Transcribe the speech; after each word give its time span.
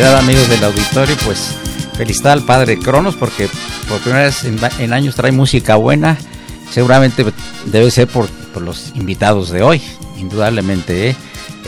Amigos 0.00 0.48
del 0.48 0.64
auditorio, 0.64 1.16
pues 1.24 1.54
felicidad 1.94 2.32
al 2.32 2.44
padre 2.44 2.78
Cronos 2.78 3.14
porque 3.14 3.48
por 3.88 4.00
primera 4.00 4.24
vez 4.24 4.44
en, 4.44 4.92
años 4.92 5.14
trae 5.14 5.32
música 5.32 5.76
buena. 5.76 6.16
Seguramente 6.70 7.24
debe 7.66 7.90
ser 7.90 8.08
por, 8.08 8.28
los 8.60 8.92
invitados 8.94 9.50
de 9.50 9.62
hoy, 9.62 9.82
indudablemente. 10.18 11.10
¿eh? 11.10 11.16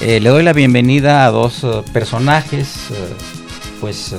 Eh, 0.00 0.20
le 0.20 0.30
doy 0.30 0.42
la 0.42 0.54
bienvenida 0.54 1.26
a 1.26 1.30
dos 1.30 1.64
eh, 1.64 1.82
personajes, 1.92 2.74
pues 3.80 4.16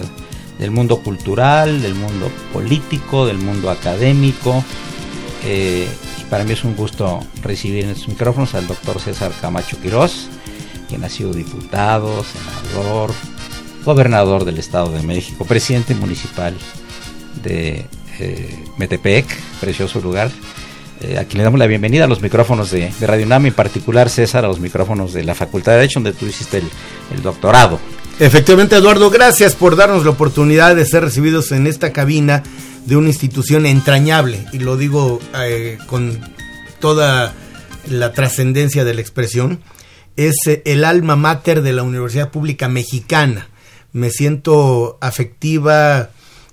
del 0.59 0.71
mundo 0.71 0.99
cultural, 0.99 1.81
del 1.81 1.95
mundo 1.95 2.31
político, 2.53 3.25
del 3.25 3.39
mundo 3.39 3.71
académico. 3.71 4.63
y 5.43 6.23
para 6.29 6.43
mí 6.43 6.53
es 6.53 6.63
un 6.63 6.75
gusto 6.75 7.21
recibir 7.41 7.85
en 7.85 7.91
estos 7.91 8.07
micrófonos 8.07 8.53
al 8.53 8.67
doctor 8.67 8.99
César 8.99 9.31
Camacho 9.41 9.81
Quirós, 9.81 10.27
quien 10.87 11.03
ha 11.03 11.09
sido 11.09 11.33
diputado, 11.33 12.23
senador, 12.23 13.11
gobernador 13.85 14.43
del 14.43 14.57
Estado 14.57 14.91
de 14.91 15.03
México, 15.03 15.45
presidente 15.45 15.93
municipal 15.93 16.55
de 17.43 17.85
eh, 18.19 18.63
Metepec, 18.77 19.25
precioso 19.61 20.01
lugar. 20.01 20.31
Eh, 21.01 21.17
aquí 21.19 21.37
le 21.37 21.43
damos 21.43 21.59
la 21.59 21.67
bienvenida 21.67 22.05
a 22.05 22.07
los 22.07 22.21
micrófonos 22.21 22.71
de, 22.71 22.91
Radio 23.01 23.25
UNAM, 23.25 23.45
en 23.45 23.53
particular 23.53 24.09
César, 24.09 24.43
a 24.43 24.47
los 24.47 24.59
micrófonos 24.59 25.13
de 25.13 25.23
la 25.23 25.35
Facultad 25.35 25.73
de 25.73 25.77
Derecho, 25.79 25.99
donde 25.99 26.17
tú 26.17 26.25
hiciste 26.25 26.63
el, 27.13 27.21
doctorado. 27.21 27.79
Efectivamente, 28.19 28.75
Eduardo, 28.75 29.09
gracias 29.09 29.55
por 29.55 29.75
darnos 29.75 30.03
la 30.03 30.11
oportunidad 30.11 30.75
de 30.75 30.85
ser 30.85 31.03
recibidos 31.03 31.51
en 31.51 31.67
esta 31.67 31.93
cabina 31.93 32.43
de 32.85 32.95
una 32.95 33.09
institución 33.09 33.65
entrañable, 33.65 34.45
y 34.51 34.59
lo 34.59 34.77
digo 34.77 35.19
eh, 35.37 35.77
con 35.85 36.19
toda 36.79 37.33
la 37.89 38.13
trascendencia 38.13 38.83
de 38.83 38.93
la 38.95 39.01
expresión, 39.01 39.59
es 40.15 40.35
el 40.63 40.85
alma 40.85 41.15
mater 41.15 41.61
de 41.61 41.73
la 41.73 41.83
Universidad 41.83 42.31
Pública 42.31 42.69
Mexicana 42.69 43.49
me 43.95 44.09
siento 44.09 44.97
afectiva, 44.99 46.09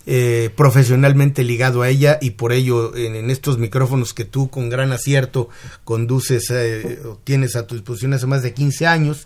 eh, 0.06 0.50
profesionalmente 0.54 1.42
ligado 1.42 1.82
a 1.82 1.88
ella 1.88 2.18
y 2.22 2.30
por 2.30 2.52
ello 2.52 2.94
en, 2.96 3.30
estos 3.30 3.58
micrófonos 3.58 4.14
que 4.14 4.24
tú 4.24 4.48
con 4.48 4.68
gran 4.68 4.92
acierto 4.92 5.48
conduces, 5.82 6.48
eh, 6.50 7.00
tienes 7.24 7.56
a 7.56 7.66
tu 7.66 7.74
disposición 7.74 8.14
hace 8.14 8.28
más 8.28 8.44
de 8.44 8.54
15 8.54 8.86
años, 8.86 9.24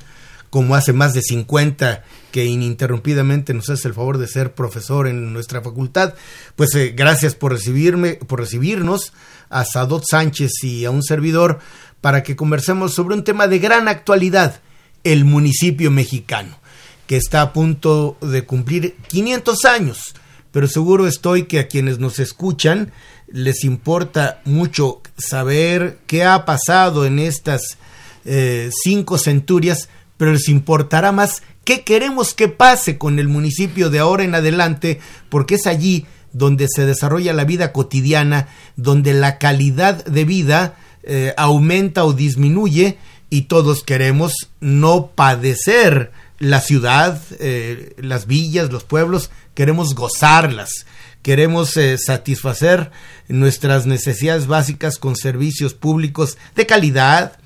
como 0.49 0.77
hace 0.77 0.95
más 0.95 1.13
de 1.13 1.21
50 1.21 2.05
que 2.33 2.47
ininterrumpidamente 2.47 3.53
nos 3.53 3.69
hace 3.69 3.87
el 3.87 3.93
favor 3.93 4.17
de 4.17 4.29
ser 4.29 4.55
profesor 4.55 5.09
en 5.09 5.35
nuestra 5.35 5.61
facultad, 5.61 6.15
pues 6.57 6.75
eh, 6.75 6.95
gracias 6.97 7.35
por 7.35 7.53
recibirme, 7.53 8.15
por 8.15 8.41
recibirnos 8.41 9.13
a 9.51 9.67
Sadot 9.67 10.05
Sánchez 10.09 10.53
y 10.63 10.87
a 10.87 10.91
un 10.91 11.03
servidor 11.03 11.59
para 12.01 12.23
que 12.23 12.35
conversemos 12.35 12.95
sobre 12.95 13.15
un 13.15 13.25
tema 13.25 13.47
de 13.47 13.59
gran 13.59 13.89
actualidad, 13.89 14.63
el 15.05 15.27
municipio 15.27 15.91
mexicano 15.91 16.59
que 17.07 17.17
está 17.17 17.43
a 17.43 17.53
punto 17.53 18.17
de 18.21 18.45
cumplir 18.45 18.97
500 19.09 19.65
años, 19.65 20.15
pero 20.53 20.69
seguro 20.69 21.07
estoy 21.07 21.45
que 21.45 21.61
a 21.61 21.69
quienes 21.69 21.99
nos 21.99 22.19
escuchan 22.19 22.93
les 23.29 23.65
importa 23.65 24.41
mucho 24.45 25.03
saber 25.19 25.99
qué 26.07 26.25
ha 26.25 26.45
pasado 26.45 27.07
en 27.07 27.19
estas 27.19 27.79
eh, 28.25 28.71
cinco 28.83 29.19
centurias, 29.19 29.89
pero 30.17 30.33
les 30.33 30.49
importará 30.49 31.13
más 31.13 31.43
qué 31.65 31.83
queremos 31.83 32.35
que 32.35 32.49
pase 32.49 32.99
con 32.99 33.19
el 33.19 33.29
municipio 33.29 33.91
de 33.91 33.99
ahora 33.99 34.25
en 34.25 34.35
adelante, 34.35 35.01
porque 35.29 35.57
es 35.57 35.67
allí 35.67 36.07
donde 36.33 36.69
se 36.69 36.87
desarrolla 36.87 37.33
la 37.33 37.45
vida 37.45 37.73
cotidiana, 37.73 38.49
donde 38.77 39.15
la 39.15 39.39
calidad 39.39 40.05
de 40.05 40.25
vida 40.25 40.77
eh, 41.03 41.35
aumenta 41.37 42.05
o 42.05 42.13
disminuye 42.13 42.99
y 43.31 43.43
todos 43.43 43.83
queremos 43.83 44.33
no 44.61 45.09
padecer 45.09 46.13
la 46.39 46.61
ciudad, 46.61 47.21
eh, 47.39 47.95
las 47.99 48.27
villas, 48.27 48.71
los 48.71 48.85
pueblos, 48.85 49.31
queremos 49.55 49.95
gozarlas, 49.95 50.87
queremos 51.23 51.77
eh, 51.77 51.99
satisfacer 51.99 52.91
nuestras 53.29 53.87
necesidades 53.87 54.47
básicas 54.47 54.99
con 54.99 55.17
servicios 55.17 55.75
públicos 55.75 56.39
de 56.55 56.67
calidad, 56.67 57.39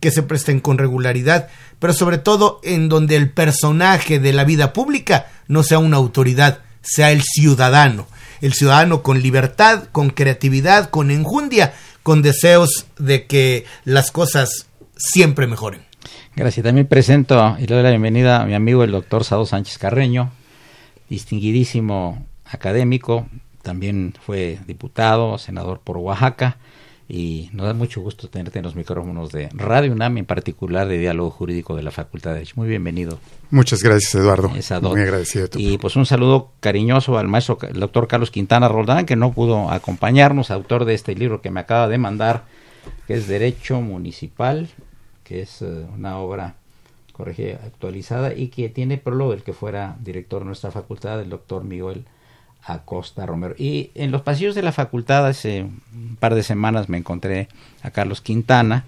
que 0.00 0.10
se 0.10 0.24
presten 0.24 0.58
con 0.58 0.78
regularidad, 0.78 1.48
pero 1.78 1.92
sobre 1.92 2.18
todo 2.18 2.60
en 2.64 2.88
donde 2.88 3.16
el 3.16 3.30
personaje 3.30 4.18
de 4.18 4.32
la 4.32 4.44
vida 4.44 4.72
pública 4.72 5.30
no 5.46 5.62
sea 5.62 5.78
una 5.78 5.96
autoridad, 5.96 6.60
sea 6.82 7.12
el 7.12 7.22
ciudadano, 7.22 8.08
el 8.40 8.52
ciudadano 8.52 9.04
con 9.04 9.22
libertad, 9.22 9.84
con 9.92 10.10
creatividad, 10.10 10.90
con 10.90 11.12
enjundia, 11.12 11.72
con 12.02 12.20
deseos 12.20 12.86
de 12.98 13.26
que 13.26 13.64
las 13.84 14.10
cosas 14.10 14.66
siempre 14.96 15.46
mejoren. 15.46 15.91
Gracias. 16.34 16.64
También 16.64 16.86
presento 16.86 17.56
y 17.58 17.66
le 17.66 17.74
doy 17.74 17.82
la 17.82 17.90
bienvenida 17.90 18.42
a 18.42 18.46
mi 18.46 18.54
amigo 18.54 18.84
el 18.84 18.92
doctor 18.92 19.24
Sado 19.24 19.46
Sánchez 19.46 19.78
Carreño, 19.78 20.30
distinguidísimo 21.08 22.24
académico, 22.44 23.26
también 23.62 24.14
fue 24.20 24.58
diputado, 24.66 25.38
senador 25.38 25.80
por 25.80 25.96
Oaxaca 25.98 26.58
y 27.08 27.50
nos 27.52 27.66
da 27.66 27.74
mucho 27.74 28.00
gusto 28.00 28.28
tenerte 28.28 28.58
en 28.58 28.64
los 28.64 28.74
micrófonos 28.74 29.30
de 29.32 29.50
Radio 29.52 29.92
UNAM, 29.92 30.16
en 30.16 30.24
particular 30.24 30.88
de 30.88 30.96
Diálogo 30.96 31.30
Jurídico 31.30 31.76
de 31.76 31.82
la 31.82 31.90
Facultad 31.90 32.30
de 32.30 32.36
Derecho. 32.36 32.54
Muy 32.56 32.68
bienvenido. 32.68 33.18
Muchas 33.50 33.82
gracias, 33.82 34.14
Eduardo. 34.14 34.48
Muy 34.48 35.00
agradecido. 35.02 35.46
Y 35.56 35.76
pues 35.76 35.96
un 35.96 36.06
saludo 36.06 36.52
cariñoso 36.60 37.18
al 37.18 37.28
maestro, 37.28 37.58
el 37.68 37.80
doctor 37.80 38.08
Carlos 38.08 38.30
Quintana 38.30 38.68
Roldán, 38.68 39.04
que 39.04 39.16
no 39.16 39.32
pudo 39.32 39.70
acompañarnos, 39.70 40.50
autor 40.50 40.86
de 40.86 40.94
este 40.94 41.14
libro 41.14 41.42
que 41.42 41.50
me 41.50 41.60
acaba 41.60 41.86
de 41.88 41.98
mandar, 41.98 42.44
que 43.06 43.14
es 43.14 43.28
Derecho 43.28 43.80
Municipal 43.80 44.70
que 45.24 45.42
es 45.42 45.62
eh, 45.62 45.86
una 45.94 46.18
obra 46.18 46.54
corregí 47.12 47.50
actualizada, 47.50 48.34
y 48.34 48.48
que 48.48 48.68
tiene 48.68 48.98
prólogo 48.98 49.32
el 49.34 49.42
que 49.42 49.52
fuera 49.52 49.96
director 50.00 50.40
de 50.40 50.46
nuestra 50.46 50.70
facultad, 50.70 51.20
el 51.20 51.28
doctor 51.28 51.64
Miguel 51.64 52.04
Acosta 52.64 53.26
Romero. 53.26 53.54
Y 53.58 53.90
en 53.94 54.10
los 54.10 54.22
pasillos 54.22 54.54
de 54.54 54.62
la 54.62 54.72
facultad 54.72 55.26
hace 55.26 55.62
un 55.62 56.16
par 56.18 56.34
de 56.34 56.42
semanas 56.42 56.88
me 56.88 56.98
encontré 56.98 57.48
a 57.82 57.90
Carlos 57.90 58.20
Quintana 58.20 58.84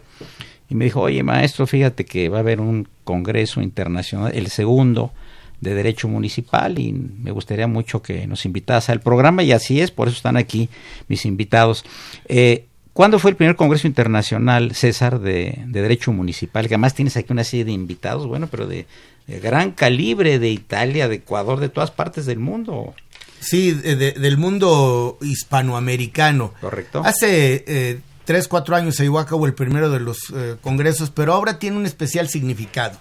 y 0.68 0.74
me 0.74 0.86
dijo, 0.86 1.00
oye 1.00 1.22
maestro, 1.22 1.66
fíjate 1.66 2.04
que 2.04 2.28
va 2.28 2.38
a 2.38 2.40
haber 2.40 2.60
un 2.60 2.88
congreso 3.04 3.60
internacional, 3.60 4.32
el 4.34 4.48
segundo 4.48 5.12
de 5.60 5.74
Derecho 5.74 6.08
Municipal 6.08 6.78
y 6.78 6.92
me 6.92 7.30
gustaría 7.30 7.66
mucho 7.66 8.02
que 8.02 8.26
nos 8.26 8.44
invitas 8.44 8.90
al 8.90 9.00
programa 9.00 9.42
y 9.42 9.52
así 9.52 9.80
es, 9.80 9.90
por 9.90 10.08
eso 10.08 10.16
están 10.16 10.36
aquí 10.36 10.68
mis 11.08 11.24
invitados. 11.26 11.84
Eh, 12.26 12.66
¿Cuándo 12.94 13.18
fue 13.18 13.32
el 13.32 13.36
primer 13.36 13.56
Congreso 13.56 13.88
Internacional, 13.88 14.72
César, 14.76 15.18
de, 15.18 15.64
Derecho 15.66 16.12
Municipal? 16.12 16.68
Que 16.68 16.74
además 16.74 16.94
tienes 16.94 17.16
aquí 17.16 17.32
una 17.32 17.42
serie 17.42 17.64
de 17.64 17.72
invitados, 17.72 18.28
bueno, 18.28 18.46
pero 18.48 18.68
de, 18.68 18.86
gran 19.26 19.72
calibre 19.72 20.38
de 20.38 20.50
Italia, 20.50 21.08
de 21.08 21.16
Ecuador, 21.16 21.58
de 21.58 21.68
todas 21.68 21.90
partes 21.90 22.24
del 22.24 22.38
mundo. 22.38 22.94
Sí, 23.40 23.72
del 23.72 24.38
mundo 24.38 25.18
hispanoamericano. 25.20 26.54
Correcto. 26.60 27.02
Hace 27.04 27.64
eh, 27.66 28.00
tres, 28.24 28.46
cuatro 28.46 28.76
años 28.76 28.94
se 28.94 29.02
llevó 29.02 29.18
a 29.18 29.26
cabo 29.26 29.46
el 29.46 29.54
primero 29.54 29.90
de 29.90 29.98
los 29.98 30.18
eh, 30.32 30.54
congresos, 30.60 31.10
pero 31.10 31.34
ahora 31.34 31.58
tiene 31.58 31.76
un 31.76 31.86
especial 31.86 32.28
significado. 32.28 33.00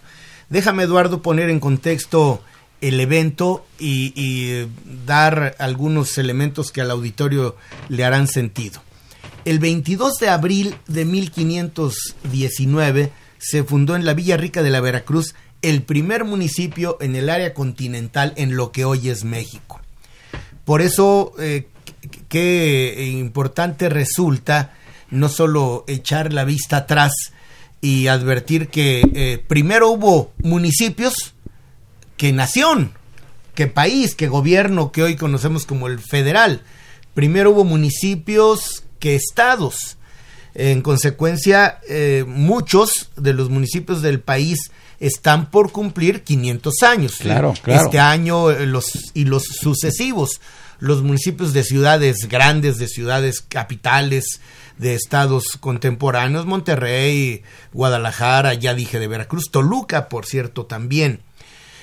Déjame, 0.50 0.84
Eduardo, 0.84 1.22
poner 1.22 1.52
en 1.52 1.60
contexto 1.60 2.42
el 2.82 3.00
evento 3.00 3.64
y, 3.78 4.12
y 4.16 4.68
dar 5.06 5.56
algunos 5.60 6.18
elementos 6.18 6.72
que 6.72 6.82
al 6.82 6.90
auditorio 6.90 7.56
le 7.90 8.04
harán 8.04 8.28
sentido. 8.28 8.82
El 9.46 9.60
22 9.60 10.16
de 10.20 10.30
abril 10.30 10.76
de 10.88 11.06
1519 11.06 13.12
se 13.40 13.64
fundó 13.64 13.96
en 13.96 14.06
la 14.06 14.14
Villa 14.14 14.38
Rica 14.38 14.62
de 14.64 14.70
la 14.70 14.80
Veracruz 14.80 15.36
el 15.62 15.82
primer 15.82 16.24
municipio 16.24 16.98
en 17.02 17.16
el 17.16 17.30
área 17.30 17.54
continental 17.54 18.32
en 18.38 18.56
lo 18.56 18.72
que 18.72 18.86
hoy 18.86 19.10
es 19.10 19.26
México. 19.26 19.82
Por 20.64 20.82
eso, 20.82 21.34
eh, 21.40 21.68
qué 22.30 23.10
importante 23.12 23.90
resulta 23.90 24.74
no 25.10 25.28
solo 25.30 25.84
echar 25.88 26.32
la 26.32 26.46
vista 26.46 26.78
atrás 26.78 27.12
y 27.82 28.08
advertir 28.08 28.70
que 28.70 29.02
eh, 29.14 29.44
primero 29.46 29.90
hubo 29.90 30.32
municipios 30.42 31.34
que 32.16 32.32
nación, 32.32 32.94
que 33.56 33.68
país, 33.68 34.16
que 34.16 34.30
gobierno 34.30 34.94
que 34.94 35.04
hoy 35.04 35.18
conocemos 35.18 35.66
como 35.66 35.88
el 35.88 36.00
federal. 36.00 36.62
Primero 37.14 37.52
hubo 37.52 37.66
municipios 37.66 38.83
que 39.04 39.16
estados. 39.16 39.98
En 40.56 40.82
consecuencia, 40.82 41.82
eh, 41.90 42.24
muchos 42.26 43.10
de 43.18 43.34
los 43.34 43.50
municipios 43.50 44.02
del 44.02 44.22
país 44.22 44.72
están 45.02 45.52
por 45.52 45.74
cumplir 45.74 46.24
500 46.24 46.84
años. 46.84 47.16
Claro, 47.20 47.54
claro. 47.62 47.84
Este 47.84 48.00
año 48.00 48.50
eh, 48.50 48.66
los, 48.66 49.12
y 49.14 49.26
los 49.26 49.44
sucesivos. 49.44 50.40
Los 50.80 51.04
municipios 51.04 51.52
de 51.52 51.66
ciudades 51.66 52.30
grandes, 52.30 52.78
de 52.78 52.88
ciudades 52.88 53.42
capitales, 53.42 54.40
de 54.78 54.96
estados 54.96 55.58
contemporáneos, 55.60 56.46
Monterrey, 56.46 57.44
Guadalajara, 57.74 58.54
ya 58.54 58.74
dije 58.74 59.00
de 59.00 59.10
Veracruz, 59.10 59.52
Toluca, 59.52 60.08
por 60.08 60.26
cierto, 60.26 60.66
también. 60.66 61.20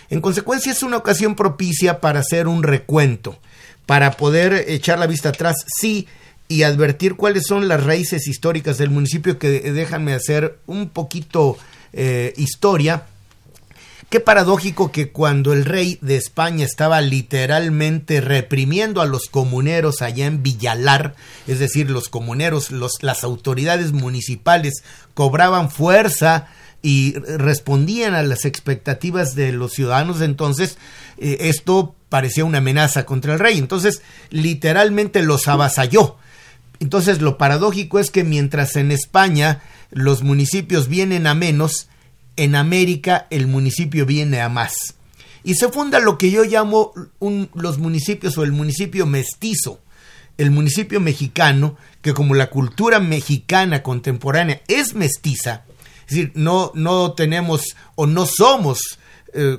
En 0.08 0.22
consecuencia, 0.22 0.72
es 0.72 0.82
una 0.82 0.96
ocasión 0.96 1.34
propicia 1.34 2.00
para 2.00 2.20
hacer 2.20 2.48
un 2.48 2.62
recuento, 2.62 3.38
para 3.84 4.12
poder 4.12 4.64
echar 4.68 4.98
la 4.98 5.06
vista 5.06 5.28
atrás. 5.28 5.56
Sí, 5.66 6.08
y 6.50 6.64
advertir 6.64 7.14
cuáles 7.14 7.44
son 7.46 7.68
las 7.68 7.84
raíces 7.84 8.26
históricas 8.26 8.76
del 8.76 8.90
municipio 8.90 9.38
que 9.38 9.60
déjanme 9.70 10.14
hacer 10.14 10.58
un 10.66 10.88
poquito 10.88 11.56
eh, 11.92 12.34
historia. 12.36 13.04
Qué 14.08 14.18
paradójico 14.18 14.90
que 14.90 15.12
cuando 15.12 15.52
el 15.52 15.64
rey 15.64 16.00
de 16.02 16.16
España 16.16 16.64
estaba 16.64 17.00
literalmente 17.02 18.20
reprimiendo 18.20 19.00
a 19.00 19.06
los 19.06 19.28
comuneros 19.28 20.02
allá 20.02 20.26
en 20.26 20.42
Villalar, 20.42 21.14
es 21.46 21.60
decir, 21.60 21.88
los 21.88 22.08
comuneros, 22.08 22.72
las 22.72 23.22
autoridades 23.22 23.92
municipales 23.92 24.82
cobraban 25.14 25.70
fuerza 25.70 26.48
y 26.82 27.14
respondían 27.20 28.14
a 28.14 28.24
las 28.24 28.44
expectativas 28.44 29.36
de 29.36 29.52
los 29.52 29.72
ciudadanos 29.74 30.20
entonces, 30.20 30.78
eh, 31.18 31.36
esto 31.42 31.94
parecía 32.08 32.44
una 32.44 32.58
amenaza 32.58 33.06
contra 33.06 33.34
el 33.34 33.38
rey. 33.38 33.56
Entonces, 33.56 34.02
literalmente 34.30 35.22
los 35.22 35.46
avasalló 35.46 36.16
entonces 36.80 37.20
lo 37.20 37.38
paradójico 37.38 37.98
es 37.98 38.10
que 38.10 38.24
mientras 38.24 38.74
en 38.76 38.90
España 38.90 39.62
los 39.90 40.22
municipios 40.22 40.88
vienen 40.88 41.26
a 41.26 41.34
menos, 41.34 41.88
en 42.36 42.54
América 42.54 43.26
el 43.30 43.46
municipio 43.46 44.06
viene 44.06 44.40
a 44.40 44.48
más. 44.48 44.94
Y 45.44 45.54
se 45.54 45.68
funda 45.68 46.00
lo 46.00 46.18
que 46.18 46.30
yo 46.30 46.44
llamo 46.44 46.92
los 47.54 47.78
municipios 47.78 48.36
o 48.38 48.44
el 48.44 48.52
municipio 48.52 49.06
mestizo, 49.06 49.80
el 50.38 50.50
municipio 50.50 51.00
mexicano, 51.00 51.76
que 52.02 52.14
como 52.14 52.34
la 52.34 52.50
cultura 52.50 52.98
mexicana 52.98 53.82
contemporánea 53.82 54.62
es 54.68 54.94
mestiza, 54.94 55.64
es 56.08 56.16
decir, 56.16 56.32
no, 56.34 56.72
no 56.74 57.12
tenemos 57.12 57.76
o 57.94 58.06
no 58.06 58.26
somos 58.26 58.98
eh, 59.32 59.58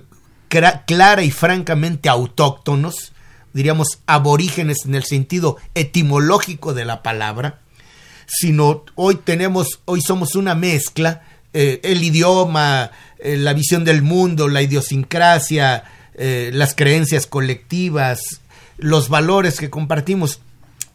clara 0.50 1.24
y 1.24 1.32
francamente 1.32 2.10
autóctonos, 2.10 3.11
diríamos, 3.54 4.00
aborígenes 4.06 4.86
en 4.86 4.96
el 4.96 5.04
sentido 5.04 5.58
etimológico 5.76 6.74
de 6.74 6.86
la 6.86 7.04
palabra, 7.04 7.60
sino 8.28 8.86
hoy 8.96 9.16
tenemos, 9.16 9.82
hoy 9.86 10.02
somos 10.02 10.36
una 10.36 10.56
mezcla, 10.56 11.24
eh, 11.54 11.82
el 11.84 12.04
idioma, 12.04 12.92
eh, 13.20 13.38
la 13.38 13.54
visión 13.54 13.84
del 13.84 14.02
mundo, 14.02 14.48
la 14.48 14.62
idiosincrasia, 14.62 15.84
eh, 16.16 16.52
las 16.54 16.76
creencias 16.76 17.28
colectivas, 17.28 18.22
los 18.78 19.10
valores 19.10 19.60
que 19.60 19.70
compartimos, 19.70 20.40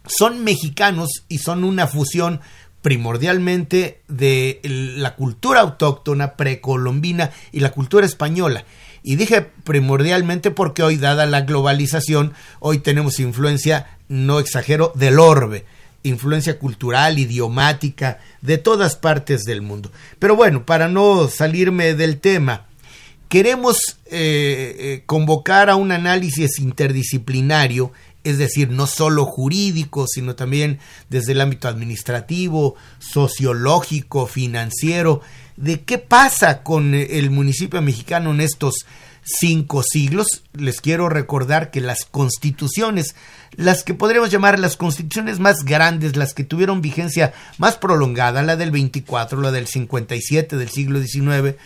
son 0.07 0.45
mexicanos 0.45 1.25
y 1.29 1.39
son 1.39 1.65
una 1.65 1.87
fusión 1.87 2.41
primordialmente 2.81 4.03
de 4.07 4.61
la 4.63 5.17
cultura 5.17 5.61
autóctona 5.61 6.35
precolombina 6.35 7.33
y 7.51 7.61
la 7.61 7.73
cultura 7.73 8.07
española. 8.07 8.65
Y 9.07 9.15
dije 9.15 9.41
primordialmente 9.63 10.51
porque 10.51 10.83
hoy, 10.83 10.97
dada 10.97 11.27
la 11.27 11.43
globalización, 11.43 12.33
hoy 12.59 12.79
tenemos 12.79 13.21
influencia, 13.21 13.87
no 14.09 14.41
exagero, 14.41 14.91
del 14.97 15.21
orbe, 15.21 15.65
influencia 16.03 16.59
cultural, 16.59 17.17
idiomática, 17.17 18.19
de 18.43 18.59
todas 18.59 18.97
partes 18.97 19.45
del 19.45 19.63
mundo. 19.63 19.93
Pero 20.19 20.35
bueno, 20.35 20.67
para 20.67 20.89
no 20.89 21.29
salirme 21.29 21.95
del 21.95 22.19
tema, 22.19 22.67
queremos 23.29 23.77
eh, 24.07 24.75
eh, 24.77 25.03
convocar 25.07 25.71
a 25.71 25.77
un 25.77 25.93
análisis 25.93 26.59
interdisciplinario, 26.59 27.93
es 28.27 28.39
decir, 28.39 28.71
no 28.71 28.87
solo 28.87 29.25
jurídico, 29.25 30.07
sino 30.07 30.35
también 30.35 30.79
desde 31.09 31.33
el 31.33 31.41
ámbito 31.41 31.69
administrativo, 31.69 32.75
sociológico, 32.99 34.27
financiero, 34.27 35.21
de 35.57 35.83
qué 35.83 35.99
pasa 35.99 36.63
con 36.63 36.95
el 36.95 37.31
municipio 37.31 37.81
mexicano 37.81 38.33
en 38.33 38.41
estos 38.41 38.87
cinco 39.27 39.83
siglos. 39.83 40.43
Les 40.55 40.81
quiero 40.81 41.09
recordar 41.09 41.71
que 41.71 41.81
las 41.81 42.05
constituciones, 42.05 43.15
las 43.57 43.83
que 43.83 43.95
podríamos 43.95 44.31
llamar 44.31 44.59
las 44.59 44.77
constituciones 44.77 45.41
más 45.41 45.65
grandes, 45.65 46.17
las 46.17 46.35
que 46.35 46.45
tuvieron 46.45 46.81
vigencia 46.81 47.35
más 47.59 47.77
prolongada, 47.77 48.43
la 48.43 48.57
del 48.57 48.71
24, 48.71 49.41
la 49.41 49.53
del 49.53 49.67
57 49.67 50.57
del 50.57 50.69
siglo 50.69 51.01
XIX, 51.01 51.57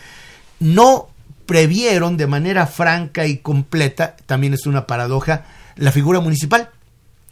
no 0.59 1.09
previeron 1.45 2.17
de 2.17 2.27
manera 2.27 2.67
franca 2.67 3.25
y 3.25 3.37
completa, 3.37 4.15
también 4.25 4.53
es 4.53 4.65
una 4.65 4.87
paradoja, 4.87 5.45
la 5.75 5.91
figura 5.91 6.19
municipal. 6.19 6.69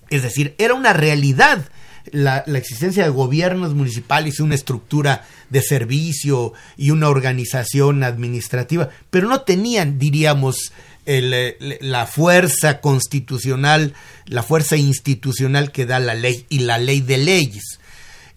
Es 0.09 0.23
decir, 0.23 0.55
era 0.57 0.73
una 0.73 0.93
realidad 0.93 1.69
la, 2.11 2.43
existencia 2.55 3.03
de 3.03 3.09
gobiernos 3.09 3.73
municipales, 3.73 4.39
una 4.39 4.55
estructura 4.55 5.25
de 5.49 5.61
servicio 5.61 6.53
y 6.77 6.91
una 6.91 7.09
organización 7.09 8.03
administrativa, 8.03 8.89
pero 9.09 9.27
no 9.27 9.41
tenían, 9.41 9.99
diríamos, 9.99 10.71
la 11.05 12.05
fuerza 12.05 12.81
constitucional, 12.81 13.93
la 14.25 14.43
fuerza 14.43 14.77
institucional 14.77 15.71
que 15.71 15.85
da 15.85 15.99
la 15.99 16.13
ley 16.13 16.45
y 16.49 16.59
la 16.59 16.77
ley 16.77 17.01
de 17.01 17.17
leyes. 17.17 17.79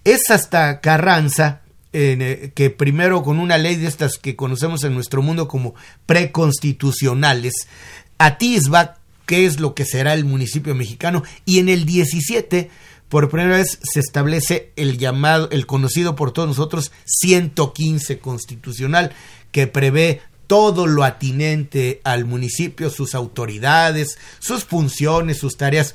Es 0.04 0.30
hasta 0.30 0.80
Carranza 0.80 1.60
eh, 1.92 2.50
que 2.54 2.70
primero 2.70 3.22
con 3.22 3.38
una 3.38 3.58
ley 3.58 3.76
de 3.76 3.86
estas 3.86 4.16
que 4.16 4.36
conocemos 4.36 4.84
en 4.84 4.94
nuestro 4.94 5.20
mundo 5.20 5.48
como 5.48 5.74
preconstitucionales, 6.06 7.68
atisba 8.16 8.96
qué 9.32 9.46
es 9.46 9.60
lo 9.60 9.72
que 9.74 9.86
será 9.86 10.12
el 10.12 10.26
municipio 10.26 10.74
mexicano 10.74 11.22
y 11.46 11.58
en 11.58 11.70
el 11.70 11.86
17 11.86 12.68
por 13.08 13.30
primera 13.30 13.56
vez 13.56 13.78
se 13.82 13.98
establece 13.98 14.72
el 14.76 14.98
llamado, 14.98 15.48
el 15.52 15.64
conocido 15.64 16.16
por 16.16 16.32
todos 16.32 16.48
nosotros 16.48 16.92
115 17.06 18.18
constitucional, 18.18 19.14
que 19.50 19.66
prevé 19.66 20.20
todo 20.46 20.86
lo 20.86 21.02
atinente 21.02 22.02
al 22.04 22.26
municipio, 22.26 22.90
sus 22.90 23.14
autoridades, 23.14 24.18
sus 24.38 24.64
funciones, 24.64 25.38
sus 25.38 25.56
tareas. 25.56 25.94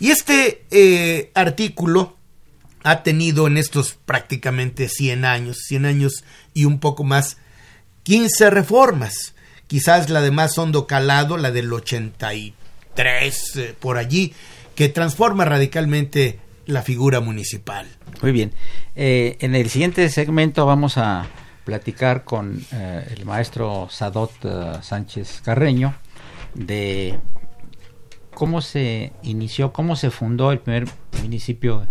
Y 0.00 0.10
este 0.10 0.64
eh, 0.72 1.30
artículo 1.34 2.16
ha 2.82 3.04
tenido 3.04 3.46
en 3.46 3.58
estos 3.58 3.92
prácticamente 3.92 4.88
100 4.88 5.24
años, 5.24 5.58
100 5.68 5.84
años 5.84 6.24
y 6.52 6.64
un 6.64 6.80
poco 6.80 7.04
más, 7.04 7.36
15 8.02 8.50
reformas. 8.50 9.36
Quizás 9.68 10.10
la 10.10 10.20
de 10.20 10.32
más 10.32 10.58
hondo 10.58 10.88
calado, 10.88 11.36
la 11.36 11.52
del 11.52 11.72
83, 11.72 12.54
eh, 12.96 13.74
por 13.78 13.96
allí, 13.96 14.34
que 14.74 14.88
transforma 14.88 15.44
radicalmente 15.44 16.38
la 16.66 16.82
figura 16.82 17.20
municipal. 17.20 17.86
Muy 18.22 18.32
bien. 18.32 18.52
Eh, 18.94 19.36
en 19.40 19.54
el 19.54 19.70
siguiente 19.70 20.08
segmento 20.08 20.66
vamos 20.66 20.98
a 20.98 21.26
platicar 21.64 22.24
con 22.24 22.64
eh, 22.72 23.14
el 23.16 23.24
maestro 23.24 23.88
Sadot 23.90 24.82
Sánchez 24.82 25.40
Carreño 25.44 25.94
de 26.54 27.18
cómo 28.34 28.60
se 28.60 29.12
inició, 29.22 29.72
cómo 29.72 29.96
se 29.96 30.10
fundó 30.10 30.52
el 30.52 30.58
primer 30.58 30.86
municipio 31.22 31.86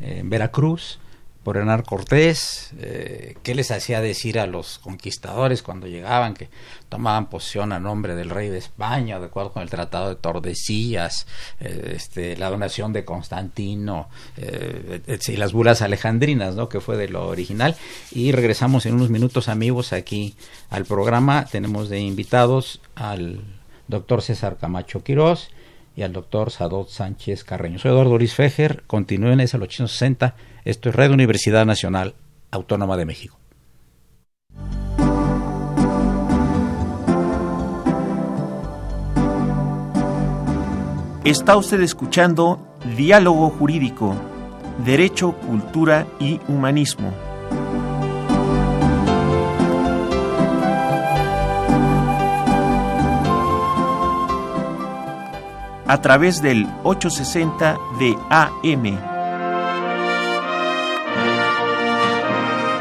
en 0.00 0.28
Veracruz, 0.28 1.00
por 1.46 1.58
Hernán 1.58 1.82
Cortés, 1.82 2.72
eh, 2.80 3.36
qué 3.44 3.54
les 3.54 3.70
hacía 3.70 4.00
decir 4.00 4.40
a 4.40 4.48
los 4.48 4.80
conquistadores 4.80 5.62
cuando 5.62 5.86
llegaban, 5.86 6.34
que 6.34 6.48
tomaban 6.88 7.30
posesión 7.30 7.72
a 7.72 7.78
nombre 7.78 8.16
del 8.16 8.30
rey 8.30 8.48
de 8.48 8.58
España, 8.58 9.20
de 9.20 9.26
acuerdo 9.26 9.52
con 9.52 9.62
el 9.62 9.70
Tratado 9.70 10.08
de 10.08 10.16
Tordesillas, 10.16 11.28
eh, 11.60 11.92
este, 11.94 12.36
la 12.36 12.50
donación 12.50 12.92
de 12.92 13.04
Constantino 13.04 14.08
eh, 14.36 15.20
y 15.28 15.36
las 15.36 15.52
bulas 15.52 15.82
alejandrinas, 15.82 16.56
¿no? 16.56 16.68
que 16.68 16.80
fue 16.80 16.96
de 16.96 17.08
lo 17.08 17.28
original. 17.28 17.76
Y 18.10 18.32
regresamos 18.32 18.84
en 18.84 18.94
unos 18.94 19.10
minutos, 19.10 19.48
amigos, 19.48 19.92
aquí 19.92 20.34
al 20.68 20.84
programa. 20.84 21.46
Tenemos 21.46 21.88
de 21.88 22.00
invitados 22.00 22.80
al 22.96 23.38
doctor 23.86 24.20
César 24.20 24.56
Camacho 24.60 25.04
Quirós 25.04 25.50
y 25.94 26.02
al 26.02 26.12
doctor 26.12 26.50
Sadot 26.50 26.88
Sánchez 26.88 27.44
Carreño. 27.44 27.78
Soy 27.78 27.92
Eduardo 27.92 28.18
Luis 28.18 28.34
Fejer, 28.34 28.82
continúen 28.88 29.38
ese 29.38 29.56
860 29.58 30.34
esto 30.66 30.88
es 30.88 30.96
Red 30.96 31.12
Universidad 31.12 31.64
Nacional 31.64 32.14
Autónoma 32.50 32.96
de 32.96 33.06
México. 33.06 33.38
Está 41.24 41.56
usted 41.56 41.80
escuchando 41.80 42.66
Diálogo 42.96 43.48
Jurídico, 43.50 44.16
Derecho, 44.84 45.32
Cultura 45.32 46.06
y 46.18 46.40
Humanismo. 46.48 47.12
A 55.86 56.00
través 56.00 56.42
del 56.42 56.66
860 56.82 57.78
de 58.00 58.16
AM 58.30 59.15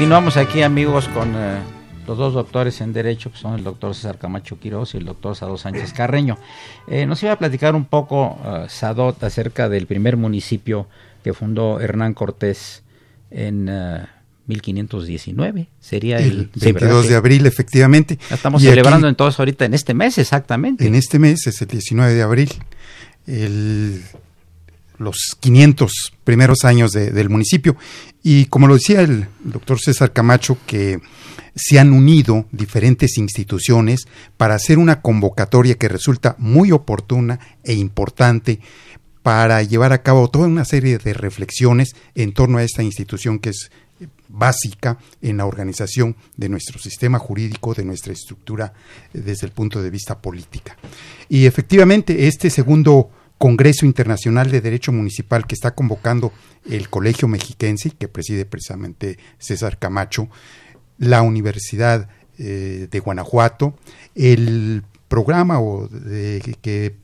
Continuamos 0.00 0.38
aquí 0.38 0.62
amigos 0.62 1.08
con 1.08 1.34
eh, 1.36 1.58
los 2.06 2.16
dos 2.16 2.32
doctores 2.32 2.80
en 2.80 2.94
Derecho, 2.94 3.30
que 3.30 3.36
son 3.36 3.58
el 3.58 3.62
doctor 3.62 3.94
César 3.94 4.16
Camacho 4.16 4.58
Quiroz 4.58 4.94
y 4.94 4.96
el 4.96 5.04
doctor 5.04 5.36
Sadot 5.36 5.58
Sánchez 5.58 5.92
Carreño. 5.92 6.38
Eh, 6.88 7.04
nos 7.04 7.22
iba 7.22 7.32
a 7.32 7.38
platicar 7.38 7.74
un 7.74 7.84
poco 7.84 8.38
uh, 8.42 8.66
Sadot 8.66 9.22
acerca 9.22 9.68
del 9.68 9.86
primer 9.86 10.16
municipio 10.16 10.86
que 11.22 11.34
fundó 11.34 11.80
Hernán 11.80 12.14
Cortés 12.14 12.82
en 13.30 13.70
1519. 14.46 15.68
Sería 15.80 16.16
el, 16.16 16.48
22 16.54 17.06
de 17.06 17.16
abril, 17.16 17.44
efectivamente. 17.44 18.18
estamos 18.30 18.62
celebrando 18.62 19.06
entonces 19.06 19.38
ahorita 19.38 19.66
en 19.66 19.74
este 19.74 19.92
mes 19.92 20.16
exactamente. 20.16 20.86
En 20.86 20.94
este 20.94 21.18
mes 21.18 21.46
es 21.46 21.60
el 21.60 21.68
19 21.68 22.14
de 22.14 22.22
abril. 22.22 22.50
El 23.26 24.02
los 25.00 25.36
500 25.40 26.12
primeros 26.24 26.64
años 26.64 26.92
del 26.92 27.30
municipio. 27.30 27.76
Y 28.22 28.44
como 28.46 28.68
lo 28.68 28.74
decía 28.74 29.00
el 29.00 29.28
doctor 29.42 29.80
César 29.80 30.12
Camacho, 30.12 30.58
que 30.66 31.00
se 31.56 31.80
han 31.80 31.92
unido 31.92 32.46
diferentes 32.52 33.16
instituciones 33.16 34.06
para 34.36 34.54
hacer 34.54 34.78
una 34.78 35.00
convocatoria 35.00 35.76
que 35.76 35.88
resulta 35.88 36.36
muy 36.38 36.70
oportuna 36.70 37.40
e 37.64 37.72
importante 37.72 38.60
para 39.22 39.62
llevar 39.62 39.92
a 39.92 40.02
cabo 40.02 40.28
toda 40.28 40.46
una 40.46 40.64
serie 40.64 40.98
de 40.98 41.14
reflexiones 41.14 41.96
en 42.14 42.32
torno 42.32 42.58
a 42.58 42.62
esta 42.62 42.82
institución 42.82 43.38
que 43.38 43.50
es 43.50 43.70
básica 44.28 44.98
en 45.22 45.38
la 45.38 45.46
organización 45.46 46.14
de 46.36 46.48
nuestro 46.48 46.78
sistema 46.78 47.18
jurídico, 47.18 47.74
de 47.74 47.84
nuestra 47.84 48.12
estructura 48.12 48.72
eh, 49.12 49.20
desde 49.24 49.46
el 49.46 49.52
punto 49.52 49.82
de 49.82 49.90
vista 49.90 50.18
política. 50.18 50.76
Y 51.28 51.46
efectivamente, 51.46 52.28
este 52.28 52.50
segundo 52.50 53.10
Congreso 53.40 53.86
Internacional 53.86 54.50
de 54.50 54.60
Derecho 54.60 54.92
Municipal 54.92 55.46
que 55.46 55.54
está 55.54 55.74
convocando 55.74 56.30
el 56.68 56.90
Colegio 56.90 57.26
Mexiquense, 57.26 57.90
que 57.90 58.06
preside 58.06 58.44
precisamente 58.44 59.18
César 59.38 59.78
Camacho, 59.78 60.28
la 60.98 61.22
Universidad 61.22 62.10
eh, 62.36 62.86
de 62.90 63.00
Guanajuato, 63.00 63.72
el 64.14 64.82
programa 65.08 65.58
o 65.58 65.88
que 66.60 66.96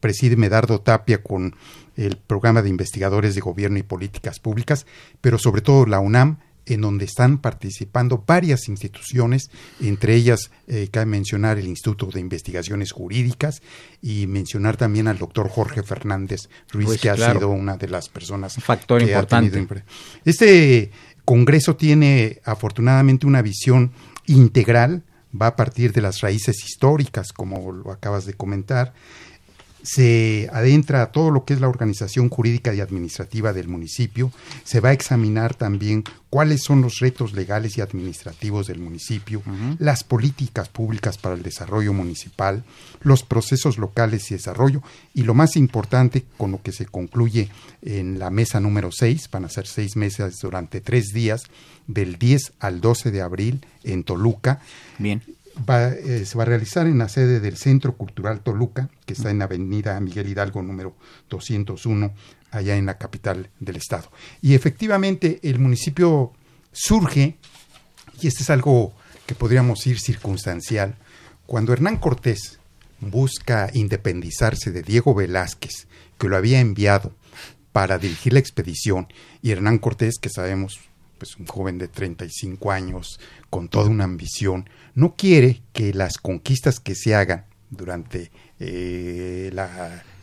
preside 0.00 0.34
Medardo 0.34 0.80
Tapia 0.80 1.22
con 1.22 1.54
el 1.96 2.16
programa 2.16 2.62
de 2.62 2.68
investigadores 2.68 3.36
de 3.36 3.40
gobierno 3.40 3.78
y 3.78 3.84
políticas 3.84 4.40
públicas, 4.40 4.86
pero 5.20 5.38
sobre 5.38 5.62
todo 5.62 5.86
la 5.86 6.00
UNAM, 6.00 6.40
en 6.74 6.82
donde 6.82 7.04
están 7.04 7.38
participando 7.38 8.24
varias 8.26 8.68
instituciones, 8.68 9.50
entre 9.80 10.14
ellas 10.14 10.50
eh, 10.66 10.88
cabe 10.90 11.06
mencionar 11.06 11.58
el 11.58 11.66
Instituto 11.66 12.06
de 12.06 12.20
Investigaciones 12.20 12.92
Jurídicas 12.92 13.62
y 14.00 14.26
mencionar 14.26 14.76
también 14.76 15.08
al 15.08 15.18
doctor 15.18 15.48
Jorge 15.48 15.82
Fernández 15.82 16.48
Ruiz, 16.70 16.86
pues 16.86 17.00
que 17.00 17.10
ha 17.10 17.16
sido 17.16 17.48
una 17.48 17.76
de 17.76 17.88
las 17.88 18.08
personas 18.08 18.54
factor 18.62 19.02
importante. 19.02 19.66
Este 20.24 20.90
Congreso 21.24 21.76
tiene 21.76 22.40
afortunadamente 22.44 23.26
una 23.26 23.42
visión 23.42 23.92
integral, 24.26 25.04
va 25.40 25.48
a 25.48 25.56
partir 25.56 25.92
de 25.92 26.00
las 26.00 26.20
raíces 26.20 26.64
históricas, 26.64 27.32
como 27.32 27.72
lo 27.72 27.92
acabas 27.92 28.26
de 28.26 28.34
comentar, 28.34 28.94
se 29.82 30.48
adentra 30.52 31.02
a 31.02 31.12
todo 31.12 31.30
lo 31.30 31.44
que 31.44 31.54
es 31.54 31.60
la 31.60 31.68
organización 31.68 32.28
jurídica 32.28 32.74
y 32.74 32.80
administrativa 32.80 33.52
del 33.52 33.68
municipio, 33.68 34.32
se 34.64 34.80
va 34.80 34.90
a 34.90 34.92
examinar 34.92 35.54
también 35.54 36.04
cuáles 36.28 36.62
son 36.62 36.82
los 36.82 37.00
retos 37.00 37.32
legales 37.32 37.76
y 37.76 37.80
administrativos 37.80 38.66
del 38.66 38.78
municipio, 38.78 39.42
las 39.78 40.04
políticas 40.04 40.68
públicas 40.68 41.18
para 41.18 41.34
el 41.34 41.42
desarrollo 41.42 41.92
municipal, 41.92 42.64
los 43.00 43.22
procesos 43.22 43.78
locales 43.78 44.30
y 44.30 44.34
desarrollo, 44.34 44.82
y 45.14 45.22
lo 45.22 45.34
más 45.34 45.56
importante, 45.56 46.24
con 46.36 46.52
lo 46.52 46.62
que 46.62 46.72
se 46.72 46.86
concluye 46.86 47.48
en 47.82 48.18
la 48.18 48.30
mesa 48.30 48.60
número 48.60 48.92
6, 48.92 49.28
van 49.30 49.44
a 49.44 49.48
ser 49.48 49.66
seis 49.66 49.96
meses 49.96 50.38
durante 50.40 50.80
tres 50.80 51.08
días, 51.12 51.44
del 51.86 52.18
10 52.18 52.52
al 52.60 52.80
12 52.80 53.10
de 53.10 53.20
abril 53.20 53.66
en 53.82 54.04
Toluca. 54.04 54.60
Bien 54.98 55.22
eh, 55.56 56.24
se 56.24 56.38
va 56.38 56.44
a 56.44 56.46
realizar 56.46 56.86
en 56.86 56.98
la 56.98 57.08
sede 57.08 57.40
del 57.40 57.56
Centro 57.56 57.96
Cultural 57.96 58.40
Toluca, 58.40 58.88
que 59.04 59.14
está 59.14 59.30
en 59.30 59.38
la 59.38 59.44
avenida 59.44 59.98
Miguel 60.00 60.28
Hidalgo 60.28 60.62
número 60.62 60.96
201, 61.28 62.14
allá 62.50 62.76
en 62.76 62.86
la 62.86 62.98
capital 62.98 63.50
del 63.58 63.76
estado. 63.76 64.10
Y 64.40 64.54
efectivamente 64.54 65.40
el 65.42 65.58
municipio 65.58 66.32
surge, 66.72 67.36
y 68.20 68.26
este 68.26 68.42
es 68.42 68.50
algo 68.50 68.92
que 69.26 69.34
podríamos 69.34 69.78
decir 69.78 70.00
circunstancial, 70.00 70.96
cuando 71.46 71.72
Hernán 71.72 71.96
Cortés 71.96 72.58
busca 73.00 73.70
independizarse 73.72 74.70
de 74.70 74.82
Diego 74.82 75.14
Velázquez, 75.14 75.86
que 76.18 76.28
lo 76.28 76.36
había 76.36 76.60
enviado 76.60 77.12
para 77.72 77.98
dirigir 77.98 78.32
la 78.32 78.40
expedición, 78.40 79.08
y 79.42 79.50
Hernán 79.50 79.78
Cortés, 79.78 80.18
que 80.20 80.28
sabemos 80.28 80.89
pues 81.20 81.36
un 81.36 81.46
joven 81.46 81.76
de 81.76 81.86
35 81.86 82.72
años 82.72 83.20
con 83.50 83.68
toda 83.68 83.90
una 83.90 84.04
ambición, 84.04 84.68
no 84.94 85.16
quiere 85.16 85.60
que 85.74 85.92
las 85.92 86.16
conquistas 86.16 86.80
que 86.80 86.94
se 86.94 87.14
hagan 87.14 87.44
durante 87.68 88.32
eh, 88.58 89.52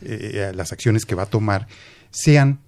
eh, 0.02 0.52
las 0.54 0.72
acciones 0.72 1.04
que 1.04 1.14
va 1.14 1.22
a 1.22 1.26
tomar 1.26 1.68
sean 2.10 2.58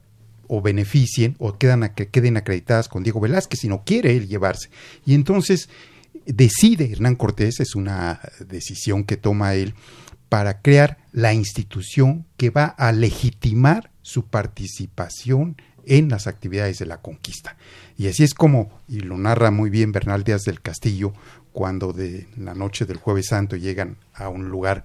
o 0.47 0.63
beneficien 0.63 1.35
o 1.39 1.59
queden 1.59 2.37
acreditadas 2.37 2.89
con 2.89 3.03
Diego 3.03 3.21
Velázquez, 3.21 3.61
sino 3.61 3.83
quiere 3.85 4.17
él 4.17 4.29
llevarse. 4.29 4.71
Y 5.05 5.15
entonces 5.15 5.69
decide 6.25 6.93
Hernán 6.93 7.17
Cortés, 7.17 7.59
es 7.59 7.75
una 7.75 8.21
decisión 8.49 9.03
que 9.03 9.17
toma 9.17 9.55
él, 9.55 9.75
para 10.29 10.61
crear 10.61 10.99
la 11.13 11.35
institución 11.35 12.27
que 12.37 12.51
va 12.51 12.67
a 12.67 12.93
legitimar 12.93 13.91
su 14.03 14.27
participación 14.27 15.57
en 15.87 16.09
las 16.09 16.27
actividades 16.27 16.79
de 16.79 16.87
la 16.87 16.99
conquista. 16.99 17.57
Y 17.97 18.09
así 18.09 18.25
es 18.25 18.35
como, 18.35 18.71
y 18.89 19.01
lo 19.01 19.19
narra 19.19 19.51
muy 19.51 19.71
bien 19.71 19.93
Bernal 19.93 20.25
Díaz 20.25 20.43
del 20.43 20.61
Castillo, 20.61 21.13
cuando 21.53 21.93
de 21.93 22.29
la 22.37 22.55
noche 22.55 22.87
del 22.87 22.97
jueves 22.97 23.27
santo 23.27 23.57
llegan 23.57 23.97
a 24.15 24.29
un 24.29 24.49
lugar, 24.49 24.85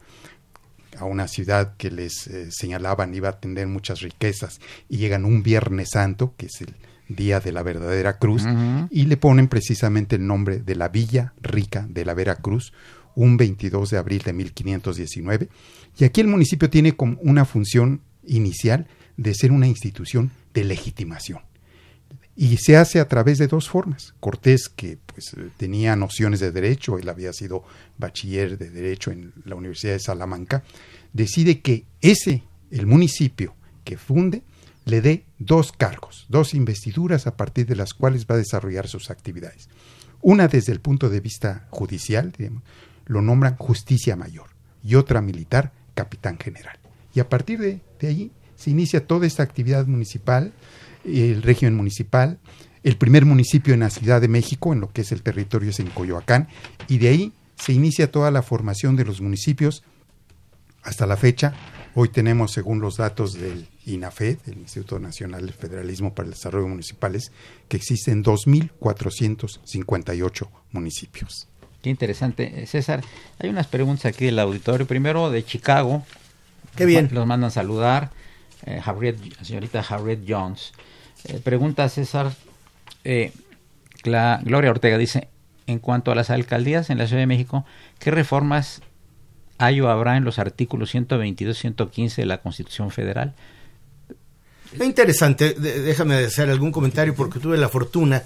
a 0.98 1.06
una 1.06 1.28
ciudad 1.28 1.76
que 1.78 1.92
les 1.92 2.28
eh, 2.28 2.48
señalaban 2.52 3.14
iba 3.14 3.30
a 3.30 3.40
tener 3.40 3.68
muchas 3.68 4.02
riquezas, 4.02 4.60
y 4.90 4.98
llegan 4.98 5.26
un 5.26 5.44
viernes 5.44 5.90
santo, 5.94 6.34
que 6.38 6.48
es 6.48 6.62
el 6.62 6.76
día 7.08 7.40
de 7.40 7.52
la 7.52 7.64
verdadera 7.64 8.18
cruz, 8.18 8.44
y 8.90 9.06
le 9.06 9.18
ponen 9.18 9.48
precisamente 9.48 10.16
el 10.16 10.26
nombre 10.26 10.60
de 10.60 10.76
la 10.76 10.90
Villa 10.90 11.34
Rica 11.42 11.86
de 11.88 12.04
la 12.04 12.14
Veracruz, 12.14 12.74
un 13.16 13.38
22 13.38 13.92
de 13.92 13.98
abril 13.98 14.22
de 14.24 14.34
1519. 14.34 15.50
Y 15.98 16.04
aquí 16.04 16.22
el 16.22 16.28
municipio 16.28 16.70
tiene 16.70 16.96
como 16.96 17.18
una 17.22 17.46
función 17.46 18.02
inicial 18.26 18.88
de 19.18 19.34
ser 19.34 19.52
una 19.52 19.68
institución 19.68 20.32
de 20.54 20.64
legitimación. 20.64 21.40
Y 22.38 22.58
se 22.58 22.76
hace 22.76 23.00
a 23.00 23.08
través 23.08 23.38
de 23.38 23.48
dos 23.48 23.70
formas. 23.70 24.14
Cortés, 24.20 24.68
que 24.68 24.98
pues 25.06 25.36
tenía 25.58 25.96
nociones 25.96 26.42
de 26.42 26.52
derecho, 26.52 26.98
él 26.98 27.08
había 27.08 27.32
sido 27.32 27.64
bachiller 27.98 28.58
de 28.58 28.70
derecho 28.70 29.12
en 29.12 29.32
la 29.46 29.56
Universidad 29.56 29.94
de 29.94 30.00
Salamanca, 30.00 30.64
decide 31.14 31.62
que 31.62 31.86
ese, 32.02 32.44
el 32.72 32.88
municipio 32.88 33.56
que 33.86 33.98
funde, 33.98 34.44
le 34.84 35.02
dé 35.02 35.26
dos 35.40 35.72
cargos, 35.72 36.26
dos 36.30 36.54
investiduras 36.54 37.26
a 37.26 37.38
partir 37.38 37.66
de 37.68 37.76
las 37.76 37.94
cuales 37.94 38.26
va 38.30 38.36
a 38.36 38.40
desarrollar 38.40 38.88
sus 38.88 39.10
actividades. 39.10 39.70
Una 40.22 40.48
desde 40.48 40.74
el 40.74 40.82
punto 40.82 41.10
de 41.10 41.22
vista 41.22 41.68
judicial, 41.70 42.34
lo 43.06 43.22
nombran 43.22 43.56
justicia 43.58 44.16
mayor, 44.16 44.50
y 44.84 44.96
otra 44.96 45.22
militar, 45.22 45.72
capitán 45.94 46.38
general. 46.38 46.78
Y 47.14 47.20
a 47.20 47.30
partir 47.30 47.60
de, 47.60 47.82
de 48.00 48.08
allí 48.08 48.32
se 48.56 48.72
inicia 48.72 49.06
toda 49.06 49.28
esta 49.28 49.44
actividad 49.44 49.86
municipal, 49.88 50.54
el 51.04 51.42
régimen 51.42 51.76
municipal, 51.76 52.40
el 52.84 52.96
primer 52.98 53.26
municipio 53.26 53.74
en 53.74 53.82
la 53.82 53.90
Ciudad 53.90 54.22
de 54.22 54.28
México, 54.28 54.74
en 54.74 54.80
lo 54.80 54.92
que 54.92 55.02
es 55.02 55.12
el 55.12 55.24
territorio 55.24 55.72
es 55.72 55.80
en 55.80 55.88
Coyoacán, 55.88 56.48
y 56.88 57.00
de 57.00 57.10
ahí 57.10 57.34
se 57.56 57.74
inicia 57.74 58.12
toda 58.12 58.30
la 58.32 58.44
formación 58.44 58.96
de 58.96 59.06
los 59.06 59.22
municipios 59.22 59.84
hasta 60.84 61.08
la 61.08 61.18
fecha. 61.18 61.54
Hoy 61.96 62.10
tenemos, 62.10 62.52
según 62.52 62.82
los 62.82 62.98
datos 62.98 63.34
del 63.34 63.68
INAFED, 63.86 64.38
el 64.48 64.58
Instituto 64.58 65.00
Nacional 65.00 65.46
del 65.46 65.54
Federalismo 65.54 66.14
para 66.14 66.28
el 66.28 66.34
Desarrollo 66.34 66.68
Municipales, 66.68 67.32
que 67.68 67.78
existen 67.78 68.22
2.458 68.24 70.50
municipios. 70.72 71.48
Qué 71.82 71.90
interesante. 71.90 72.66
César, 72.68 73.02
hay 73.40 73.50
unas 73.50 73.68
preguntas 73.68 74.06
aquí 74.06 74.26
del 74.26 74.40
auditorio. 74.40 74.88
Primero 74.88 75.30
de 75.30 75.46
Chicago. 75.46 76.04
Qué 76.76 76.86
bien. 76.86 77.10
Los 77.12 77.26
mandan 77.26 77.52
saludar. 77.52 78.12
Eh, 78.66 78.82
señorita 79.42 79.80
Harriet 79.88 80.22
Jones. 80.28 80.74
Eh, 81.26 81.40
pregunta 81.44 81.88
César, 81.90 82.34
eh, 83.04 83.32
Gloria 84.04 84.70
Ortega 84.70 84.98
dice, 84.98 85.30
en 85.68 85.80
cuanto 85.80 86.12
a 86.12 86.16
las 86.16 86.30
alcaldías 86.30 86.90
en 86.90 86.98
la 86.98 87.08
Ciudad 87.08 87.22
de 87.22 87.28
México, 87.28 87.66
¿qué 88.00 88.12
reformas 88.12 88.82
hay 89.58 89.82
o 89.82 89.90
habrá 89.90 90.18
en 90.18 90.24
los 90.24 90.38
artículos 90.38 90.92
122 90.92 91.58
y 91.58 91.62
115 91.62 92.22
de 92.22 92.26
la 92.26 92.42
Constitución 92.42 92.92
Federal? 92.92 93.34
Interesante, 94.84 95.54
déjame 95.54 96.16
hacer 96.16 96.50
algún 96.50 96.72
comentario 96.72 97.16
porque 97.16 97.40
tuve 97.40 97.58
la 97.58 97.70
fortuna 97.70 98.24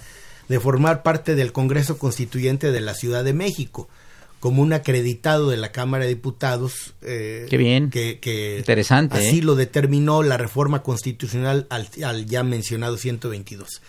de 0.47 0.59
formar 0.59 1.03
parte 1.03 1.35
del 1.35 1.51
Congreso 1.51 1.97
Constituyente 1.97 2.71
de 2.71 2.81
la 2.81 2.95
Ciudad 2.95 3.23
de 3.23 3.33
México 3.33 3.87
como 4.39 4.62
un 4.62 4.73
acreditado 4.73 5.49
de 5.49 5.58
la 5.58 5.71
Cámara 5.71 6.06
de 6.06 6.12
Diputados. 6.12 6.93
Eh, 7.02 7.45
Qué 7.49 7.58
bien. 7.58 7.89
Que, 7.89 8.56
Interesante. 8.58 9.17
Así 9.17 9.39
¿eh? 9.39 9.43
lo 9.43 9.56
determinó 9.56 10.23
la 10.23 10.38
reforma 10.38 10.82
constitucional 10.82 11.67
al, 11.69 12.25
ya 12.25 12.43
mencionado 12.43 12.97
122. 12.97 13.82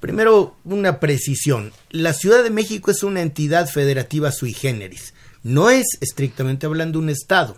Primero, 0.00 0.56
una 0.64 1.00
precisión. 1.00 1.72
La 1.90 2.12
Ciudad 2.12 2.44
de 2.44 2.50
México 2.50 2.90
es 2.90 3.02
una 3.02 3.22
entidad 3.22 3.68
federativa 3.68 4.30
sui 4.30 4.52
generis. 4.52 5.14
No 5.42 5.70
es, 5.70 5.86
estrictamente 6.00 6.66
hablando, 6.66 6.98
un 6.98 7.08
Estado. 7.08 7.56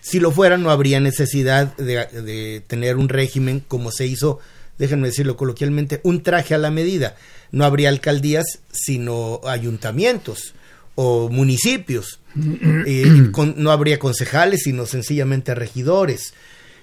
Si 0.00 0.20
lo 0.20 0.30
fuera, 0.30 0.58
no 0.58 0.70
habría 0.70 1.00
necesidad 1.00 1.76
de, 1.76 2.06
de 2.06 2.62
tener 2.66 2.96
un 2.96 3.08
régimen 3.08 3.60
como 3.60 3.90
se 3.90 4.06
hizo, 4.06 4.40
déjenme 4.78 5.08
decirlo 5.08 5.36
coloquialmente, 5.36 6.00
un 6.02 6.22
traje 6.22 6.54
a 6.54 6.58
la 6.58 6.70
medida. 6.70 7.16
No 7.50 7.64
habría 7.64 7.88
alcaldías, 7.88 8.60
sino 8.70 9.40
ayuntamientos 9.44 10.54
o 10.94 11.28
municipios. 11.28 12.20
no 12.34 13.70
habría 13.70 13.98
concejales, 13.98 14.62
sino 14.64 14.86
sencillamente 14.86 15.54
regidores. 15.54 16.34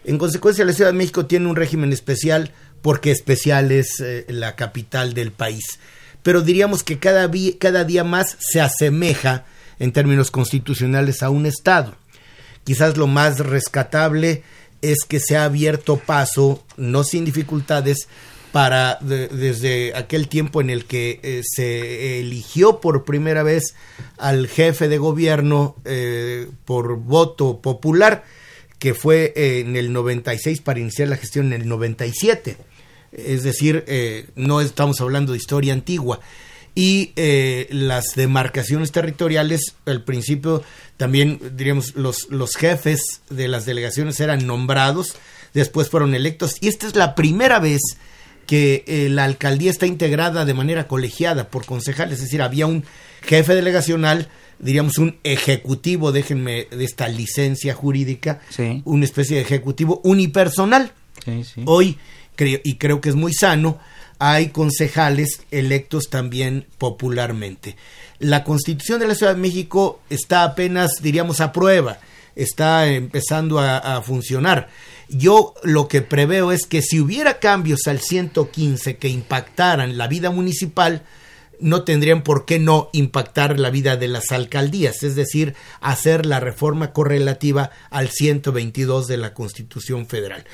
En 0.05 0.17
consecuencia, 0.17 0.65
la 0.65 0.73
Ciudad 0.73 0.91
de 0.91 0.97
México 0.97 1.25
tiene 1.25 1.47
un 1.47 1.55
régimen 1.55 1.91
especial 1.91 2.51
porque 2.81 3.11
especial 3.11 3.71
es 3.71 3.99
eh, 3.99 4.25
la 4.29 4.55
capital 4.55 5.13
del 5.13 5.31
país. 5.31 5.79
Pero 6.23 6.41
diríamos 6.41 6.83
que 6.83 6.99
cada, 6.99 7.29
cada 7.59 7.83
día 7.83 8.03
más 8.03 8.37
se 8.39 8.61
asemeja 8.61 9.45
en 9.79 9.91
términos 9.91 10.31
constitucionales 10.31 11.23
a 11.23 11.29
un 11.29 11.45
Estado. 11.45 11.95
Quizás 12.63 12.97
lo 12.97 13.07
más 13.07 13.39
rescatable 13.39 14.43
es 14.81 14.99
que 15.07 15.19
se 15.19 15.37
ha 15.37 15.45
abierto 15.45 15.97
paso, 15.97 16.63
no 16.77 17.03
sin 17.03 17.25
dificultades, 17.25 18.07
para 18.51 18.97
desde 19.01 19.95
aquel 19.95 20.27
tiempo 20.27 20.61
en 20.61 20.69
el 20.69 20.85
que 20.85 21.19
eh, 21.21 21.41
se 21.43 22.19
eligió 22.19 22.79
por 22.79 23.05
primera 23.05 23.43
vez 23.43 23.75
al 24.17 24.47
jefe 24.47 24.87
de 24.87 24.97
gobierno 24.97 25.75
eh, 25.85 26.47
por 26.65 26.97
voto 26.97 27.61
popular, 27.61 28.23
que 28.79 28.93
fue 28.93 29.33
eh, 29.35 29.59
en 29.59 29.75
el 29.75 29.93
96 29.93 30.61
para 30.61 30.79
iniciar 30.79 31.09
la 31.09 31.17
gestión 31.17 31.53
en 31.53 31.61
el 31.61 31.67
97. 31.67 32.57
Es 33.11 33.43
decir, 33.43 33.85
no 34.35 34.61
estamos 34.61 35.01
hablando 35.01 35.31
de 35.31 35.39
historia 35.39 35.73
antigua. 35.73 36.19
Y 36.75 37.11
las 37.71 38.13
demarcaciones 38.15 38.91
territoriales, 38.91 39.73
al 39.87 40.03
principio 40.03 40.63
también, 40.95 41.41
diríamos, 41.57 41.95
los, 41.95 42.29
los 42.29 42.55
jefes 42.55 43.21
de 43.31 43.47
las 43.47 43.65
delegaciones 43.65 44.19
eran 44.19 44.45
nombrados, 44.45 45.15
después 45.55 45.89
fueron 45.89 46.13
electos. 46.13 46.57
Y 46.61 46.67
esta 46.67 46.85
es 46.85 46.95
la 46.95 47.15
primera 47.15 47.57
vez 47.57 47.81
que 48.49 48.83
eh, 48.87 49.09
la 49.09 49.25
alcaldía 49.25 49.69
está 49.69 49.85
integrada 49.85 50.43
de 50.43 50.55
manera 50.55 50.87
colegiada 50.87 51.51
por 51.51 51.67
concejales, 51.67 52.15
es 52.15 52.23
decir, 52.23 52.41
había 52.41 52.65
un 52.65 52.83
jefe 53.21 53.53
delegacional, 53.53 54.27
diríamos 54.57 54.97
un 54.97 55.19
ejecutivo, 55.23 56.11
déjenme 56.11 56.65
de 56.71 56.83
esta 56.83 57.07
licencia 57.09 57.75
jurídica, 57.75 58.41
una 58.85 59.05
especie 59.05 59.35
de 59.35 59.43
ejecutivo 59.43 60.01
unipersonal. 60.03 60.91
Hoy, 61.65 61.99
creo, 62.35 62.59
y 62.63 62.77
creo 62.77 63.01
que 63.01 63.09
es 63.09 63.15
muy 63.15 63.35
sano, 63.35 63.77
hay 64.17 64.47
concejales 64.47 65.43
electos 65.51 66.09
también 66.09 66.65
popularmente. 66.79 67.75
La 68.17 68.43
constitución 68.43 68.99
de 68.99 69.09
la 69.09 69.13
Ciudad 69.13 69.35
de 69.35 69.41
México 69.41 70.01
está 70.09 70.43
apenas, 70.43 70.93
diríamos, 71.03 71.39
a 71.39 71.51
prueba 71.51 71.99
está 72.35 72.87
empezando 72.87 73.59
a, 73.59 73.77
a 73.77 74.01
funcionar. 74.01 74.69
Yo 75.09 75.55
lo 75.63 75.87
que 75.87 76.01
preveo 76.01 76.51
es 76.51 76.65
que 76.67 76.81
si 76.81 76.99
hubiera 76.99 77.39
cambios 77.39 77.87
al 77.87 77.99
115 77.99 78.97
que 78.97 79.09
impactaran 79.09 79.97
la 79.97 80.07
vida 80.07 80.29
municipal, 80.29 81.03
no 81.59 81.83
tendrían 81.83 82.23
por 82.23 82.45
qué 82.45 82.59
no 82.59 82.89
impactar 82.93 83.59
la 83.59 83.69
vida 83.69 83.97
de 83.97 84.07
las 84.07 84.31
alcaldías, 84.31 85.03
es 85.03 85.15
decir, 85.15 85.55
hacer 85.81 86.25
la 86.25 86.39
reforma 86.39 86.93
correlativa 86.93 87.71
al 87.89 88.09
122 88.09 89.07
de 89.07 89.17
la 89.17 89.33
Constitución 89.33 90.07
Federal. 90.07 90.45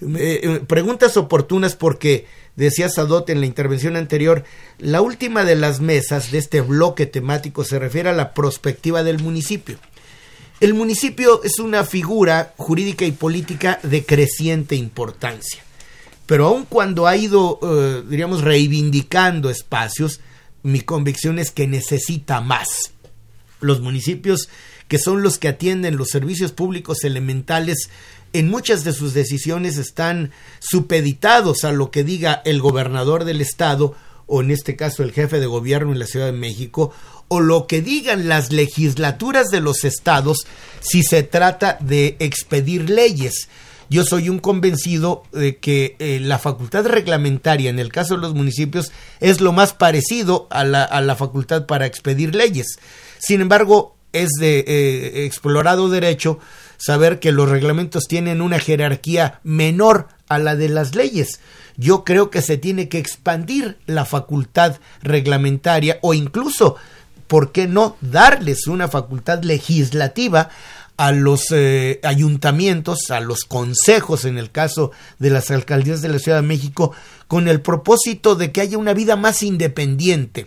Eh, 0.00 0.40
eh, 0.42 0.60
preguntas 0.66 1.16
oportunas 1.16 1.76
porque 1.76 2.26
decía 2.56 2.88
Sadot 2.88 3.28
en 3.30 3.40
la 3.40 3.46
intervención 3.46 3.96
anterior, 3.96 4.44
la 4.78 5.00
última 5.00 5.44
de 5.44 5.56
las 5.56 5.80
mesas 5.80 6.30
de 6.30 6.38
este 6.38 6.60
bloque 6.60 7.06
temático 7.06 7.64
se 7.64 7.78
refiere 7.78 8.08
a 8.08 8.14
la 8.14 8.32
perspectiva 8.32 9.02
del 9.02 9.20
municipio. 9.20 9.76
El 10.64 10.72
municipio 10.72 11.42
es 11.42 11.58
una 11.58 11.84
figura 11.84 12.54
jurídica 12.56 13.04
y 13.04 13.12
política 13.12 13.78
de 13.82 14.06
creciente 14.06 14.74
importancia, 14.74 15.62
pero 16.24 16.46
aun 16.46 16.64
cuando 16.64 17.06
ha 17.06 17.18
ido, 17.18 17.58
eh, 17.62 18.02
diríamos, 18.08 18.40
reivindicando 18.40 19.50
espacios, 19.50 20.20
mi 20.62 20.80
convicción 20.80 21.38
es 21.38 21.50
que 21.50 21.66
necesita 21.66 22.40
más. 22.40 22.92
Los 23.60 23.82
municipios, 23.82 24.48
que 24.88 24.98
son 24.98 25.22
los 25.22 25.36
que 25.36 25.48
atienden 25.48 25.98
los 25.98 26.08
servicios 26.08 26.52
públicos 26.52 27.04
elementales, 27.04 27.90
en 28.32 28.48
muchas 28.48 28.84
de 28.84 28.94
sus 28.94 29.12
decisiones 29.12 29.76
están 29.76 30.30
supeditados 30.60 31.64
a 31.64 31.72
lo 31.72 31.90
que 31.90 32.04
diga 32.04 32.40
el 32.46 32.62
gobernador 32.62 33.26
del 33.26 33.42
estado 33.42 33.94
o 34.26 34.40
en 34.40 34.50
este 34.50 34.76
caso 34.76 35.02
el 35.02 35.12
jefe 35.12 35.40
de 35.40 35.46
gobierno 35.46 35.92
en 35.92 35.98
la 35.98 36.06
Ciudad 36.06 36.24
de 36.24 36.32
México, 36.32 36.90
o 37.28 37.40
lo 37.40 37.66
que 37.66 37.82
digan 37.82 38.28
las 38.28 38.52
legislaturas 38.52 39.48
de 39.50 39.60
los 39.60 39.84
estados 39.84 40.46
si 40.80 41.02
se 41.02 41.22
trata 41.22 41.78
de 41.80 42.16
expedir 42.18 42.90
leyes. 42.90 43.48
Yo 43.90 44.04
soy 44.04 44.28
un 44.28 44.38
convencido 44.38 45.24
de 45.32 45.56
que 45.56 45.96
eh, 45.98 46.18
la 46.20 46.38
facultad 46.38 46.86
reglamentaria 46.86 47.70
en 47.70 47.78
el 47.78 47.92
caso 47.92 48.14
de 48.14 48.20
los 48.20 48.34
municipios 48.34 48.92
es 49.20 49.40
lo 49.40 49.52
más 49.52 49.72
parecido 49.72 50.46
a 50.50 50.64
la, 50.64 50.84
a 50.84 51.00
la 51.00 51.16
facultad 51.16 51.66
para 51.66 51.86
expedir 51.86 52.34
leyes. 52.34 52.78
Sin 53.18 53.40
embargo, 53.40 53.94
es 54.14 54.30
de 54.38 54.64
eh, 54.66 55.24
explorado 55.26 55.90
derecho 55.90 56.38
saber 56.78 57.18
que 57.20 57.32
los 57.32 57.48
reglamentos 57.48 58.04
tienen 58.08 58.40
una 58.40 58.58
jerarquía 58.58 59.40
menor 59.42 60.08
a 60.28 60.38
la 60.38 60.56
de 60.56 60.68
las 60.68 60.94
leyes. 60.94 61.40
Yo 61.76 62.04
creo 62.04 62.30
que 62.30 62.40
se 62.40 62.56
tiene 62.56 62.88
que 62.88 62.98
expandir 62.98 63.78
la 63.86 64.04
facultad 64.04 64.78
reglamentaria 65.02 65.98
o 66.02 66.14
incluso, 66.14 66.76
¿por 67.34 67.50
qué 67.50 67.66
no 67.66 67.96
darles 68.00 68.68
una 68.68 68.86
facultad 68.86 69.42
legislativa 69.42 70.50
a 70.96 71.10
los 71.10 71.46
eh, 71.50 71.98
ayuntamientos, 72.04 73.10
a 73.10 73.18
los 73.18 73.42
consejos 73.42 74.24
en 74.24 74.38
el 74.38 74.52
caso 74.52 74.92
de 75.18 75.30
las 75.30 75.50
alcaldías 75.50 76.00
de 76.00 76.10
la 76.10 76.20
Ciudad 76.20 76.42
de 76.42 76.46
México, 76.46 76.92
con 77.26 77.48
el 77.48 77.60
propósito 77.60 78.36
de 78.36 78.52
que 78.52 78.60
haya 78.60 78.78
una 78.78 78.94
vida 78.94 79.16
más 79.16 79.42
independiente, 79.42 80.46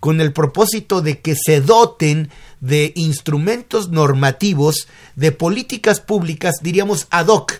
con 0.00 0.20
el 0.20 0.32
propósito 0.32 1.00
de 1.00 1.20
que 1.20 1.36
se 1.36 1.60
doten 1.60 2.28
de 2.58 2.92
instrumentos 2.96 3.90
normativos, 3.90 4.88
de 5.14 5.30
políticas 5.30 6.00
públicas, 6.00 6.56
diríamos 6.60 7.06
ad 7.10 7.28
hoc, 7.28 7.52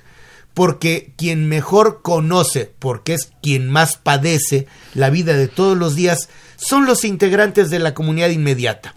porque 0.56 1.12
quien 1.18 1.50
mejor 1.50 2.00
conoce, 2.00 2.72
porque 2.78 3.12
es 3.12 3.30
quien 3.42 3.68
más 3.68 3.98
padece 3.98 4.66
la 4.94 5.10
vida 5.10 5.36
de 5.36 5.48
todos 5.48 5.76
los 5.76 5.94
días, 5.94 6.30
son 6.56 6.86
los 6.86 7.04
integrantes 7.04 7.68
de 7.68 7.78
la 7.78 7.92
comunidad 7.92 8.30
inmediata 8.30 8.94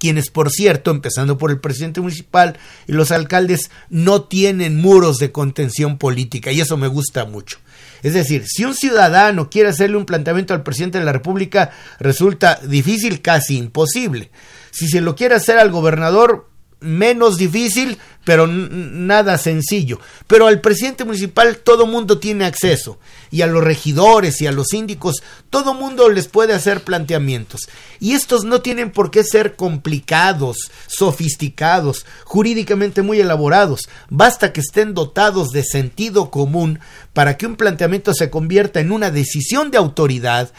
quienes 0.00 0.30
por 0.30 0.50
cierto, 0.50 0.90
empezando 0.90 1.38
por 1.38 1.50
el 1.50 1.60
presidente 1.60 2.00
municipal 2.00 2.56
y 2.86 2.92
los 2.92 3.10
alcaldes, 3.10 3.70
no 3.90 4.22
tienen 4.22 4.76
muros 4.80 5.18
de 5.18 5.32
contención 5.32 5.98
política 5.98 6.52
y 6.52 6.60
eso 6.60 6.76
me 6.76 6.86
gusta 6.86 7.24
mucho. 7.24 7.58
Es 8.02 8.14
decir, 8.14 8.44
si 8.46 8.64
un 8.64 8.74
ciudadano 8.74 9.50
quiere 9.50 9.70
hacerle 9.70 9.96
un 9.96 10.06
planteamiento 10.06 10.54
al 10.54 10.62
presidente 10.62 10.98
de 10.98 11.04
la 11.04 11.12
República, 11.12 11.72
resulta 11.98 12.60
difícil, 12.62 13.22
casi 13.22 13.56
imposible. 13.56 14.30
Si 14.70 14.88
se 14.88 15.00
lo 15.00 15.16
quiere 15.16 15.34
hacer 15.34 15.58
al 15.58 15.72
gobernador, 15.72 16.47
menos 16.80 17.36
difícil, 17.36 17.98
pero 18.24 18.46
nada 18.46 19.38
sencillo. 19.38 20.00
Pero 20.26 20.46
al 20.46 20.60
presidente 20.60 21.04
municipal 21.04 21.58
todo 21.58 21.86
mundo 21.86 22.18
tiene 22.18 22.44
acceso, 22.44 22.98
y 23.30 23.42
a 23.42 23.46
los 23.46 23.64
regidores 23.64 24.40
y 24.40 24.46
a 24.46 24.52
los 24.52 24.68
síndicos, 24.68 25.22
todo 25.50 25.74
mundo 25.74 26.08
les 26.08 26.28
puede 26.28 26.54
hacer 26.54 26.82
planteamientos. 26.82 27.62
Y 28.00 28.12
estos 28.12 28.44
no 28.44 28.60
tienen 28.60 28.90
por 28.90 29.10
qué 29.10 29.24
ser 29.24 29.56
complicados, 29.56 30.70
sofisticados, 30.86 32.06
jurídicamente 32.24 33.02
muy 33.02 33.20
elaborados. 33.20 33.88
Basta 34.08 34.52
que 34.52 34.60
estén 34.60 34.94
dotados 34.94 35.48
de 35.50 35.64
sentido 35.64 36.30
común 36.30 36.80
para 37.12 37.36
que 37.36 37.46
un 37.46 37.56
planteamiento 37.56 38.14
se 38.14 38.30
convierta 38.30 38.80
en 38.80 38.92
una 38.92 39.10
decisión 39.10 39.70
de 39.70 39.78
autoridad, 39.78 40.52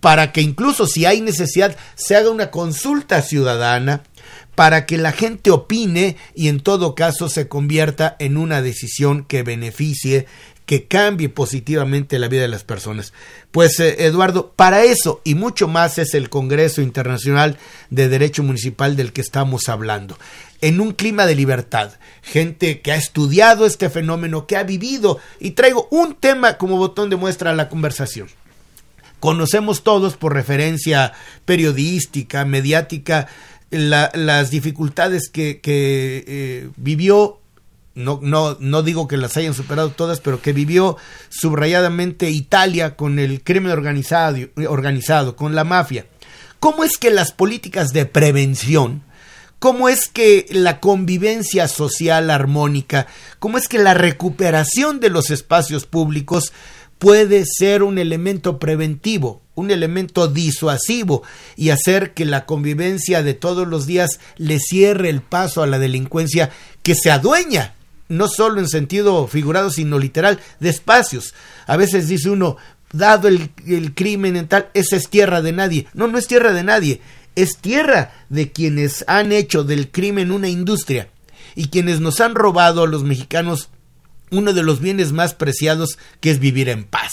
para 0.00 0.32
que 0.32 0.40
incluso 0.40 0.86
si 0.86 1.06
hay 1.06 1.20
necesidad 1.20 1.76
se 1.96 2.16
haga 2.16 2.30
una 2.30 2.50
consulta 2.50 3.20
ciudadana 3.22 4.02
para 4.58 4.86
que 4.86 4.98
la 4.98 5.12
gente 5.12 5.52
opine 5.52 6.16
y 6.34 6.48
en 6.48 6.58
todo 6.58 6.96
caso 6.96 7.28
se 7.28 7.46
convierta 7.46 8.16
en 8.18 8.36
una 8.36 8.60
decisión 8.60 9.24
que 9.24 9.44
beneficie, 9.44 10.26
que 10.66 10.88
cambie 10.88 11.28
positivamente 11.28 12.18
la 12.18 12.26
vida 12.26 12.42
de 12.42 12.48
las 12.48 12.64
personas. 12.64 13.12
Pues 13.52 13.78
eh, 13.78 14.04
Eduardo, 14.04 14.52
para 14.56 14.82
eso 14.82 15.20
y 15.22 15.36
mucho 15.36 15.68
más 15.68 15.98
es 15.98 16.12
el 16.12 16.28
Congreso 16.28 16.82
Internacional 16.82 17.56
de 17.90 18.08
Derecho 18.08 18.42
Municipal 18.42 18.96
del 18.96 19.12
que 19.12 19.20
estamos 19.20 19.68
hablando. 19.68 20.18
En 20.60 20.80
un 20.80 20.90
clima 20.90 21.24
de 21.24 21.36
libertad, 21.36 21.92
gente 22.20 22.80
que 22.80 22.90
ha 22.90 22.96
estudiado 22.96 23.64
este 23.64 23.88
fenómeno, 23.88 24.48
que 24.48 24.56
ha 24.56 24.64
vivido, 24.64 25.20
y 25.38 25.52
traigo 25.52 25.86
un 25.92 26.16
tema 26.16 26.58
como 26.58 26.78
botón 26.78 27.10
de 27.10 27.16
muestra 27.16 27.52
a 27.52 27.54
la 27.54 27.68
conversación 27.68 28.26
conocemos 29.20 29.82
todos 29.82 30.16
por 30.16 30.32
referencia 30.32 31.12
periodística, 31.44 32.44
mediática, 32.44 33.26
las 33.70 34.50
dificultades 34.50 35.28
que, 35.30 35.60
eh, 35.64 36.68
vivió, 36.76 37.40
no, 37.94 38.20
no, 38.22 38.56
no 38.60 38.82
digo 38.82 39.08
que 39.08 39.16
las 39.16 39.36
hayan 39.36 39.54
superado 39.54 39.90
todas, 39.90 40.20
pero 40.20 40.40
que 40.40 40.52
vivió 40.52 40.96
subrayadamente 41.28 42.30
Italia 42.30 42.96
con 42.96 43.18
el 43.18 43.42
crimen 43.42 43.72
organizado, 43.72 44.38
organizado 44.68 45.36
con 45.36 45.54
la 45.54 45.64
mafia. 45.64 46.06
¿Cómo 46.60 46.84
es 46.84 46.96
que 46.96 47.10
las 47.10 47.32
políticas 47.32 47.92
de 47.92 48.06
prevención, 48.06 49.02
cómo 49.58 49.88
es 49.88 50.08
que 50.08 50.46
la 50.50 50.80
convivencia 50.80 51.68
social 51.68 52.30
armónica, 52.30 53.06
cómo 53.38 53.58
es 53.58 53.68
que 53.68 53.78
la 53.78 53.94
recuperación 53.94 55.00
de 55.00 55.10
los 55.10 55.30
espacios 55.30 55.86
públicos 55.86 56.52
puede 56.98 57.44
ser 57.46 57.82
un 57.82 57.98
elemento 57.98 58.58
preventivo, 58.58 59.42
un 59.54 59.70
elemento 59.70 60.28
disuasivo 60.28 61.22
y 61.56 61.70
hacer 61.70 62.14
que 62.14 62.24
la 62.24 62.46
convivencia 62.46 63.22
de 63.22 63.34
todos 63.34 63.66
los 63.66 63.86
días 63.86 64.20
le 64.36 64.58
cierre 64.58 65.08
el 65.08 65.22
paso 65.22 65.62
a 65.62 65.66
la 65.66 65.78
delincuencia 65.78 66.50
que 66.82 66.94
se 66.94 67.10
adueña, 67.10 67.74
no 68.08 68.28
solo 68.28 68.60
en 68.60 68.68
sentido 68.68 69.26
figurado, 69.26 69.70
sino 69.70 69.98
literal, 69.98 70.40
de 70.60 70.70
espacios. 70.70 71.34
A 71.66 71.76
veces 71.76 72.08
dice 72.08 72.30
uno, 72.30 72.56
dado 72.92 73.28
el, 73.28 73.50
crimen 73.94 74.36
en 74.36 74.48
tal, 74.48 74.68
esa 74.74 74.96
es 74.96 75.08
tierra 75.08 75.42
de 75.42 75.52
nadie. 75.52 75.86
No, 75.94 76.08
no 76.08 76.18
es 76.18 76.26
tierra 76.26 76.52
de 76.52 76.64
nadie, 76.64 77.00
es 77.36 77.58
tierra 77.58 78.12
de 78.28 78.50
quienes 78.50 79.04
han 79.06 79.32
hecho 79.32 79.64
del 79.64 79.90
crimen 79.90 80.32
una 80.32 80.48
industria 80.48 81.08
y 81.54 81.68
quienes 81.68 82.00
nos 82.00 82.20
han 82.20 82.34
robado 82.34 82.82
a 82.82 82.86
los 82.86 83.04
mexicanos 83.04 83.70
uno 84.30 84.52
de 84.52 84.62
los 84.62 84.80
bienes 84.80 85.12
más 85.12 85.34
preciados 85.34 85.98
que 86.20 86.30
es 86.30 86.38
vivir 86.38 86.68
en 86.68 86.84
paz, 86.84 87.12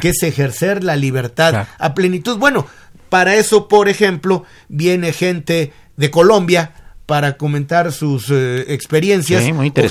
que 0.00 0.10
es 0.10 0.22
ejercer 0.22 0.84
la 0.84 0.96
libertad 0.96 1.66
a 1.78 1.94
plenitud. 1.94 2.38
Bueno, 2.38 2.66
para 3.08 3.34
eso, 3.34 3.68
por 3.68 3.88
ejemplo, 3.88 4.44
viene 4.68 5.12
gente 5.12 5.72
de 5.96 6.10
Colombia 6.10 6.72
para 7.06 7.36
comentar 7.36 7.90
sus 7.92 8.30
eh, 8.30 8.72
experiencias, 8.72 9.42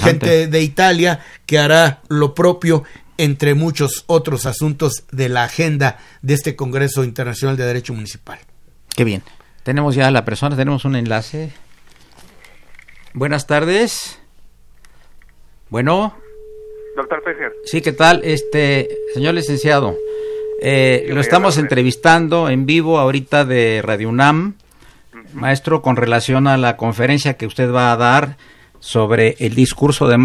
gente 0.01 0.47
de 0.47 0.61
Italia 0.61 1.19
que 1.45 1.59
hará 1.59 2.01
lo 2.07 2.33
propio 2.33 2.83
entre 3.17 3.53
muchos 3.53 4.05
otros 4.07 4.45
asuntos 4.45 5.03
de 5.11 5.27
la 5.27 5.43
agenda 5.43 5.97
de 6.21 6.33
este 6.33 6.55
Congreso 6.55 7.03
Internacional 7.03 7.57
de 7.57 7.65
Derecho 7.65 7.93
Municipal. 7.93 8.39
Qué 8.95 9.03
bien. 9.03 9.21
Tenemos 9.63 9.95
ya 9.95 10.09
la 10.09 10.23
persona, 10.23 10.55
tenemos 10.55 10.85
un 10.85 10.95
enlace. 10.95 11.51
Buenas 13.13 13.45
tardes. 13.45 14.17
Bueno. 15.69 16.15
Doctor. 16.99 17.23
Sí, 17.63 17.81
¿qué 17.81 17.93
tal? 17.93 18.19
Este, 18.25 18.89
señor 19.13 19.33
licenciado, 19.33 19.95
eh, 20.61 21.07
lo 21.13 21.21
estamos 21.21 21.57
entrevistando 21.57 22.49
en 22.49 22.65
vivo 22.65 22.99
ahorita 22.99 23.45
de 23.45 23.81
Radio 23.81 24.09
UNAM, 24.09 24.55
maestro, 25.33 25.81
con 25.81 25.95
relación 25.95 26.45
a 26.47 26.57
la 26.57 26.75
conferencia 26.75 27.35
que 27.35 27.45
usted 27.45 27.73
va 27.73 27.93
a 27.93 27.95
dar 27.95 28.35
sobre 28.79 29.35
el 29.39 29.55
discurso 29.55 30.09
de 30.09 30.17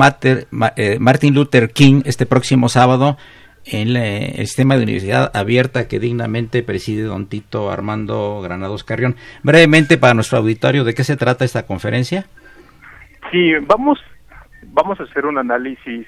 eh, 0.76 0.98
Martin 0.98 1.34
Luther 1.34 1.70
King 1.70 2.02
este 2.06 2.26
próximo 2.26 2.68
sábado 2.68 3.18
en 3.66 3.96
el 3.96 4.44
sistema 4.46 4.76
de 4.76 4.82
universidad 4.82 5.30
abierta 5.32 5.86
que 5.86 6.00
dignamente 6.00 6.64
preside 6.64 7.04
don 7.04 7.28
Tito 7.28 7.70
Armando 7.70 8.40
Granados 8.42 8.82
Carrión. 8.82 9.14
Brevemente 9.44 9.96
para 9.96 10.14
nuestro 10.14 10.38
auditorio, 10.38 10.82
¿de 10.82 10.92
qué 10.94 11.04
se 11.04 11.16
trata 11.16 11.44
esta 11.44 11.66
conferencia? 11.66 12.26
Sí, 13.30 13.52
vamos, 13.62 14.00
vamos 14.72 14.98
a 14.98 15.04
hacer 15.04 15.24
un 15.24 15.38
análisis 15.38 16.06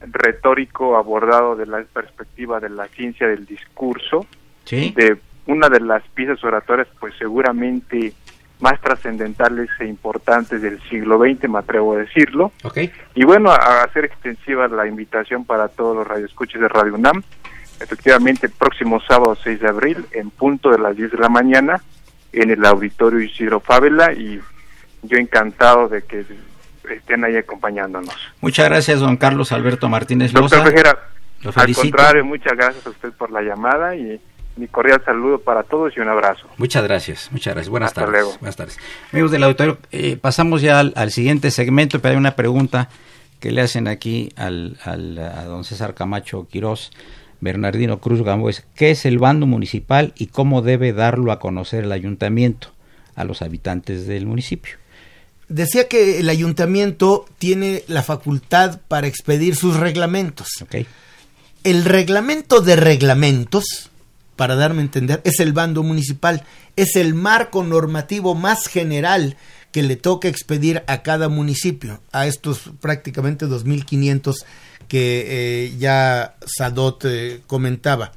retórico 0.00 0.96
abordado 0.96 1.56
de 1.56 1.66
la 1.66 1.82
perspectiva 1.92 2.60
de 2.60 2.70
la 2.70 2.86
ciencia 2.88 3.26
del 3.26 3.46
discurso, 3.46 4.26
Sí. 4.64 4.92
de 4.96 5.18
una 5.46 5.68
de 5.68 5.80
las 5.80 6.02
piezas 6.14 6.42
oratorias, 6.44 6.88
pues 7.00 7.14
seguramente 7.18 8.12
más 8.60 8.80
trascendentales 8.80 9.68
e 9.78 9.86
importantes 9.86 10.60
del 10.60 10.80
siglo 10.90 11.18
XX, 11.18 11.48
me 11.48 11.58
atrevo 11.60 11.94
a 11.94 11.98
decirlo. 11.98 12.52
Y 13.14 13.24
bueno, 13.24 13.50
a 13.50 13.84
hacer 13.84 14.04
extensiva 14.04 14.68
la 14.68 14.86
invitación 14.86 15.44
para 15.44 15.68
todos 15.68 15.96
los 15.96 16.06
radioescuchas 16.06 16.60
de 16.60 16.68
Radio 16.68 16.94
UNAM. 16.94 17.22
Efectivamente, 17.80 18.46
el 18.48 18.52
próximo 18.52 19.00
sábado 19.00 19.36
6 19.42 19.60
de 19.60 19.68
abril, 19.68 20.04
en 20.10 20.30
punto 20.30 20.70
de 20.70 20.78
las 20.78 20.96
10 20.96 21.12
de 21.12 21.18
la 21.18 21.28
mañana, 21.28 21.80
en 22.32 22.50
el 22.50 22.64
auditorio 22.64 23.20
Isidro 23.20 23.60
Fábela, 23.60 24.12
y 24.12 24.40
yo 25.02 25.16
encantado 25.16 25.88
de 25.88 26.02
que 26.02 26.24
estén 26.96 27.24
ahí 27.24 27.36
acompañándonos. 27.36 28.14
Muchas 28.40 28.68
gracias, 28.68 29.00
don 29.00 29.16
Carlos 29.16 29.52
Alberto 29.52 29.88
Martínez 29.88 30.32
Loza. 30.32 30.56
Doctor 30.56 30.72
Fejera, 30.72 30.98
Lo 31.42 31.52
al 31.54 31.74
contrario, 31.74 32.24
muchas 32.24 32.56
gracias 32.56 32.86
a 32.86 32.90
usted 32.90 33.12
por 33.12 33.30
la 33.30 33.42
llamada 33.42 33.94
y 33.96 34.20
mi 34.56 34.66
cordial 34.66 35.00
saludo 35.04 35.38
para 35.40 35.62
todos 35.62 35.96
y 35.96 36.00
un 36.00 36.08
abrazo. 36.08 36.48
Muchas 36.56 36.82
gracias, 36.82 37.28
muchas 37.30 37.54
gracias. 37.54 37.70
Buenas 37.70 37.88
Hasta 37.90 38.00
tardes. 38.00 38.20
luego. 38.22 38.38
Buenas 38.40 38.56
tardes. 38.56 38.78
Amigos 39.12 39.30
del 39.30 39.44
auditorio, 39.44 39.78
eh, 39.92 40.16
pasamos 40.20 40.62
ya 40.62 40.80
al, 40.80 40.92
al 40.96 41.10
siguiente 41.12 41.50
segmento, 41.52 42.00
pero 42.00 42.12
hay 42.12 42.18
una 42.18 42.34
pregunta 42.34 42.88
que 43.38 43.52
le 43.52 43.60
hacen 43.60 43.86
aquí 43.86 44.32
al, 44.36 44.76
al- 44.84 45.18
a 45.18 45.44
don 45.44 45.62
César 45.62 45.94
Camacho 45.94 46.48
Quirós, 46.48 46.90
Bernardino 47.40 48.00
Cruz 48.00 48.22
Gamboes. 48.22 48.66
¿Qué 48.74 48.90
es 48.90 49.06
el 49.06 49.20
bando 49.20 49.46
municipal 49.46 50.12
y 50.16 50.26
cómo 50.26 50.60
debe 50.60 50.92
darlo 50.92 51.30
a 51.30 51.38
conocer 51.38 51.84
el 51.84 51.92
ayuntamiento 51.92 52.72
a 53.14 53.22
los 53.22 53.42
habitantes 53.42 54.08
del 54.08 54.26
municipio? 54.26 54.74
Decía 55.48 55.88
que 55.88 56.20
el 56.20 56.28
ayuntamiento 56.28 57.26
tiene 57.38 57.84
la 57.88 58.02
facultad 58.02 58.80
para 58.86 59.06
expedir 59.06 59.56
sus 59.56 59.76
reglamentos. 59.76 60.48
El 61.64 61.84
reglamento 61.84 62.60
de 62.60 62.76
reglamentos, 62.76 63.90
para 64.36 64.56
darme 64.56 64.80
a 64.80 64.84
entender, 64.84 65.22
es 65.24 65.40
el 65.40 65.52
bando 65.52 65.82
municipal, 65.82 66.44
es 66.76 66.96
el 66.96 67.14
marco 67.14 67.64
normativo 67.64 68.34
más 68.34 68.66
general 68.66 69.36
que 69.72 69.82
le 69.82 69.96
toca 69.96 70.28
expedir 70.28 70.82
a 70.86 71.02
cada 71.02 71.28
municipio, 71.28 72.00
a 72.12 72.26
estos 72.26 72.70
prácticamente 72.80 73.46
2.500 73.46 74.34
que 74.86 75.26
eh, 75.66 75.76
ya 75.78 76.36
Sadot 76.44 77.04
eh, 77.04 77.42
comentaba. 77.46 78.12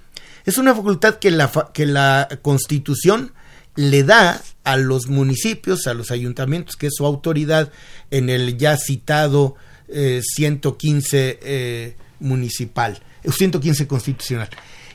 Es 0.45 0.57
una 0.57 0.73
facultad 0.73 1.15
que 1.15 1.31
la, 1.31 1.51
que 1.73 1.85
la 1.85 2.27
Constitución 2.41 3.33
le 3.75 4.03
da 4.03 4.41
a 4.63 4.77
los 4.77 5.07
municipios, 5.07 5.87
a 5.87 5.93
los 5.93 6.11
ayuntamientos, 6.11 6.75
que 6.75 6.87
es 6.87 6.93
su 6.95 7.05
autoridad 7.05 7.71
en 8.11 8.29
el 8.29 8.57
ya 8.57 8.77
citado 8.77 9.55
eh, 9.87 10.21
115 10.23 11.39
eh, 11.41 11.95
municipal, 12.19 13.01
eh, 13.23 13.31
115 13.31 13.87
constitucional, 13.87 14.49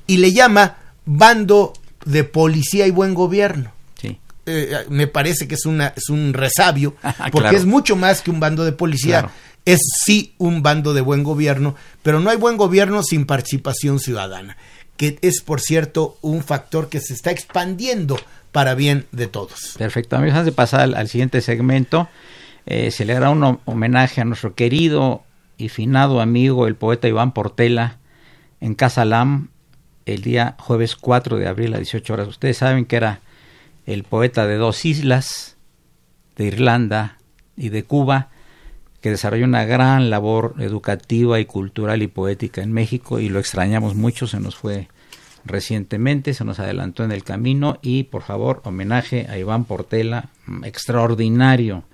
y 0.07 0.19
le 0.19 0.33
llama 0.33 0.77
bando 1.05 1.73
de 2.05 2.25
policía 2.25 2.87
y 2.87 2.91
buen 2.91 3.15
gobierno. 3.15 3.73
Sí. 4.01 4.19
Eh, 4.47 4.85
me 4.89 5.07
parece 5.07 5.49
que 5.49 5.55
es, 5.57 5.67
una, 5.67 5.89
es 5.97 6.09
un 6.09 6.33
resabio, 6.33 6.95
porque 7.33 7.49
Claro. 7.49 7.57
es 7.57 7.65
mucho 7.65 7.97
más 7.97 8.23
que 8.23 8.31
un 8.31 8.41
bando 8.41 8.65
de 8.65 8.73
policía. 8.73 9.21
Claro. 9.21 9.35
Es 9.65 9.81
sí 10.05 10.35
un 10.39 10.63
bando 10.63 10.95
de 10.95 11.01
buen 11.01 11.25
gobierno, 11.25 11.75
pero 12.05 12.21
no 12.21 12.31
hay 12.31 12.37
buen 12.37 12.57
gobierno 12.57 13.03
sin 13.03 13.27
participación 13.27 13.99
ciudadana, 13.99 14.57
que 14.97 15.19
es, 15.23 15.41
por 15.43 15.61
cierto, 15.61 16.17
un 16.23 16.43
factor 16.43 16.89
que 16.89 17.01
se 17.01 17.13
está 17.15 17.31
expandiendo 17.31 18.19
para 18.53 18.75
bien 18.75 19.07
de 19.13 19.27
todos. 19.27 19.75
Perfecto. 19.79 20.17
Amigos, 20.17 20.37
antes 20.39 20.47
de 20.47 20.57
pasar 20.57 20.81
al, 20.95 21.09
siguiente 21.09 21.41
segmento, 21.41 22.09
eh, 22.67 22.91
se 22.91 23.05
le 23.05 23.15
hará 23.15 23.31
un 23.31 23.41
hom- 23.43 23.59
homenaje 23.67 24.21
a 24.21 24.25
nuestro 24.25 24.55
querido 24.55 25.23
y 25.59 25.69
finado 25.69 26.21
amigo, 26.21 26.67
el 26.67 26.75
poeta 26.75 27.09
Iván 27.09 27.33
Portela, 27.33 27.99
en 28.61 28.75
Casa 28.75 29.05
Lam, 29.05 29.49
el 30.07 30.23
día 30.23 30.55
jueves 30.59 30.97
4 30.97 31.37
de 31.37 31.49
abril 31.49 31.75
a 31.75 31.79
18 31.79 32.13
horas. 32.15 32.29
Ustedes 32.29 32.57
saben 32.59 32.85
que 32.87 32.97
era 32.97 33.21
el 33.87 34.05
poeta 34.05 34.47
de 34.47 34.57
dos 34.57 34.85
islas, 34.85 35.57
de 36.37 36.45
Irlanda 36.47 37.19
y 37.57 37.69
de 37.71 37.85
Cuba, 37.85 38.29
que 39.07 39.11
desarrolló 39.11 39.45
una 39.45 39.65
gran 39.65 40.11
labor 40.11 40.57
educativa 40.59 41.39
y 41.39 41.45
cultural 41.45 42.03
y 42.03 42.09
poética 42.09 42.61
en 42.61 42.73
México 42.73 43.21
y 43.21 43.29
lo 43.29 43.39
extrañamos 43.39 43.95
mucho, 43.95 44.27
se 44.27 44.41
nos 44.41 44.57
fue 44.57 44.89
recientemente, 45.45 46.35
se 46.35 46.45
nos 46.45 46.59
adelantó 46.59 47.05
en 47.05 47.13
el 47.13 47.23
camino 47.23 47.79
y 47.83 48.03
por 48.03 48.23
favor 48.23 48.63
homenaje 48.65 49.29
a 49.31 49.39
Iván 49.39 49.65
Portela, 49.65 50.31
mm, 50.47 50.65
extraordinario 50.65 51.85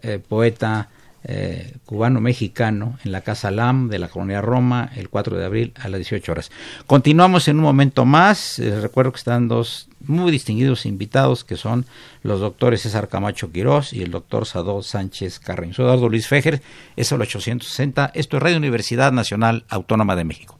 eh, 0.00 0.20
poeta 0.20 0.90
eh, 1.24 1.74
cubano-mexicano 1.84 2.98
en 3.04 3.12
la 3.12 3.20
Casa 3.20 3.50
LAM 3.50 3.88
de 3.88 3.98
la 3.98 4.08
Colonia 4.08 4.40
Roma 4.40 4.90
el 4.96 5.08
4 5.10 5.36
de 5.36 5.44
abril 5.44 5.72
a 5.80 5.88
las 5.88 5.98
18 5.98 6.32
horas. 6.32 6.50
Continuamos 6.86 7.46
en 7.48 7.56
un 7.56 7.62
momento 7.62 8.04
más, 8.04 8.58
eh, 8.58 8.80
recuerdo 8.80 9.12
que 9.12 9.18
están 9.18 9.48
dos 9.48 9.88
muy 10.00 10.32
distinguidos 10.32 10.86
invitados 10.86 11.44
que 11.44 11.56
son 11.56 11.84
los 12.22 12.40
doctores 12.40 12.82
César 12.82 13.08
Camacho 13.08 13.52
Quirós 13.52 13.92
y 13.92 14.02
el 14.02 14.10
doctor 14.10 14.46
Sadó 14.46 14.82
Sánchez 14.82 15.40
Carreño. 15.40 15.74
Soy 15.74 16.08
Luis 16.08 16.26
Fejer, 16.26 16.62
es 16.96 17.12
el 17.12 17.20
860, 17.20 18.12
esto 18.14 18.36
es 18.36 18.42
Radio 18.42 18.56
Universidad 18.56 19.12
Nacional 19.12 19.64
Autónoma 19.68 20.16
de 20.16 20.24
México. 20.24 20.58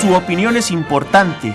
Su 0.00 0.12
opinión 0.12 0.56
es 0.56 0.70
importante. 0.70 1.54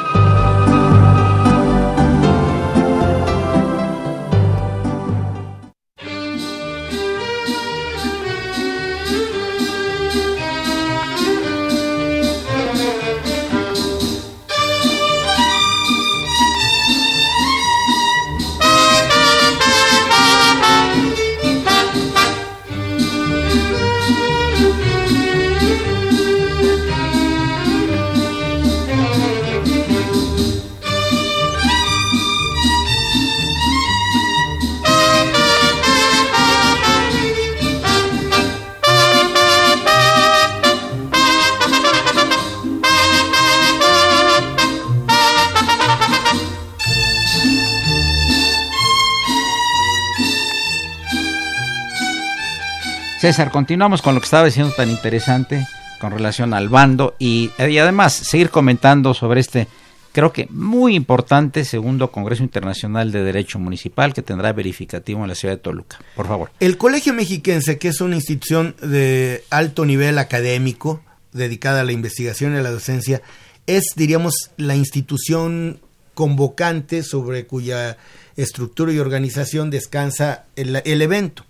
César, 53.21 53.51
continuamos 53.51 54.01
con 54.01 54.15
lo 54.15 54.19
que 54.19 54.25
estaba 54.25 54.45
diciendo 54.45 54.73
tan 54.75 54.89
interesante 54.89 55.67
con 55.99 56.11
relación 56.11 56.55
al 56.55 56.69
bando 56.69 57.15
y, 57.19 57.51
además 57.59 58.13
seguir 58.13 58.49
comentando 58.49 59.13
sobre 59.13 59.41
este, 59.41 59.67
creo 60.11 60.33
que 60.33 60.47
muy 60.49 60.95
importante, 60.95 61.63
segundo 61.63 62.11
Congreso 62.11 62.41
Internacional 62.41 63.11
de 63.11 63.23
Derecho 63.23 63.59
Municipal 63.59 64.15
que 64.15 64.23
tendrá 64.23 64.53
verificativo 64.53 65.21
en 65.21 65.27
la 65.27 65.35
ciudad 65.35 65.53
de 65.53 65.61
Toluca. 65.61 65.99
Por 66.15 66.27
favor. 66.27 66.51
El 66.59 66.79
Colegio 66.79 67.13
Mexiquense, 67.13 67.77
que 67.77 67.89
es 67.89 68.01
una 68.01 68.15
institución 68.15 68.75
de 68.81 69.43
alto 69.51 69.85
nivel 69.85 70.17
académico 70.17 71.03
dedicada 71.31 71.81
a 71.81 71.83
la 71.83 71.91
investigación 71.91 72.55
y 72.55 72.57
a 72.57 72.63
la 72.63 72.71
docencia, 72.71 73.21
es, 73.67 73.93
diríamos, 73.95 74.49
la 74.57 74.75
institución 74.75 75.79
convocante 76.15 77.03
sobre 77.03 77.45
cuya 77.45 77.97
estructura 78.35 78.91
y 78.91 78.97
organización 78.97 79.69
descansa 79.69 80.45
el 80.55 81.01
evento. 81.03 81.45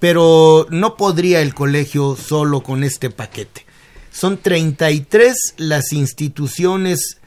Pero 0.00 0.66
no 0.70 0.96
podría 0.96 1.42
el 1.42 1.54
colegio 1.54 2.16
solo 2.16 2.62
con 2.62 2.82
este 2.82 3.10
paquete. 3.10 3.64
Son 4.10 4.38
33 4.38 5.36
las 5.58 5.92
instituciones, 5.92 7.18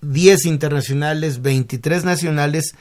10 0.00 0.46
internacionales, 0.46 1.42
23 1.42 2.04
nacionales, 2.04 2.74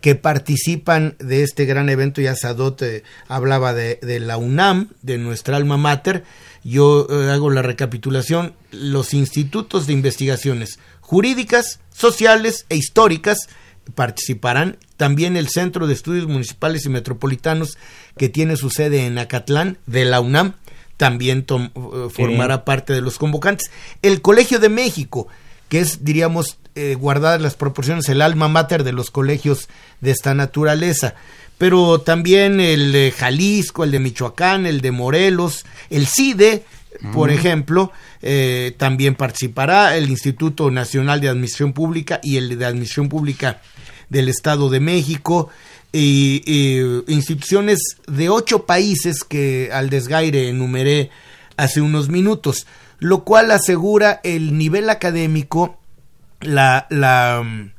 que 0.00 0.14
participan 0.14 1.16
de 1.18 1.42
este 1.42 1.64
gran 1.66 1.88
evento. 1.88 2.20
Ya 2.20 2.34
Sadot 2.34 2.80
eh, 2.82 3.02
hablaba 3.28 3.74
de, 3.74 3.98
la 4.20 4.36
UNAM, 4.36 4.90
de 5.02 5.18
nuestra 5.18 5.56
alma 5.56 5.76
mater. 5.76 6.24
Yo 6.64 7.06
eh, 7.10 7.30
hago 7.30 7.50
la 7.50 7.62
recapitulación. 7.62 8.54
Los 8.70 9.14
institutos 9.14 9.86
de 9.86 9.92
investigaciones 9.92 10.78
jurídicas, 11.00 11.80
sociales 11.92 12.66
e 12.68 12.76
históricas 12.76 13.48
participarán. 13.94 14.78
También 15.00 15.38
el 15.38 15.48
Centro 15.48 15.86
de 15.86 15.94
Estudios 15.94 16.26
Municipales 16.26 16.84
y 16.84 16.90
Metropolitanos, 16.90 17.78
que 18.18 18.28
tiene 18.28 18.56
su 18.56 18.68
sede 18.68 19.06
en 19.06 19.16
Acatlán, 19.16 19.78
de 19.86 20.04
la 20.04 20.20
UNAM, 20.20 20.56
también 20.98 21.46
eh, 21.48 22.08
formará 22.10 22.66
parte 22.66 22.92
de 22.92 23.00
los 23.00 23.16
convocantes. 23.16 23.70
El 24.02 24.20
Colegio 24.20 24.58
de 24.58 24.68
México, 24.68 25.26
que 25.70 25.80
es, 25.80 26.04
diríamos, 26.04 26.58
eh, 26.74 26.96
guardadas 26.96 27.40
las 27.40 27.54
proporciones, 27.54 28.10
el 28.10 28.20
alma 28.20 28.48
mater 28.48 28.84
de 28.84 28.92
los 28.92 29.10
colegios 29.10 29.70
de 30.02 30.10
esta 30.10 30.34
naturaleza. 30.34 31.14
Pero 31.56 32.02
también 32.02 32.60
el 32.60 32.92
de 32.92 33.10
Jalisco, 33.10 33.84
el 33.84 33.92
de 33.92 34.00
Michoacán, 34.00 34.66
el 34.66 34.82
de 34.82 34.90
Morelos, 34.90 35.64
el 35.88 36.06
CIDE, 36.08 36.66
por 37.14 37.30
ejemplo, 37.30 37.90
eh, 38.20 38.74
también 38.76 39.14
participará 39.14 39.96
el 39.96 40.10
Instituto 40.10 40.70
Nacional 40.70 41.22
de 41.22 41.30
Administración 41.30 41.72
Pública 41.72 42.20
y 42.22 42.36
el 42.36 42.58
de 42.58 42.66
Administración 42.66 43.08
Pública 43.08 43.62
del 44.10 44.28
Estado 44.28 44.68
de 44.68 44.80
México 44.80 45.48
y, 45.92 47.02
instituciones 47.08 47.78
de 48.06 48.28
ocho 48.28 48.66
países 48.66 49.24
que 49.24 49.70
al 49.72 49.90
desgaire 49.90 50.48
enumeré 50.48 51.10
hace 51.56 51.80
unos 51.80 52.08
minutos, 52.08 52.66
lo 52.98 53.24
cual 53.24 53.50
asegura 53.50 54.20
el 54.22 54.56
nivel 54.58 54.90
académico, 54.90 55.78
la, 56.40 56.86
la, 56.90 57.72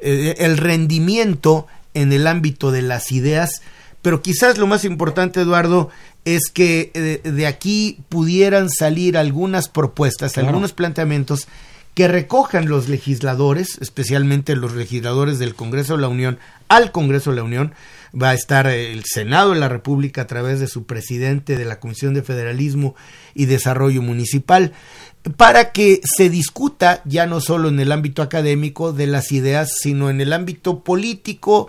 eh, 0.00 0.36
el 0.38 0.56
rendimiento 0.56 1.66
en 1.94 2.12
el 2.12 2.26
ámbito 2.26 2.70
de 2.70 2.82
las 2.82 3.12
ideas, 3.12 3.62
pero 4.02 4.22
quizás 4.22 4.58
lo 4.58 4.66
más 4.66 4.84
importante, 4.84 5.40
Eduardo, 5.40 5.90
es 6.24 6.50
que 6.52 6.90
eh, 6.94 7.20
de, 7.22 7.46
aquí 7.46 8.00
pudieran 8.08 8.70
salir 8.70 9.16
algunas 9.16 9.68
propuestas, 9.68 10.38
algunos 10.38 10.72
planteamientos 10.72 11.48
que 11.98 12.06
recojan 12.06 12.68
los 12.68 12.88
legisladores, 12.88 13.76
especialmente 13.80 14.54
los 14.54 14.74
legisladores 14.74 15.40
del 15.40 15.56
Congreso 15.56 15.96
de 15.96 16.02
la 16.02 16.06
Unión, 16.06 16.38
al 16.68 16.92
Congreso 16.92 17.30
de 17.30 17.36
la 17.38 17.42
Unión. 17.42 17.74
Va 18.14 18.30
a 18.30 18.34
estar 18.34 18.68
el 18.68 19.02
Senado 19.04 19.52
de 19.52 19.58
la 19.58 19.68
República 19.68 20.22
a 20.22 20.26
través 20.28 20.60
de 20.60 20.68
su 20.68 20.84
presidente 20.84 21.56
de 21.56 21.64
la 21.64 21.80
Comisión 21.80 22.14
de 22.14 22.22
Federalismo 22.22 22.94
y 23.34 23.46
Desarrollo 23.46 24.00
Municipal, 24.00 24.74
para 25.36 25.72
que 25.72 26.00
se 26.04 26.30
discuta 26.30 27.02
ya 27.04 27.26
no 27.26 27.40
solo 27.40 27.68
en 27.68 27.80
el 27.80 27.90
ámbito 27.90 28.22
académico 28.22 28.92
de 28.92 29.08
las 29.08 29.32
ideas, 29.32 29.72
sino 29.80 30.08
en 30.08 30.20
el 30.20 30.32
ámbito 30.32 30.84
político, 30.84 31.68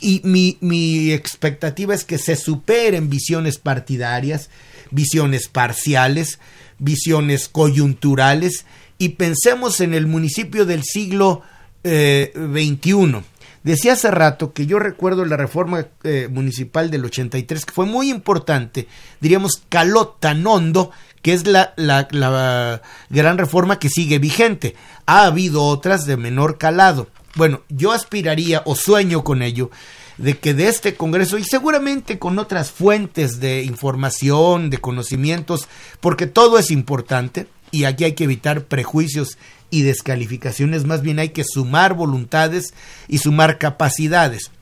y 0.00 0.20
mi, 0.22 0.56
mi 0.60 1.10
expectativa 1.10 1.96
es 1.96 2.04
que 2.04 2.18
se 2.18 2.36
superen 2.36 3.10
visiones 3.10 3.58
partidarias, 3.58 4.50
visiones 4.92 5.48
parciales, 5.48 6.38
visiones 6.78 7.48
coyunturales 7.48 8.66
y 8.98 9.10
pensemos 9.10 9.80
en 9.80 9.94
el 9.94 10.06
municipio 10.06 10.66
del 10.66 10.82
siglo 10.82 11.42
XXI. 11.82 11.84
Eh, 11.84 13.22
Decía 13.64 13.94
hace 13.94 14.10
rato 14.10 14.52
que 14.52 14.66
yo 14.66 14.78
recuerdo 14.78 15.24
la 15.24 15.38
reforma 15.38 15.86
eh, 16.02 16.28
municipal 16.30 16.90
del 16.90 17.06
83, 17.06 17.64
que 17.64 17.72
fue 17.72 17.86
muy 17.86 18.10
importante, 18.10 18.88
diríamos, 19.22 19.62
caló 19.70 20.08
tan 20.08 20.46
hondo, 20.46 20.90
que 21.22 21.32
es 21.32 21.46
la, 21.46 21.72
la, 21.76 22.06
la 22.10 22.82
gran 23.08 23.38
reforma 23.38 23.78
que 23.78 23.88
sigue 23.88 24.18
vigente. 24.18 24.76
Ha 25.06 25.24
habido 25.24 25.64
otras 25.64 26.04
de 26.04 26.18
menor 26.18 26.58
calado. 26.58 27.08
Bueno, 27.36 27.62
yo 27.70 27.92
aspiraría 27.92 28.60
o 28.66 28.76
sueño 28.76 29.24
con 29.24 29.40
ello 29.40 29.70
de 30.18 30.36
que 30.38 30.52
de 30.52 30.68
este 30.68 30.94
Congreso 30.94 31.38
y 31.38 31.44
seguramente 31.44 32.18
con 32.18 32.38
otras 32.38 32.70
fuentes 32.70 33.40
de 33.40 33.62
información, 33.64 34.68
de 34.68 34.78
conocimientos, 34.78 35.68
porque 36.00 36.26
todo 36.26 36.58
es 36.58 36.70
importante 36.70 37.46
y 37.74 37.86
aquí 37.86 38.04
hay 38.04 38.12
que 38.12 38.24
evitar 38.24 38.66
prejuicios 38.66 39.36
y 39.70 39.82
descalificaciones, 39.82 40.84
más 40.84 41.02
bien 41.02 41.18
hay 41.18 41.30
que 41.30 41.42
sumar 41.42 41.94
voluntades 41.94 42.72
y 43.08 43.18
sumar 43.18 43.58
capacidades, 43.58 44.52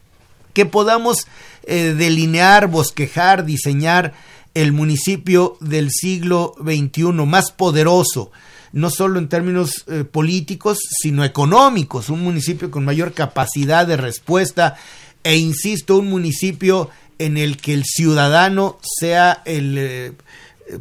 que 0.54 0.64
podamos 0.64 1.26
eh, 1.64 1.94
delinear, 1.96 2.68
bosquejar, 2.68 3.44
diseñar 3.44 4.14
el 4.54 4.72
municipio 4.72 5.58
del 5.60 5.90
siglo 5.90 6.54
XXI 6.58 7.04
más 7.26 7.52
poderoso, 7.52 8.30
no 8.72 8.88
solo 8.88 9.18
en 9.18 9.28
términos 9.28 9.84
eh, 9.88 10.04
políticos, 10.04 10.78
sino 10.88 11.22
económicos, 11.22 12.08
un 12.08 12.22
municipio 12.22 12.70
con 12.70 12.86
mayor 12.86 13.12
capacidad 13.12 13.86
de 13.86 13.98
respuesta 13.98 14.76
e 15.22 15.36
insisto, 15.36 15.98
un 15.98 16.08
municipio 16.08 16.88
en 17.18 17.36
el 17.36 17.58
que 17.58 17.74
el 17.74 17.84
ciudadano 17.84 18.78
sea 18.82 19.42
el 19.44 19.76
eh, 19.78 20.12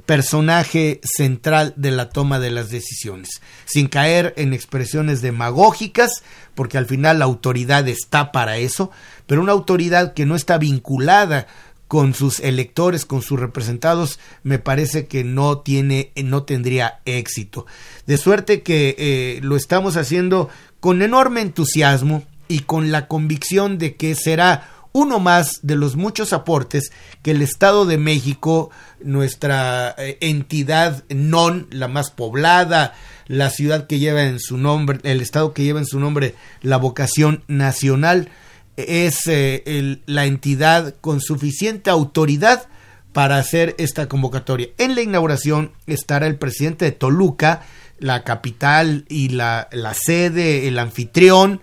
personaje 0.05 0.99
central 1.03 1.73
de 1.77 1.91
la 1.91 2.09
toma 2.09 2.39
de 2.39 2.51
las 2.51 2.69
decisiones, 2.69 3.41
sin 3.65 3.87
caer 3.87 4.33
en 4.37 4.53
expresiones 4.53 5.21
demagógicas, 5.21 6.23
porque 6.55 6.77
al 6.77 6.85
final 6.85 7.19
la 7.19 7.25
autoridad 7.25 7.87
está 7.87 8.31
para 8.31 8.57
eso, 8.57 8.91
pero 9.27 9.41
una 9.41 9.51
autoridad 9.51 10.13
que 10.13 10.25
no 10.25 10.35
está 10.35 10.57
vinculada 10.57 11.47
con 11.87 12.13
sus 12.13 12.39
electores, 12.39 13.05
con 13.05 13.21
sus 13.21 13.37
representados, 13.37 14.17
me 14.43 14.59
parece 14.59 15.07
que 15.07 15.25
no 15.25 15.59
tiene, 15.59 16.11
no 16.23 16.43
tendría 16.43 17.01
éxito. 17.03 17.65
De 18.07 18.17
suerte 18.17 18.61
que 18.61 18.95
eh, 18.97 19.39
lo 19.43 19.57
estamos 19.57 19.97
haciendo 19.97 20.47
con 20.79 21.01
enorme 21.01 21.41
entusiasmo 21.41 22.23
y 22.47 22.59
con 22.59 22.91
la 22.91 23.07
convicción 23.07 23.77
de 23.77 23.95
que 23.95 24.15
será 24.15 24.69
uno 24.93 25.19
más 25.19 25.59
de 25.61 25.75
los 25.75 25.95
muchos 25.95 26.33
aportes 26.33 26.91
que 27.21 27.31
el 27.31 27.41
Estado 27.41 27.85
de 27.85 27.97
México, 27.97 28.71
nuestra 29.01 29.95
eh, 29.97 30.17
entidad 30.21 31.03
non, 31.09 31.67
la 31.71 31.87
más 31.87 32.11
poblada, 32.11 32.93
la 33.27 33.49
ciudad 33.49 33.87
que 33.87 33.99
lleva 33.99 34.23
en 34.23 34.39
su 34.39 34.57
nombre, 34.57 34.99
el 35.03 35.21
Estado 35.21 35.53
que 35.53 35.63
lleva 35.63 35.79
en 35.79 35.85
su 35.85 35.99
nombre 35.99 36.35
la 36.61 36.77
vocación 36.77 37.43
nacional, 37.47 38.29
es 38.75 39.27
eh, 39.27 39.99
la 40.05 40.25
entidad 40.25 40.95
con 41.01 41.21
suficiente 41.21 41.89
autoridad 41.89 42.67
para 43.13 43.37
hacer 43.37 43.75
esta 43.77 44.07
convocatoria. 44.07 44.69
En 44.77 44.95
la 44.95 45.01
inauguración 45.01 45.71
estará 45.87 46.27
el 46.27 46.37
presidente 46.37 46.85
de 46.85 46.91
Toluca, 46.91 47.63
la 47.99 48.23
capital 48.23 49.05
y 49.09 49.29
la, 49.29 49.67
la 49.71 49.93
sede, 49.93 50.67
el 50.67 50.79
anfitrión, 50.79 51.61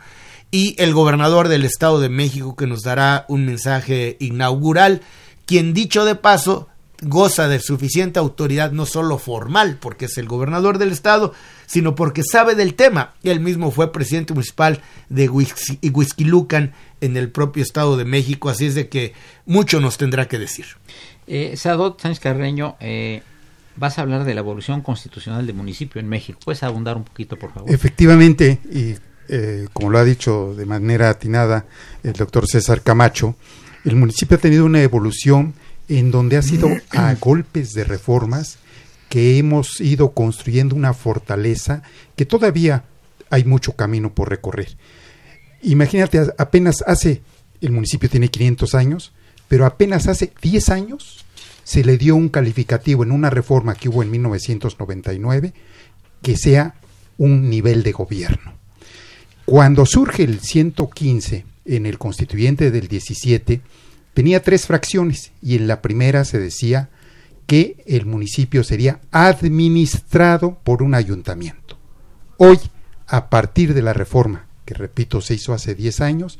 y 0.51 0.75
el 0.79 0.95
gobernador 0.95 1.49
del 1.49 1.65
Estado 1.65 2.01
de 2.01 2.09
México 2.09 2.57
que 2.57 2.67
nos 2.67 2.83
dará 2.83 3.25
un 3.29 3.45
mensaje 3.45 4.17
inaugural, 4.21 5.03
quien 5.47 5.75
dicho 5.75 6.05
de 6.05 6.15
paso 6.15 6.69
goza 7.03 7.49
de 7.49 7.61
suficiente 7.61 8.19
autoridad 8.19 8.73
no 8.73 8.87
solo 8.87 9.19
formal, 9.19 9.79
porque 9.81 10.07
es 10.07 10.19
el 10.19 10.27
gobernador 10.27 10.79
del 10.79 10.91
estado, 10.91 11.33
sino 11.67 11.95
porque 11.95 12.23
sabe 12.25 12.55
del 12.55 12.75
tema. 12.75 13.15
Él 13.23 13.41
mismo 13.41 13.71
fue 13.71 13.93
presidente 13.93 14.35
municipal 14.35 14.81
de 15.09 15.29
Huizquilucan 15.29 16.73
en 17.01 17.17
el 17.17 17.31
propio 17.31 17.63
Estado 17.63 17.97
de 17.97 18.05
México, 18.05 18.49
así 18.49 18.67
es 18.67 18.75
de 18.75 18.89
que 18.89 19.13
mucho 19.47 19.81
nos 19.81 19.97
tendrá 19.97 20.27
que 20.27 20.39
decir. 20.39 20.67
Eh, 21.27 21.57
Sadot 21.57 22.01
Sánchez 22.01 22.21
Carreño, 22.21 22.77
eh, 22.81 23.23
vas 23.77 23.99
a 23.99 24.03
hablar 24.03 24.25
de 24.25 24.35
la 24.35 24.41
evolución 24.41 24.81
constitucional 24.81 25.47
del 25.47 25.55
municipio 25.55 26.01
en 26.01 26.09
México. 26.09 26.41
¿Puedes 26.45 26.63
abundar 26.65 26.97
un 26.97 27.05
poquito, 27.05 27.37
por 27.37 27.53
favor? 27.53 27.71
Efectivamente, 27.71 28.59
eh, 29.29 29.67
como 29.73 29.91
lo 29.91 29.99
ha 29.99 30.05
dicho 30.05 30.55
de 30.57 30.67
manera 30.67 31.11
atinada 31.11 31.67
el 32.03 32.13
doctor 32.15 32.47
César 32.47 32.83
Camacho, 32.83 33.37
el 33.85 33.97
municipio 33.97 34.37
ha 34.37 34.41
tenido 34.41 34.65
una 34.65 34.83
evolución 34.83 35.55
en 35.89 36.11
donde 36.11 36.37
ha 36.37 36.43
sido 36.43 36.69
a 36.91 37.15
golpes 37.21 37.73
de 37.73 37.85
reformas 37.85 38.59
que 39.09 39.39
hemos 39.39 39.81
ido 39.81 40.13
construyendo 40.13 40.77
una 40.77 40.93
fortaleza 40.93 41.83
que 42.17 42.27
todavía 42.27 42.85
hay 43.31 43.45
mucho 43.45 43.73
camino 43.73 44.15
por 44.15 44.29
recorrer. 44.29 44.77
Imagínate, 45.63 46.21
apenas 46.39 46.85
hace, 46.87 47.23
el 47.61 47.73
municipio 47.73 48.09
tiene 48.09 48.29
500 48.29 48.75
años, 48.75 49.13
pero 49.49 49.67
apenas 49.67 50.07
hace 50.09 50.33
10 50.43 50.69
años 50.69 51.25
se 51.65 51.85
le 51.85 51.99
dio 51.99 52.17
un 52.17 52.29
calificativo 52.29 53.03
en 53.03 53.13
una 53.13 53.31
reforma 53.31 53.75
que 53.75 53.89
hubo 53.89 54.03
en 54.03 54.11
1999 54.11 55.53
que 56.23 56.37
sea 56.37 56.75
un 57.17 57.51
nivel 57.51 57.83
de 57.83 57.93
gobierno. 57.93 58.58
Cuando 59.49 59.87
surge 59.87 60.25
el 60.25 60.41
115 60.41 61.47
en 61.65 61.87
el 61.87 61.97
constituyente 61.97 62.71
del 62.71 62.87
17, 62.87 63.63
tenía 64.13 64.43
tres 64.43 64.67
fracciones 64.67 65.33
y 65.41 65.57
en 65.57 65.67
la 65.67 65.81
primera 65.81 66.27
se 66.27 66.39
decía 66.39 66.91
que 67.47 67.83
el 67.87 68.05
municipio 68.05 68.63
sería 68.63 69.01
administrado 69.11 70.59
por 70.65 70.83
un 70.83 70.95
ayuntamiento. 70.95 71.79
Hoy, 72.37 72.59
a 73.07 73.31
partir 73.31 73.73
de 73.73 73.81
la 73.81 73.95
reforma, 73.95 74.45
que 74.67 74.75
repito 74.75 75.23
se 75.23 75.37
hizo 75.37 75.55
hace 75.55 75.75
10 75.75 76.03
años, 76.03 76.39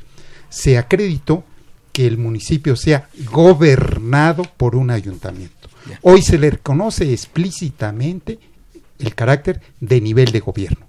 se 0.49 0.77
acreditó 0.77 1.43
que 1.91 2.05
el 2.05 2.19
municipio 2.19 2.75
sea 2.75 3.09
gobernado 3.31 4.43
por 4.55 4.75
un 4.75 4.91
ayuntamiento. 4.91 5.67
Hoy 6.03 6.21
se 6.21 6.37
le 6.37 6.51
reconoce 6.51 7.11
explícitamente 7.11 8.37
el 8.99 9.15
carácter 9.15 9.61
de 9.79 9.99
nivel 9.99 10.31
de 10.31 10.41
gobierno. 10.41 10.88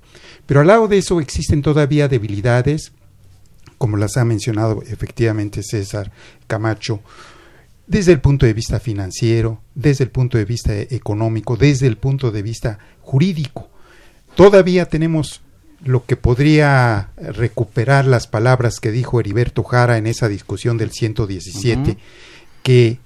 Pero 0.50 0.62
al 0.62 0.66
lado 0.66 0.88
de 0.88 0.98
eso 0.98 1.20
existen 1.20 1.62
todavía 1.62 2.08
debilidades 2.08 2.90
como 3.78 3.96
las 3.96 4.16
ha 4.16 4.24
mencionado 4.24 4.82
efectivamente 4.82 5.62
César 5.62 6.10
Camacho, 6.48 6.98
desde 7.86 8.10
el 8.10 8.20
punto 8.20 8.46
de 8.46 8.52
vista 8.52 8.80
financiero, 8.80 9.60
desde 9.76 10.02
el 10.02 10.10
punto 10.10 10.38
de 10.38 10.44
vista 10.44 10.76
económico, 10.76 11.56
desde 11.56 11.86
el 11.86 11.98
punto 11.98 12.32
de 12.32 12.42
vista 12.42 12.80
jurídico. 13.00 13.70
Todavía 14.34 14.86
tenemos 14.86 15.40
lo 15.84 16.04
que 16.04 16.16
podría 16.16 17.10
recuperar 17.16 18.04
las 18.04 18.26
palabras 18.26 18.80
que 18.80 18.90
dijo 18.90 19.20
Heriberto 19.20 19.62
Jara 19.62 19.98
en 19.98 20.08
esa 20.08 20.26
discusión 20.26 20.78
del 20.78 20.90
117, 20.90 21.96
que 22.64 22.98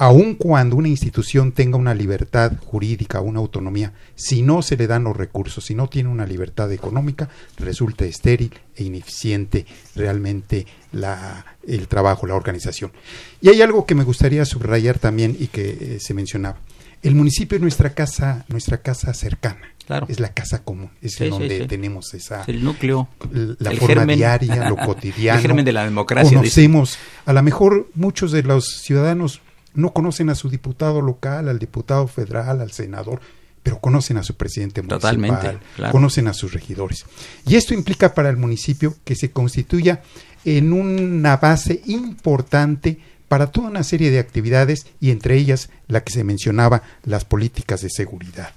aun 0.00 0.34
cuando 0.36 0.76
una 0.76 0.86
institución 0.88 1.50
tenga 1.50 1.76
una 1.76 1.92
libertad 1.92 2.52
jurídica, 2.64 3.20
una 3.20 3.40
autonomía, 3.40 3.92
si 4.14 4.42
no 4.42 4.62
se 4.62 4.76
le 4.76 4.86
dan 4.86 5.02
los 5.04 5.16
recursos, 5.16 5.64
si 5.64 5.74
no 5.74 5.88
tiene 5.88 6.08
una 6.08 6.24
libertad 6.24 6.70
económica, 6.72 7.28
resulta 7.58 8.04
estéril 8.04 8.54
e 8.76 8.84
ineficiente 8.84 9.66
realmente 9.96 10.66
la, 10.92 11.44
el 11.66 11.88
trabajo, 11.88 12.28
la 12.28 12.36
organización. 12.36 12.92
Y 13.40 13.48
hay 13.48 13.60
algo 13.60 13.86
que 13.86 13.96
me 13.96 14.04
gustaría 14.04 14.44
subrayar 14.44 15.00
también 15.00 15.36
y 15.38 15.48
que 15.48 15.68
eh, 15.70 15.98
se 16.00 16.14
mencionaba. 16.14 16.58
El 17.02 17.14
municipio 17.16 17.56
es 17.56 17.62
nuestra 17.62 17.90
casa, 17.94 18.44
nuestra 18.48 18.78
casa 18.78 19.12
cercana. 19.14 19.60
Claro. 19.84 20.06
Es 20.08 20.20
la 20.20 20.32
casa 20.32 20.62
común, 20.62 20.90
es 21.02 21.12
Sí, 21.14 21.24
sí, 21.24 21.30
donde 21.30 21.60
sí. 21.60 21.66
tenemos 21.66 22.12
esa 22.14 22.44
El 22.46 22.62
núcleo. 22.62 23.08
la 23.32 23.70
el 23.72 23.78
forma 23.78 23.94
germen. 23.96 24.16
diaria, 24.16 24.68
lo 24.68 24.76
cotidiano. 24.84 25.38
El 25.38 25.42
germen 25.42 25.64
de 25.64 25.72
la 25.72 25.84
democracia. 25.84 26.24
dice. 26.28 26.36
Conocemos, 26.36 26.98
a 27.26 27.32
lo 27.32 27.42
mejor 27.42 27.88
muchos 27.94 28.30
de 28.32 28.42
los 28.44 28.66
ciudadanos 28.82 29.40
no 29.78 29.92
conocen 29.92 30.28
a 30.28 30.34
su 30.34 30.50
diputado 30.50 31.00
local, 31.00 31.48
al 31.48 31.58
diputado 31.58 32.08
federal, 32.08 32.60
al 32.60 32.72
senador, 32.72 33.20
pero 33.62 33.78
conocen 33.78 34.16
a 34.18 34.24
su 34.24 34.36
presidente 34.36 34.82
municipal, 34.82 35.00
Totalmente, 35.00 35.58
claro. 35.76 35.92
conocen 35.92 36.26
a 36.26 36.34
sus 36.34 36.52
regidores. 36.52 37.06
Y 37.46 37.54
esto 37.54 37.74
implica 37.74 38.12
para 38.12 38.28
el 38.28 38.36
municipio 38.36 38.96
que 39.04 39.14
se 39.14 39.30
constituya 39.30 40.02
en 40.44 40.72
una 40.72 41.36
base 41.36 41.80
importante 41.86 42.98
para 43.28 43.52
toda 43.52 43.68
una 43.68 43.84
serie 43.84 44.10
de 44.10 44.18
actividades 44.18 44.86
y 45.00 45.10
entre 45.10 45.36
ellas 45.36 45.70
la 45.86 46.02
que 46.02 46.12
se 46.12 46.24
mencionaba, 46.24 46.82
las 47.04 47.24
políticas 47.24 47.80
de 47.82 47.90
seguridad 47.90 48.52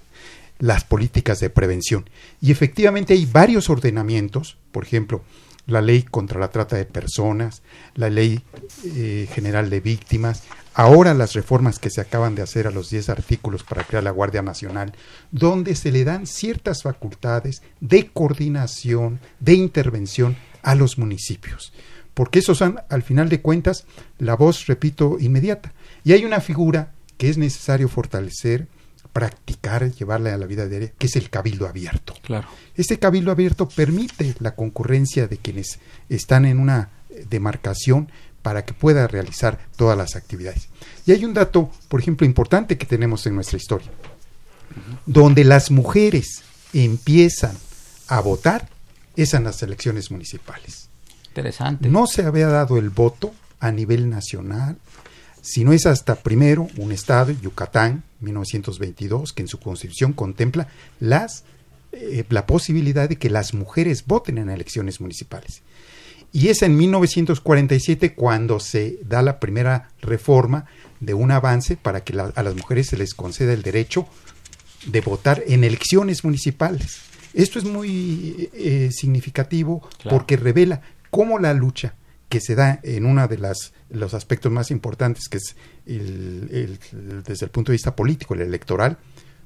las 0.59 0.83
políticas 0.83 1.39
de 1.39 1.49
prevención. 1.49 2.07
Y 2.39 2.51
efectivamente 2.51 3.13
hay 3.13 3.25
varios 3.25 3.71
ordenamientos, 3.71 4.57
por 4.71 4.83
ejemplo, 4.83 5.23
la 5.65 5.81
ley 5.81 6.03
contra 6.03 6.39
la 6.39 6.49
trata 6.49 6.75
de 6.75 6.85
personas, 6.85 7.61
la 7.95 8.09
ley 8.09 8.41
eh, 8.85 9.27
general 9.33 9.69
de 9.69 9.79
víctimas, 9.79 10.43
ahora 10.73 11.13
las 11.13 11.33
reformas 11.33 11.79
que 11.79 11.89
se 11.89 12.01
acaban 12.01 12.35
de 12.35 12.41
hacer 12.41 12.67
a 12.67 12.71
los 12.71 12.89
10 12.89 13.09
artículos 13.09 13.63
para 13.63 13.83
crear 13.83 14.03
la 14.03 14.11
Guardia 14.11 14.41
Nacional, 14.41 14.93
donde 15.31 15.75
se 15.75 15.91
le 15.91 16.03
dan 16.03 16.27
ciertas 16.27 16.83
facultades 16.83 17.61
de 17.79 18.07
coordinación, 18.07 19.19
de 19.39 19.53
intervención 19.53 20.37
a 20.63 20.75
los 20.75 20.97
municipios. 20.97 21.73
Porque 22.13 22.39
esos 22.39 22.57
son, 22.57 22.79
al 22.89 23.03
final 23.03 23.29
de 23.29 23.41
cuentas, 23.41 23.85
la 24.17 24.35
voz, 24.35 24.67
repito, 24.67 25.17
inmediata. 25.19 25.73
Y 26.03 26.13
hay 26.13 26.25
una 26.25 26.41
figura 26.41 26.91
que 27.17 27.29
es 27.29 27.37
necesario 27.37 27.87
fortalecer, 27.87 28.67
practicar, 29.13 29.91
llevarla 29.91 30.33
a 30.33 30.37
la 30.37 30.45
vida 30.45 30.67
diaria, 30.67 30.91
que 30.97 31.07
es 31.07 31.15
el 31.15 31.29
cabildo 31.29 31.67
abierto. 31.67 32.13
Claro. 32.21 32.47
Este 32.75 32.97
cabildo 32.97 33.31
abierto 33.31 33.67
permite 33.67 34.35
la 34.39 34.55
concurrencia 34.55 35.27
de 35.27 35.37
quienes 35.37 35.79
están 36.09 36.45
en 36.45 36.59
una 36.59 36.89
eh, 37.09 37.25
demarcación 37.29 38.09
para 38.41 38.65
que 38.65 38.73
pueda 38.73 39.07
realizar 39.07 39.59
todas 39.75 39.97
las 39.97 40.15
actividades. 40.15 40.69
Y 41.05 41.11
hay 41.11 41.25
un 41.25 41.33
dato, 41.33 41.69
por 41.87 41.99
ejemplo, 41.99 42.25
importante 42.25 42.77
que 42.77 42.85
tenemos 42.85 43.25
en 43.25 43.35
nuestra 43.35 43.57
historia, 43.57 43.89
donde 45.05 45.43
las 45.43 45.71
mujeres 45.71 46.43
empiezan 46.73 47.57
a 48.07 48.19
votar 48.19 48.69
es 49.15 49.33
en 49.33 49.43
las 49.43 49.61
elecciones 49.61 50.11
municipales. 50.11 50.89
Interesante. 51.27 51.87
No 51.89 52.07
se 52.07 52.23
había 52.23 52.47
dado 52.47 52.77
el 52.77 52.89
voto 52.89 53.33
a 53.59 53.71
nivel 53.71 54.09
nacional, 54.09 54.77
sino 55.41 55.73
es 55.73 55.85
hasta 55.85 56.15
primero 56.15 56.67
un 56.77 56.91
estado, 56.91 57.31
Yucatán, 57.31 58.03
1922, 58.19 59.33
que 59.33 59.41
en 59.41 59.47
su 59.47 59.59
constitución 59.59 60.13
contempla 60.13 60.67
las, 60.99 61.43
eh, 61.91 62.25
la 62.29 62.45
posibilidad 62.45 63.09
de 63.09 63.17
que 63.17 63.29
las 63.29 63.53
mujeres 63.53 64.05
voten 64.05 64.37
en 64.37 64.49
elecciones 64.49 65.01
municipales. 65.01 65.61
Y 66.33 66.47
es 66.47 66.61
en 66.61 66.77
1947 66.77 68.13
cuando 68.13 68.59
se 68.59 68.99
da 69.03 69.21
la 69.21 69.39
primera 69.39 69.89
reforma 70.01 70.65
de 70.99 71.13
un 71.13 71.31
avance 71.31 71.75
para 71.77 72.03
que 72.03 72.13
la- 72.13 72.31
a 72.35 72.43
las 72.43 72.55
mujeres 72.55 72.87
se 72.87 72.97
les 72.97 73.13
conceda 73.13 73.53
el 73.53 73.63
derecho 73.63 74.07
de 74.85 75.01
votar 75.01 75.43
en 75.47 75.63
elecciones 75.63 76.23
municipales. 76.23 77.01
Esto 77.33 77.59
es 77.59 77.65
muy 77.65 78.49
eh, 78.53 78.89
significativo 78.91 79.81
Claro. 80.01 80.17
porque 80.17 80.37
revela 80.37 80.81
cómo 81.09 81.37
la 81.39 81.53
lucha 81.53 81.95
que 82.29 82.39
se 82.39 82.55
da 82.55 82.79
en 82.83 83.05
uno 83.05 83.27
de 83.27 83.37
las, 83.37 83.73
los 83.89 84.13
aspectos 84.13 84.51
más 84.51 84.71
importantes, 84.71 85.27
que 85.27 85.37
es 85.37 85.55
el- 85.85 86.47
el- 86.51 86.79
el- 86.93 87.23
desde 87.23 87.45
el 87.45 87.51
punto 87.51 87.71
de 87.71 87.75
vista 87.75 87.95
político, 87.95 88.33
el 88.35 88.41
electoral, 88.41 88.97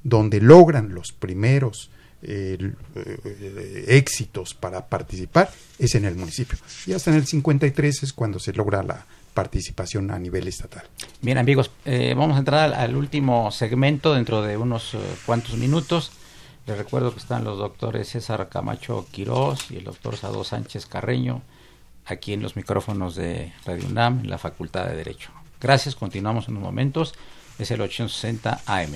donde 0.03 0.39
logran 0.39 0.93
los 0.93 1.11
primeros 1.11 1.89
eh, 2.27 2.57
l- 2.59 2.73
eh, 2.95 3.85
éxitos 3.87 4.53
para 4.53 4.85
participar, 4.87 5.49
es 5.79 5.95
en 5.95 6.05
el 6.05 6.15
municipio. 6.15 6.57
Y 6.85 6.93
hasta 6.93 7.11
en 7.11 7.17
el 7.17 7.25
53 7.27 8.03
es 8.03 8.13
cuando 8.13 8.39
se 8.39 8.53
logra 8.53 8.83
la 8.83 9.05
participación 9.33 10.11
a 10.11 10.17
nivel 10.19 10.47
estatal. 10.47 10.83
Bien 11.21 11.37
amigos, 11.37 11.69
eh, 11.83 12.13
vamos 12.17 12.35
a 12.35 12.39
entrar 12.39 12.73
al, 12.73 12.95
último 12.95 13.51
segmento 13.51 14.13
dentro 14.13 14.41
de 14.41 14.57
unos 14.57 14.93
eh, 14.93 14.97
cuantos 15.25 15.55
minutos. 15.57 16.11
Les 16.65 16.77
recuerdo 16.77 17.11
que 17.13 17.19
están 17.19 17.43
los 17.43 17.57
doctores 17.59 18.09
César 18.09 18.47
Camacho 18.49 19.05
Quirós 19.11 19.69
y 19.71 19.77
el 19.77 19.83
doctor 19.83 20.17
Sado 20.17 20.43
Sánchez 20.43 20.85
Carreño 20.87 21.41
aquí 22.05 22.33
en 22.33 22.41
los 22.41 22.55
micrófonos 22.55 23.15
de 23.15 23.53
Radio 23.65 23.87
UNAM, 23.87 24.21
en 24.21 24.29
la 24.29 24.37
Facultad 24.37 24.85
de 24.87 24.95
Derecho. 24.95 25.31
Gracias, 25.61 25.95
continuamos 25.95 26.47
en 26.47 26.55
unos 26.57 26.63
momentos. 26.69 27.13
Es 27.59 27.71
el 27.71 27.81
860 27.81 28.61
AM. 28.65 28.95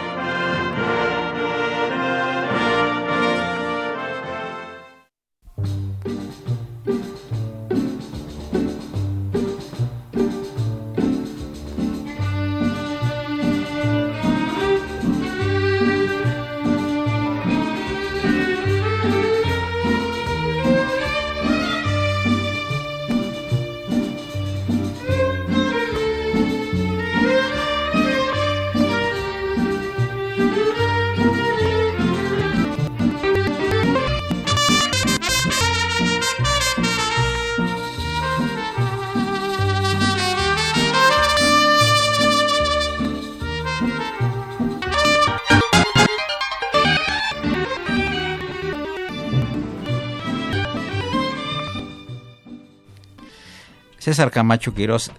César 54.11 54.29
Camacho 54.29 54.73
Quirós, 54.73 55.09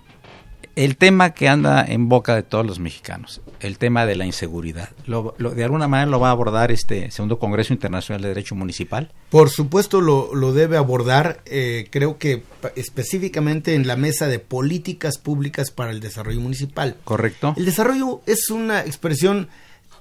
el 0.76 0.98
tema 0.98 1.30
que 1.30 1.48
anda 1.48 1.82
en 1.82 2.10
boca 2.10 2.34
de 2.34 2.42
todos 2.42 2.66
los 2.66 2.78
mexicanos, 2.78 3.40
el 3.60 3.78
tema 3.78 4.04
de 4.04 4.16
la 4.16 4.26
inseguridad, 4.26 4.90
lo- 5.06 5.34
lo- 5.38 5.50
¿de 5.52 5.64
alguna 5.64 5.88
manera 5.88 6.10
lo 6.10 6.20
va 6.20 6.28
a 6.28 6.32
abordar 6.32 6.70
este 6.70 7.10
segundo 7.10 7.38
Congreso 7.38 7.72
Internacional 7.72 8.20
de 8.20 8.28
Derecho 8.28 8.54
Municipal? 8.54 9.10
Por 9.30 9.48
supuesto 9.48 10.02
lo, 10.02 10.34
lo 10.34 10.52
debe 10.52 10.76
abordar, 10.76 11.40
eh, 11.46 11.88
creo 11.90 12.18
que 12.18 12.42
específicamente 12.76 13.74
en 13.74 13.86
la 13.86 13.96
mesa 13.96 14.26
de 14.28 14.40
políticas 14.40 15.16
públicas 15.16 15.70
para 15.70 15.90
el 15.90 16.00
desarrollo 16.00 16.40
municipal. 16.40 16.96
¿Correcto? 17.04 17.54
El 17.56 17.64
desarrollo 17.64 18.20
es 18.26 18.50
una 18.50 18.80
expresión 18.80 19.48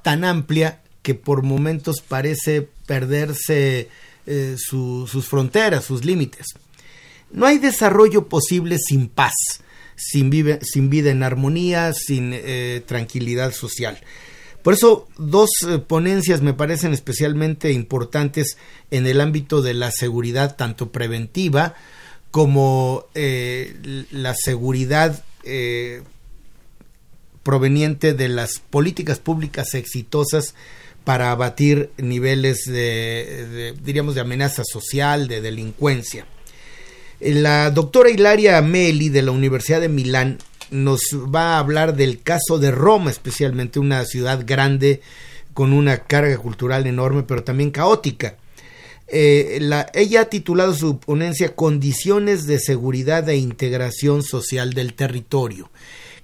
tan 0.01 0.25
amplia 0.25 0.81
que 1.01 1.15
por 1.15 1.43
momentos 1.43 2.01
parece 2.05 2.67
perderse 2.87 3.87
eh, 4.27 4.55
sus 4.57 5.25
fronteras, 5.27 5.85
sus 5.85 6.03
límites. 6.03 6.47
No 7.33 7.45
hay 7.45 7.57
desarrollo 7.57 8.27
posible 8.27 8.77
sin 8.77 9.07
paz, 9.07 9.33
sin, 9.95 10.29
vida 10.29 11.11
en 11.11 11.23
armonía, 11.23 11.93
sin 11.93 12.31
eh, 12.33 12.81
tranquilidad 12.85 13.53
social. 13.53 13.99
Por 14.63 14.73
eso, 14.73 15.07
dos 15.17 15.49
eh, 15.67 15.79
ponencias 15.79 16.41
me 16.41 16.53
parecen 16.53 16.93
especialmente 16.93 17.71
importantes 17.71 18.57
en 18.91 19.07
el 19.07 19.21
ámbito 19.21 19.61
de 19.61 19.73
la 19.73 19.91
seguridad, 19.91 20.55
tanto 20.55 20.91
preventiva 20.91 21.75
como 22.31 23.07
la 23.13 24.33
seguridad 24.35 25.21
proveniente 27.43 28.13
de 28.13 28.29
las 28.29 28.59
políticas 28.59 29.19
públicas 29.19 29.73
exitosas 29.73 30.55
para 31.03 31.31
abatir 31.31 31.91
niveles 31.97 32.65
de, 32.65 33.75
diríamos, 33.83 34.15
de 34.15 34.21
amenaza 34.21 34.63
social, 34.63 35.27
de 35.27 35.41
delincuencia. 35.41 36.25
La 37.21 37.69
doctora 37.71 38.09
Hilaria 38.09 38.61
Meli 38.61 39.09
de 39.09 39.21
la 39.21 39.31
Universidad 39.31 39.79
de 39.79 39.89
Milán 39.89 40.39
nos 40.71 41.01
va 41.13 41.55
a 41.55 41.59
hablar 41.59 41.95
del 41.95 42.21
caso 42.21 42.57
de 42.57 42.71
Roma, 42.71 43.11
especialmente 43.11 43.79
una 43.79 44.03
ciudad 44.05 44.43
grande 44.45 45.01
con 45.53 45.73
una 45.73 45.99
carga 46.05 46.37
cultural 46.37 46.87
enorme, 46.87 47.23
pero 47.23 47.43
también 47.43 47.71
caótica. 47.71 48.35
Eh, 49.07 49.59
ella 49.93 50.21
ha 50.21 50.25
titulado 50.25 50.73
su 50.73 50.99
ponencia 50.99 51.55
Condiciones 51.55 52.47
de 52.47 52.59
seguridad 52.59 53.27
e 53.29 53.37
integración 53.37 54.23
social 54.23 54.73
del 54.73 54.93
territorio 54.93 55.69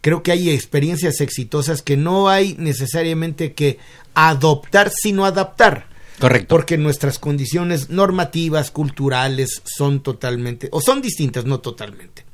creo 0.02 0.24
que 0.24 0.32
hay 0.32 0.50
experiencias 0.50 1.22
exitosas 1.22 1.82
que 1.82 1.98
no 1.98 2.30
hay 2.30 2.56
necesariamente 2.58 3.54
que 3.54 3.78
adoptar, 4.14 4.89
sino 4.89 5.26
adaptar. 5.26 5.88
Correcto. 6.20 6.47
Porque 6.49 6.78
nuestras 6.78 7.20
condiciones 7.20 7.89
normativas, 7.89 8.72
culturales, 8.72 9.61
son 9.65 10.01
totalmente, 10.01 10.70
o 10.72 10.82
son 10.82 11.01
distintas, 11.01 11.45
no 11.45 11.59
totalmente. 11.59 12.26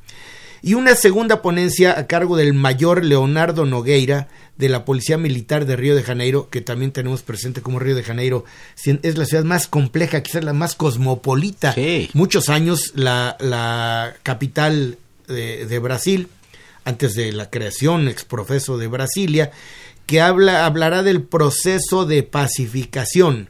Y 0.61 0.75
una 0.75 0.95
segunda 0.95 1.41
ponencia 1.41 1.99
a 1.99 2.07
cargo 2.07 2.38
del 2.38 2.53
mayor 2.53 3.03
Leonardo 3.03 3.65
Nogueira, 3.65 4.29
de 4.55 4.69
la 4.69 4.86
Policía 4.86 5.17
Militar 5.17 5.65
de 5.65 5.75
Río 5.75 5.93
de 5.95 6.03
Janeiro, 6.03 6.49
que 6.49 6.61
también 6.61 6.91
tenemos 6.91 7.21
presente 7.21 7.61
como 7.61 7.79
Río 7.79 7.95
de 7.95 8.03
Janeiro, 8.03 8.45
es 8.86 9.17
la 9.17 9.25
ciudad 9.25 9.43
más 9.43 9.67
compleja, 9.67 10.23
quizás 10.23 10.43
la 10.43 10.53
más 10.53 10.75
cosmopolita. 10.75 11.75
Muchos 12.13 12.47
años 12.47 12.93
la, 12.95 13.36
la 13.41 14.15
capital 14.23 14.97
de, 15.27 15.65
de 15.65 15.79
Brasil 15.79 16.29
antes 16.86 17.13
de 17.15 17.31
la 17.31 17.49
creación 17.49 18.07
exprofeso 18.07 18.77
de 18.77 18.88
Brasilia, 18.88 19.51
que 20.05 20.21
habla, 20.21 20.65
hablará 20.65 21.03
del 21.03 21.23
proceso 21.23 22.05
de 22.05 22.23
pacificación, 22.23 23.49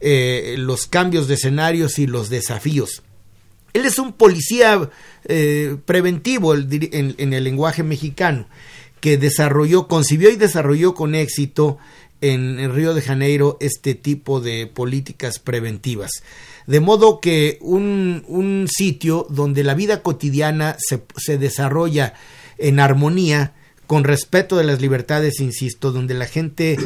eh, 0.00 0.54
los 0.58 0.86
cambios 0.86 1.28
de 1.28 1.34
escenarios 1.34 1.98
y 1.98 2.06
los 2.06 2.30
desafíos. 2.30 3.02
Él 3.72 3.84
es 3.84 3.98
un 3.98 4.12
policía 4.12 4.90
eh, 5.24 5.76
preventivo 5.84 6.54
en, 6.54 7.32
el 7.32 7.44
lenguaje 7.44 7.82
mexicano, 7.82 8.48
que 9.00 9.18
desarrolló, 9.18 9.88
concibió 9.88 10.30
y 10.30 10.36
desarrolló 10.36 10.94
con 10.94 11.14
éxito 11.14 11.78
en, 12.20 12.74
Río 12.74 12.94
de 12.94 13.02
Janeiro 13.02 13.56
este 13.60 13.94
tipo 13.94 14.40
de 14.40 14.66
políticas 14.66 15.38
preventivas. 15.38 16.10
De 16.66 16.80
modo 16.80 17.20
que 17.20 17.58
un, 17.60 18.24
un 18.26 18.68
sitio 18.68 19.26
donde 19.30 19.64
la 19.64 19.74
vida 19.74 20.02
cotidiana 20.02 20.76
se, 20.78 21.02
se 21.16 21.38
desarrolla 21.38 22.14
en 22.58 22.80
armonía, 22.80 23.54
con 23.88 24.04
respeto 24.04 24.58
de 24.58 24.64
las 24.64 24.82
libertades, 24.82 25.40
insisto, 25.40 25.92
donde 25.92 26.12
la 26.12 26.26
gente 26.26 26.76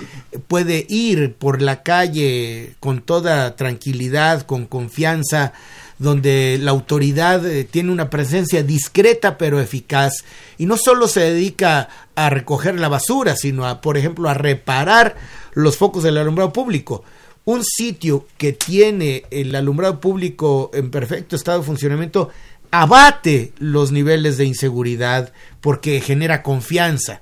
puede 0.46 0.86
ir 0.88 1.34
por 1.34 1.61
la 1.61 1.82
calle 1.82 2.74
con 2.78 3.03
toda 3.03 3.57
tranquilidad, 3.57 4.42
con 4.42 4.66
confianza, 4.66 5.53
donde 5.98 6.59
la 6.61 6.70
autoridad 6.70 7.44
eh, 7.44 7.64
tiene 7.64 7.90
una 7.90 8.09
presencia 8.09 8.62
discreta 8.62 9.36
pero 9.36 9.61
eficaz 9.61 10.24
y 10.59 10.66
no 10.66 10.76
solo 10.76 11.09
se 11.09 11.20
dedica 11.20 11.88
a 12.14 12.30
recoger 12.30 12.78
la 12.78 12.88
basura, 12.88 13.34
sino 13.34 13.66
a, 13.66 13.80
por 13.80 13.98
ejemplo, 13.98 14.28
a 14.28 14.34
reparar 14.34 15.16
los 15.55 15.76
focos 15.76 16.05
del 16.05 16.18
alumbrado 16.18 16.53
público. 16.53 17.03
Un 17.44 17.64
sitio 17.64 18.28
que 18.38 18.53
tiene 18.53 19.24
el 19.32 19.53
alumbrado 19.57 20.00
público 20.00 20.70
en 20.72 20.92
perfecto 20.92 21.34
estado 21.34 21.59
de 21.59 21.66
funcionamiento 21.66 22.30
abate 22.73 23.53
los 23.59 23.93
niveles 23.93 24.39
de 24.39 24.47
inseguridad 24.47 25.33
porque 25.61 26.01
genera 26.01 26.43
confianza. 26.43 27.20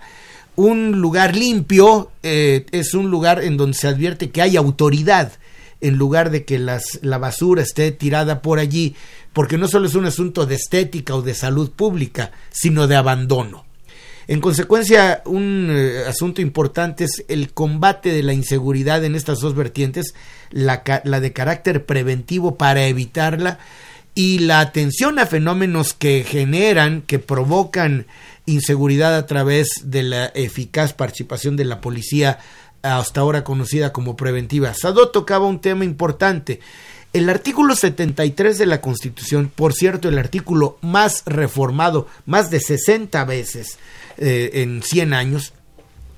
Un 0.57 1.01
lugar 1.01 1.37
limpio 1.37 2.11
eh, 2.23 2.65
es 2.71 2.95
un 2.95 3.11
lugar 3.11 3.43
en 3.45 3.57
donde 3.57 3.77
se 3.77 3.89
advierte 3.89 4.31
que 4.31 4.41
hay 4.41 4.57
autoridad 4.57 5.33
en 5.81 5.97
lugar 5.97 6.31
de 6.31 6.45
que 6.45 6.59
las, 6.59 7.01
la 7.03 7.19
basura 7.19 7.63
esté 7.63 7.91
tirada 7.91 8.43
por 8.43 8.59
allí, 8.59 8.95
porque 9.33 9.59
no 9.59 9.67
solo 9.67 9.89
es 9.89 9.95
un 9.95 10.05
asunto 10.07 10.47
de 10.47 10.55
estética 10.55 11.15
o 11.15 11.23
de 11.23 11.35
salud 11.35 11.71
pública, 11.71 12.33
sino 12.51 12.87
de 12.87 12.97
abandono. 12.97 13.65
En 14.29 14.41
consecuencia, 14.41 15.23
un 15.25 15.69
eh, 15.71 16.05
asunto 16.07 16.41
importante 16.41 17.05
es 17.05 17.25
el 17.29 17.53
combate 17.53 18.13
de 18.13 18.23
la 18.23 18.35
inseguridad 18.35 19.05
en 19.05 19.17
estas 19.17 19.41
dos 19.41 19.57
vertientes, 19.57 20.15
la, 20.51 20.83
la 21.05 21.21
de 21.21 21.33
carácter 21.33 21.87
preventivo 21.87 22.57
para 22.57 22.87
evitarla 22.87 23.59
y 24.15 24.41
la 24.41 24.61
atención 24.61 25.19
a 25.19 25.27
fenómenos 25.27 25.95
que 25.95 26.25
generan, 26.25 27.03
que 27.03 27.19
provocan 27.19 28.07
inseguridad 28.47 29.17
a 29.17 29.27
través 29.27 29.69
de 29.85 30.03
la 30.03 30.27
eficaz 30.27 30.93
participación 30.93 31.57
de 31.57 31.65
la 31.65 31.81
policía 31.81 32.39
hasta 32.83 33.21
ahora 33.21 33.45
conocida 33.45 33.93
como 33.93 34.17
preventiva. 34.17 34.75
Sadot 34.75 35.13
tocaba 35.13 35.47
un 35.47 35.61
tema 35.61 35.85
importante. 35.85 36.61
El 37.13 37.29
artículo 37.29 37.75
73 37.75 38.57
de 38.59 38.67
la 38.67 38.81
Constitución, 38.81 39.51
por 39.55 39.73
cierto, 39.73 40.09
el 40.09 40.19
artículo 40.19 40.79
más 40.81 41.25
reformado, 41.27 42.07
más 42.25 42.51
de 42.51 42.61
60 42.61 43.25
veces 43.25 43.79
eh, 44.17 44.51
en 44.55 44.83
100 44.83 45.13
años, 45.13 45.53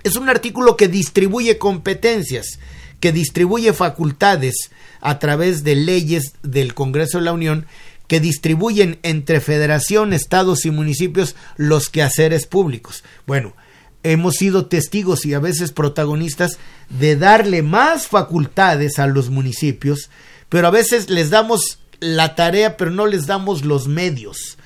es 0.04 0.16
un 0.16 0.28
artículo 0.28 0.76
que 0.76 0.88
distribuye 0.88 1.58
competencias, 1.58 2.58
que 3.02 3.10
distribuye 3.10 3.72
facultades 3.72 4.70
a 5.00 5.18
través 5.18 5.64
de 5.64 5.74
leyes 5.74 6.34
del 6.44 6.72
Congreso 6.72 7.18
de 7.18 7.24
la 7.24 7.32
Unión 7.32 7.66
que 8.06 8.20
distribuyen 8.20 9.00
entre 9.02 9.40
federación, 9.40 10.12
estados 10.12 10.64
y 10.66 10.70
municipios 10.70 11.34
los 11.56 11.88
quehaceres 11.88 12.46
públicos. 12.46 13.02
Bueno, 13.26 13.56
hemos 14.04 14.36
sido 14.36 14.66
testigos 14.66 15.26
y 15.26 15.34
a 15.34 15.40
veces 15.40 15.72
protagonistas 15.72 16.58
de 16.90 17.16
darle 17.16 17.62
más 17.62 18.06
facultades 18.06 19.00
a 19.00 19.08
los 19.08 19.30
municipios, 19.30 20.08
pero 20.48 20.68
a 20.68 20.70
veces 20.70 21.10
les 21.10 21.30
damos 21.30 21.80
la 21.98 22.36
tarea, 22.36 22.76
pero 22.76 22.92
no 22.92 23.08
les 23.08 23.26
damos 23.26 23.64
los 23.64 23.88
medios. 23.88 24.58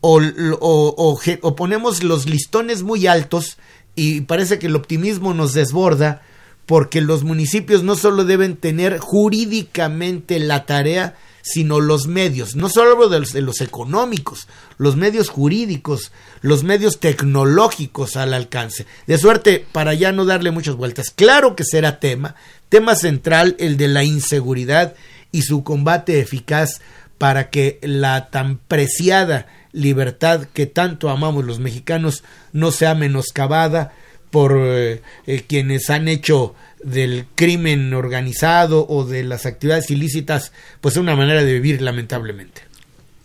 O, 0.00 1.18
ponemos 1.56 2.04
los 2.04 2.26
listones 2.26 2.84
muy 2.84 3.08
altos 3.08 3.58
y 3.96 4.20
parece 4.20 4.60
que 4.60 4.68
el 4.68 4.76
optimismo 4.76 5.34
nos 5.34 5.54
desborda 5.54 6.22
porque 6.70 7.00
los 7.00 7.24
municipios 7.24 7.82
no 7.82 7.96
solo 7.96 8.24
deben 8.24 8.54
tener 8.56 8.98
jurídicamente 9.00 10.38
la 10.38 10.66
tarea, 10.66 11.16
sino 11.42 11.80
los 11.80 12.06
medios, 12.06 12.54
no 12.54 12.68
solo 12.68 13.08
de 13.08 13.18
los, 13.18 13.32
de 13.32 13.40
los, 13.40 13.60
económicos, 13.60 14.46
los 14.78 14.94
medios 14.94 15.30
jurídicos, 15.30 16.12
los 16.42 16.62
medios 16.62 17.00
tecnológicos 17.00 18.14
al 18.16 18.34
alcance. 18.34 18.86
De 19.08 19.18
suerte, 19.18 19.66
para 19.72 19.94
ya 19.94 20.12
no 20.12 20.24
darle 20.24 20.52
muchas 20.52 20.76
vueltas, 20.76 21.10
claro 21.10 21.56
que 21.56 21.64
será 21.64 21.98
tema, 21.98 22.36
tema 22.68 22.94
central 22.94 23.56
el 23.58 23.76
de 23.76 23.88
la 23.88 24.04
inseguridad 24.04 24.94
y 25.32 25.42
su 25.42 25.64
combate 25.64 26.20
eficaz 26.20 26.80
para 27.18 27.50
que 27.50 27.80
la 27.82 28.30
tan 28.30 28.58
preciada 28.58 29.48
libertad 29.72 30.46
que 30.54 30.66
tanto 30.66 31.10
amamos 31.10 31.44
los 31.44 31.58
mexicanos 31.58 32.22
no 32.52 32.70
sea 32.70 32.94
menoscabada 32.94 33.92
por 34.30 34.56
eh, 34.56 35.02
eh, 35.26 35.44
quienes 35.46 35.90
han 35.90 36.08
hecho 36.08 36.54
del 36.82 37.26
crimen 37.34 37.92
organizado 37.94 38.86
o 38.88 39.04
de 39.04 39.24
las 39.24 39.46
actividades 39.46 39.90
ilícitas, 39.90 40.52
pues 40.80 40.94
es 40.94 41.00
una 41.00 41.16
manera 41.16 41.44
de 41.44 41.52
vivir, 41.52 41.82
lamentablemente. 41.82 42.62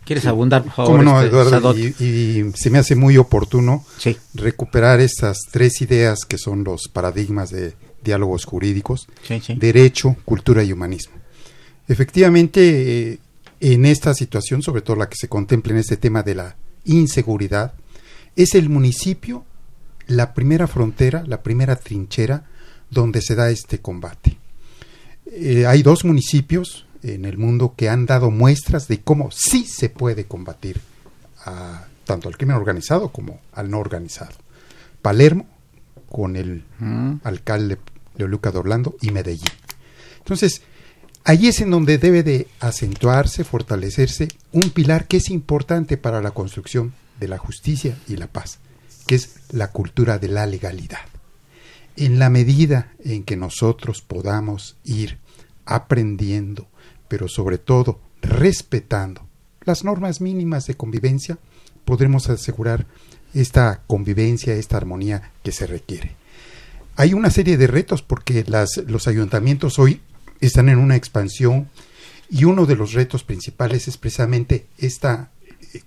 ¿Quieres 0.04 0.26
abundar, 0.26 0.62
por 0.62 0.72
favor? 0.72 1.02
no, 1.02 1.20
este, 1.20 1.36
Eduardo? 1.36 1.76
Y, 1.76 2.52
se 2.54 2.70
me 2.70 2.78
hace 2.78 2.94
muy 2.94 3.16
oportuno 3.16 3.84
recuperar 4.34 5.00
estas 5.00 5.38
tres 5.50 5.80
ideas 5.80 6.20
que 6.28 6.38
son 6.38 6.62
los 6.62 6.82
paradigmas 6.92 7.50
de 7.50 7.74
diálogos 8.04 8.44
jurídicos, 8.44 9.08
derecho, 9.56 10.16
cultura 10.24 10.62
y 10.62 10.72
humanismo. 10.72 11.16
Efectivamente, 11.88 13.10
eh, 13.12 13.18
en 13.60 13.84
esta 13.84 14.14
situación, 14.14 14.62
sobre 14.62 14.82
todo 14.82 14.96
la 14.96 15.08
que 15.08 15.16
se 15.16 15.28
contempla 15.28 15.72
en 15.72 15.78
este 15.78 15.96
tema 15.96 16.22
de 16.22 16.36
la 16.36 16.56
inseguridad, 16.84 17.74
es 18.36 18.54
el 18.54 18.68
municipio 18.68 19.44
la 20.06 20.34
primera 20.34 20.66
frontera, 20.66 21.24
la 21.26 21.42
primera 21.42 21.76
trinchera 21.76 22.44
donde 22.90 23.20
se 23.20 23.34
da 23.34 23.50
este 23.50 23.80
combate. 23.80 24.38
Eh, 25.26 25.66
hay 25.66 25.82
dos 25.82 26.04
municipios 26.04 26.86
en 27.02 27.24
el 27.24 27.38
mundo 27.38 27.74
que 27.76 27.88
han 27.88 28.06
dado 28.06 28.30
muestras 28.30 28.88
de 28.88 29.00
cómo 29.00 29.30
sí 29.30 29.64
se 29.64 29.88
puede 29.88 30.26
combatir 30.26 30.80
a, 31.44 31.86
tanto 32.04 32.28
al 32.28 32.36
crimen 32.36 32.56
organizado 32.56 33.10
como 33.10 33.40
al 33.52 33.70
no 33.70 33.78
organizado. 33.78 34.34
Palermo, 35.02 35.46
con 36.08 36.36
el 36.36 36.64
alcalde 37.24 37.78
Leoluca 38.16 38.50
de 38.50 38.58
Orlando, 38.58 38.96
y 39.02 39.10
Medellín. 39.10 39.50
Entonces, 40.18 40.62
Ahí 41.28 41.48
es 41.48 41.60
en 41.60 41.72
donde 41.72 41.98
debe 41.98 42.22
de 42.22 42.46
acentuarse, 42.60 43.42
fortalecerse 43.42 44.28
un 44.52 44.70
pilar 44.70 45.08
que 45.08 45.16
es 45.16 45.28
importante 45.28 45.96
para 45.96 46.22
la 46.22 46.30
construcción 46.30 46.94
de 47.18 47.26
la 47.26 47.36
justicia 47.36 47.98
y 48.06 48.14
la 48.14 48.28
paz, 48.28 48.60
que 49.06 49.14
es 49.14 49.36
la 49.50 49.70
cultura 49.70 50.18
de 50.18 50.28
la 50.28 50.46
legalidad. 50.46 51.00
En 51.96 52.18
la 52.18 52.28
medida 52.28 52.92
en 53.02 53.22
que 53.24 53.36
nosotros 53.36 54.02
podamos 54.02 54.76
ir 54.84 55.18
aprendiendo, 55.64 56.68
pero 57.08 57.28
sobre 57.28 57.58
todo 57.58 58.00
respetando 58.20 59.26
las 59.64 59.84
normas 59.84 60.20
mínimas 60.20 60.66
de 60.66 60.74
convivencia, 60.74 61.38
podremos 61.84 62.28
asegurar 62.28 62.86
esta 63.34 63.82
convivencia, 63.86 64.54
esta 64.54 64.76
armonía 64.76 65.32
que 65.42 65.52
se 65.52 65.66
requiere. 65.66 66.16
Hay 66.96 67.14
una 67.14 67.30
serie 67.30 67.56
de 67.56 67.66
retos 67.66 68.02
porque 68.02 68.44
las, 68.46 68.78
los 68.86 69.06
ayuntamientos 69.08 69.78
hoy 69.78 70.00
están 70.40 70.68
en 70.68 70.78
una 70.78 70.96
expansión 70.96 71.68
y 72.30 72.44
uno 72.44 72.66
de 72.66 72.76
los 72.76 72.92
retos 72.92 73.24
principales 73.24 73.88
es 73.88 73.96
precisamente 73.96 74.66
esta 74.78 75.30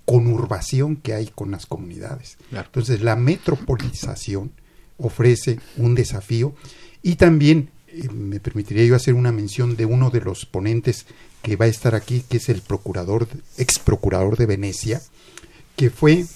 conurbación 0.04 0.96
que 0.96 1.14
hay 1.14 1.26
con 1.26 1.50
las 1.50 1.66
comunidades. 1.66 2.36
Entonces, 2.52 3.00
la 3.02 3.16
metropolización 3.16 4.52
ofrece 4.98 5.58
un 5.76 5.94
desafío 5.94 6.54
y 7.02 7.16
también 7.16 7.70
eh, 7.88 8.08
me 8.08 8.40
permitiría 8.40 8.84
yo 8.84 8.94
hacer 8.94 9.14
una 9.14 9.32
mención 9.32 9.76
de 9.76 9.86
uno 9.86 10.10
de 10.10 10.20
los 10.20 10.46
ponentes 10.46 11.06
que 11.42 11.56
va 11.56 11.64
a 11.64 11.68
estar 11.68 11.94
aquí, 11.94 12.22
que 12.28 12.36
es 12.36 12.48
el 12.48 12.62
procurador, 12.62 13.26
ex 13.56 13.78
procurador 13.78 14.36
de 14.36 14.46
Venecia, 14.46 15.00
que 15.76 15.90
fue 15.90 16.26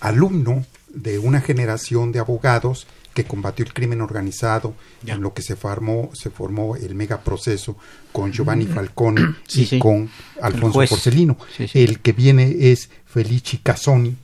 alumno 0.00 0.64
de 0.88 1.18
una 1.18 1.40
generación 1.40 2.12
de 2.12 2.18
abogados 2.18 2.86
que 3.22 3.28
combatió 3.28 3.64
el 3.64 3.72
crimen 3.72 4.00
organizado, 4.00 4.74
en 5.06 5.20
lo 5.20 5.34
que 5.34 5.42
se 5.42 5.56
formó, 5.56 6.10
se 6.14 6.30
formó 6.30 6.76
el 6.76 6.94
megaproceso 6.94 7.76
con 8.12 8.32
Giovanni 8.32 8.66
Falcone 8.66 9.34
y 9.54 9.78
con 9.78 10.10
Alfonso 10.40 10.80
Porcelino. 10.88 11.36
El 11.74 12.00
que 12.00 12.12
viene 12.12 12.56
es 12.72 12.88
Felici 13.06 13.58
Casoni, 13.58 14.16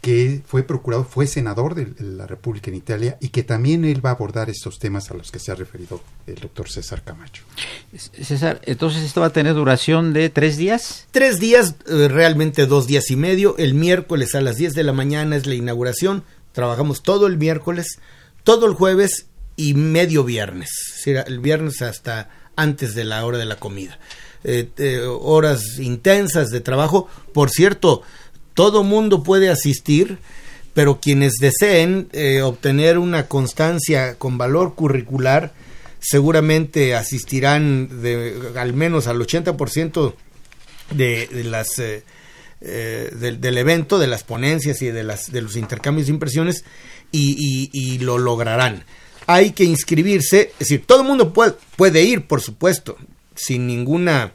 que 0.00 0.42
fue 0.44 0.64
procurador, 0.64 1.06
fue 1.06 1.28
senador 1.28 1.76
de 1.76 1.94
la 2.00 2.26
República 2.26 2.70
en 2.72 2.76
Italia 2.76 3.18
y 3.20 3.28
que 3.28 3.44
también 3.44 3.84
él 3.84 4.04
va 4.04 4.10
a 4.10 4.14
abordar 4.14 4.50
estos 4.50 4.80
temas 4.80 5.12
a 5.12 5.14
los 5.14 5.30
que 5.30 5.38
se 5.38 5.52
ha 5.52 5.54
referido 5.54 6.02
el 6.26 6.34
doctor 6.34 6.68
César 6.68 7.04
Camacho. 7.04 7.44
César, 7.96 8.60
entonces 8.64 9.04
esto 9.04 9.20
va 9.20 9.28
a 9.28 9.32
tener 9.32 9.54
duración 9.54 10.12
de 10.12 10.28
tres 10.28 10.56
días. 10.56 11.06
Tres 11.12 11.38
días, 11.38 11.76
eh, 11.86 12.08
realmente 12.08 12.66
dos 12.66 12.88
días 12.88 13.12
y 13.12 13.16
medio. 13.16 13.56
El 13.58 13.74
miércoles 13.74 14.34
a 14.34 14.40
las 14.40 14.56
10 14.56 14.74
de 14.74 14.82
la 14.82 14.92
mañana 14.92 15.36
es 15.36 15.46
la 15.46 15.54
inauguración. 15.54 16.24
Trabajamos 16.52 17.02
todo 17.02 17.26
el 17.26 17.38
miércoles, 17.38 17.98
todo 18.44 18.66
el 18.66 18.74
jueves 18.74 19.26
y 19.56 19.74
medio 19.74 20.24
viernes. 20.24 20.70
El 21.04 21.40
viernes 21.40 21.82
hasta 21.82 22.28
antes 22.56 22.94
de 22.94 23.04
la 23.04 23.24
hora 23.24 23.38
de 23.38 23.46
la 23.46 23.56
comida. 23.56 23.98
Eh, 24.44 24.68
eh, 24.78 25.00
horas 25.06 25.78
intensas 25.78 26.50
de 26.50 26.60
trabajo. 26.60 27.08
Por 27.32 27.50
cierto, 27.50 28.02
todo 28.54 28.82
mundo 28.82 29.22
puede 29.22 29.48
asistir, 29.50 30.18
pero 30.74 31.00
quienes 31.00 31.34
deseen 31.40 32.08
eh, 32.12 32.42
obtener 32.42 32.98
una 32.98 33.28
constancia 33.28 34.16
con 34.16 34.38
valor 34.38 34.74
curricular 34.74 35.52
seguramente 36.00 36.96
asistirán 36.96 38.02
de, 38.02 38.52
al 38.56 38.72
menos 38.72 39.06
al 39.06 39.20
80% 39.20 40.14
de, 40.90 41.28
de 41.28 41.44
las 41.44 41.80
eh, 42.64 43.10
del, 43.12 43.58
evento, 43.58 43.98
de 43.98 44.06
las 44.06 44.22
ponencias 44.22 44.82
y 44.82 44.86
de, 44.86 45.02
las, 45.02 45.32
de 45.32 45.42
los 45.42 45.56
intercambios 45.56 46.06
de 46.06 46.12
impresiones 46.12 46.64
y, 47.10 47.98
lo 47.98 48.18
lograrán. 48.18 48.84
Hay 49.26 49.52
que 49.52 49.64
inscribirse, 49.64 50.52
es 50.52 50.58
decir, 50.58 50.84
todo 50.86 51.02
el 51.02 51.08
mundo 51.08 51.32
puede, 51.32 51.54
puede 51.76 52.02
ir, 52.02 52.26
por 52.26 52.40
supuesto, 52.40 52.96
sin 53.34 53.66
ninguna 53.66 54.32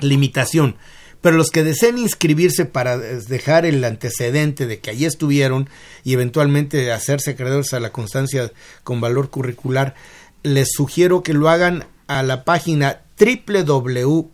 limitación 0.00 0.76
pero 1.22 1.36
los 1.36 1.50
que 1.50 1.62
deseen 1.62 1.96
inscribirse 1.98 2.66
para 2.66 2.98
dejar 2.98 3.64
el 3.64 3.82
antecedente 3.84 4.66
de 4.66 4.80
que 4.80 4.90
allí 4.90 5.06
estuvieron 5.06 5.70
y 6.04 6.12
eventualmente 6.12 6.92
hacerse 6.92 7.30
acreedores 7.30 7.72
a 7.72 7.80
la 7.80 7.92
constancia 7.92 8.52
con 8.82 9.00
valor 9.00 9.30
curricular, 9.30 9.94
les 10.42 10.68
sugiero 10.72 11.22
que 11.22 11.32
lo 11.32 11.48
hagan 11.48 11.86
a 12.08 12.24
la 12.24 12.44
página 12.44 13.02
www.cmeq, 13.18 14.32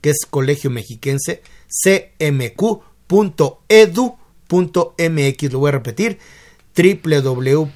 que 0.00 0.10
es 0.10 0.26
Colegio 0.28 0.70
Mexiquense, 0.70 1.42
cmq.edu.mx. 1.68 2.72
Lo 5.52 5.58
voy 5.58 5.68
a 5.68 5.72
repetir, 5.72 6.18
www.cmq.edu.mx 6.76 7.70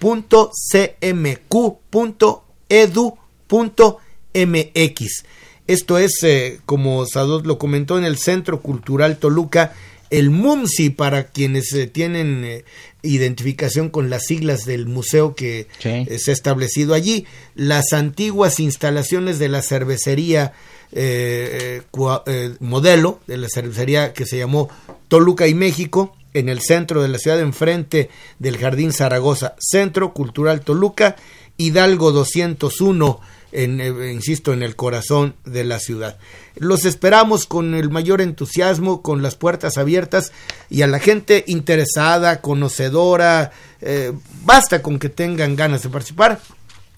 esto 5.67 5.97
es, 5.97 6.23
eh, 6.23 6.61
como 6.67 7.07
Sadot 7.07 7.47
lo 7.47 7.59
comentó, 7.59 7.97
en 7.97 8.05
el 8.05 8.19
Centro 8.19 8.61
Cultural 8.61 9.17
Toluca, 9.17 9.73
el 10.19 10.31
MUMSI, 10.31 10.91
para 10.91 11.29
quienes 11.29 11.73
eh, 11.73 11.87
tienen 11.87 12.45
eh, 12.45 12.65
identificación 13.03 13.91
con 13.91 14.11
las 14.11 14.25
siglas 14.25 14.65
del 14.65 14.87
museo 14.87 15.35
que 15.35 15.67
se 15.81 16.31
ha 16.31 16.35
establecido 16.35 16.95
allí, 16.95 17.27
las 17.55 17.93
antiguas 17.93 18.61
instalaciones 18.61 19.39
de 19.39 19.49
la 19.49 19.63
cervecería 19.63 20.53
modelo, 22.61 23.21
de 23.27 23.37
la 23.37 23.49
cervecería 23.53 24.13
que 24.13 24.27
se 24.27 24.39
llamó 24.39 24.69
Toluca 25.09 25.49
y 25.49 25.55
México, 25.55 26.17
en 26.35 26.49
el 26.49 26.61
centro 26.61 27.03
de 27.03 27.09
la 27.09 27.19
ciudad, 27.19 27.41
enfrente 27.41 28.11
del 28.39 28.59
Jardín 28.59 28.93
Zaragoza, 28.93 29.55
Centro 29.59 30.13
Cultural 30.13 30.61
Toluca, 30.61 31.17
Hidalgo 31.57 32.11
201 32.13 33.21
eh, 33.55 34.13
insisto, 34.13 34.53
en 34.53 34.63
el 34.63 34.75
corazón 34.75 35.37
de 35.45 35.63
la 35.65 35.79
ciudad. 35.79 36.19
Los 36.57 36.85
esperamos 36.85 37.47
con 37.47 37.75
el 37.75 37.89
mayor 37.89 38.21
entusiasmo, 38.21 39.01
con 39.01 39.23
las 39.23 39.37
puertas 39.37 39.79
abiertas 39.79 40.33
y 40.69 40.83
a 40.83 40.89
la 40.89 40.99
gente 40.99 41.45
interesada, 41.47 42.41
conocedora, 42.41 43.53
eh, 43.81 44.13
basta 44.45 44.83
con 44.83 44.99
que 44.99 45.09
tengan 45.09 45.55
ganas 45.55 45.83
de 45.85 45.89
participar. 45.89 46.41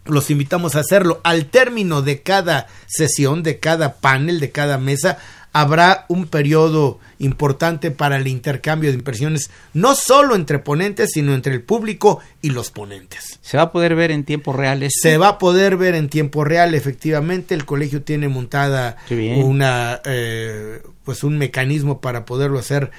Los 0.07 0.30
invitamos 0.30 0.76
a 0.76 0.80
hacerlo. 0.80 1.20
Al 1.24 1.46
término 1.46 2.00
de 2.00 2.22
cada 2.22 2.68
sesión, 2.86 3.42
de 3.42 3.59
cada 3.59 3.96
panel, 3.96 4.40
de 4.40 4.50
cada 4.50 4.78
mesa, 4.78 5.18
habrá 5.52 6.07
un 6.09 6.26
periodo 6.26 7.00
importante 7.19 7.91
para 7.91 8.17
el 8.17 8.27
intercambio 8.27 8.91
de 8.91 8.97
impresiones, 8.97 9.51
no 9.73 9.95
solo 9.95 10.35
entre 10.35 10.59
ponentes, 10.59 11.11
sino 11.12 11.35
entre 11.35 11.55
el 11.55 11.62
público 11.62 12.21
y 12.43 12.51
los 12.51 12.71
ponentes. 12.71 13.39
¿Se 13.43 13.57
va 13.57 13.64
a 13.64 13.73
poder 13.73 13.95
ver 13.95 14.11
en 14.11 14.25
tiempo 14.25 14.53
real? 14.53 14.87
Se 14.91 15.19
va 15.19 15.29
a 15.29 15.39
poder 15.39 15.77
ver 15.77 15.95
en 15.95 16.09
tiempo 16.09 16.45
real, 16.45 16.75
efectivamente. 16.75 17.55
El 17.55 17.64
colegio 17.64 18.03
tiene 18.03 18.29
montada 18.29 18.97
una, 19.11 20.01
eh, 20.05 20.83
pues 21.05 21.25
un 21.25 21.39
mecanismo 21.39 22.01
para 22.01 22.25
poderlo 22.25 22.59
hacer 22.59 22.91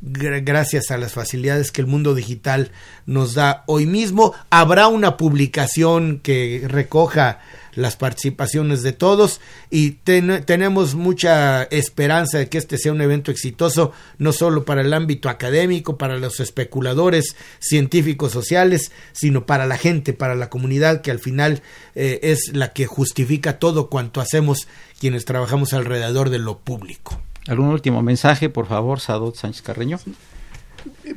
gracias 0.00 0.90
a 0.90 0.98
las 0.98 1.12
facilidades 1.12 1.72
que 1.72 1.80
el 1.80 1.86
mundo 1.86 2.14
digital 2.14 2.70
nos 3.06 3.34
da 3.34 3.64
hoy 3.66 3.86
mismo. 3.86 4.34
Habrá 4.50 4.88
una 4.88 5.16
publicación 5.16 6.20
que 6.22 6.62
recoja 6.66 7.40
las 7.76 7.96
participaciones 7.96 8.82
de 8.82 8.92
todos 8.92 9.40
y 9.70 9.92
tenemos 9.92 10.94
mucha 10.94 11.64
esperanza 11.64 12.38
de 12.38 12.48
que 12.48 12.58
este 12.58 12.78
sea 12.78 12.92
un 12.92 13.02
evento 13.02 13.30
exitoso, 13.30 13.65
no 14.18 14.32
solo 14.32 14.64
para 14.64 14.80
el 14.80 14.92
ámbito 14.92 15.28
académico, 15.28 15.98
para 15.98 16.18
los 16.18 16.40
especuladores 16.40 17.36
científicos 17.58 18.32
sociales, 18.32 18.92
sino 19.12 19.46
para 19.46 19.66
la 19.66 19.78
gente, 19.78 20.12
para 20.12 20.34
la 20.34 20.50
comunidad 20.50 21.00
que 21.00 21.10
al 21.10 21.18
final 21.18 21.62
eh, 21.94 22.20
es 22.22 22.52
la 22.54 22.72
que 22.72 22.86
justifica 22.86 23.58
todo 23.58 23.88
cuanto 23.88 24.20
hacemos 24.20 24.68
quienes 25.00 25.24
trabajamos 25.24 25.72
alrededor 25.72 26.30
de 26.30 26.38
lo 26.38 26.58
público. 26.58 27.20
¿Algún 27.46 27.68
último 27.68 28.02
mensaje, 28.02 28.48
por 28.48 28.66
favor, 28.66 29.00
Sadot 29.00 29.36
Sánchez 29.36 29.62
Carreño? 29.62 29.98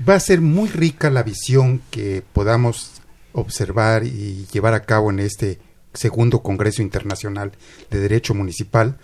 Va 0.08 0.16
a 0.16 0.20
ser 0.20 0.42
muy 0.42 0.70
rica 0.70 1.10
la 1.10 1.24
visión 1.24 1.82
que 1.90 2.24
podamos 2.34 3.02
observar 3.34 4.04
y 4.04 4.46
llevar 4.52 4.74
a 4.74 4.84
cabo 4.84 5.10
en 5.10 5.20
este 5.20 5.60
segundo 5.94 6.42
Congreso 6.42 6.82
Internacional 6.82 7.52
de 7.90 8.00
Derecho 8.00 8.34
Municipal, 8.34 8.98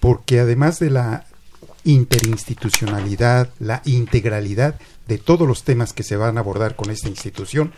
porque 0.00 0.40
además 0.40 0.78
de 0.78 0.90
la 0.90 1.26
interinstitucionalidad, 1.86 3.48
la 3.58 3.80
integralidad 3.84 4.78
de 5.08 5.18
todos 5.18 5.46
los 5.48 5.62
temas 5.62 5.92
que 5.92 6.02
se 6.02 6.16
van 6.16 6.36
a 6.36 6.40
abordar 6.40 6.76
con 6.76 6.90
esta 6.90 7.08
institución, 7.08 7.72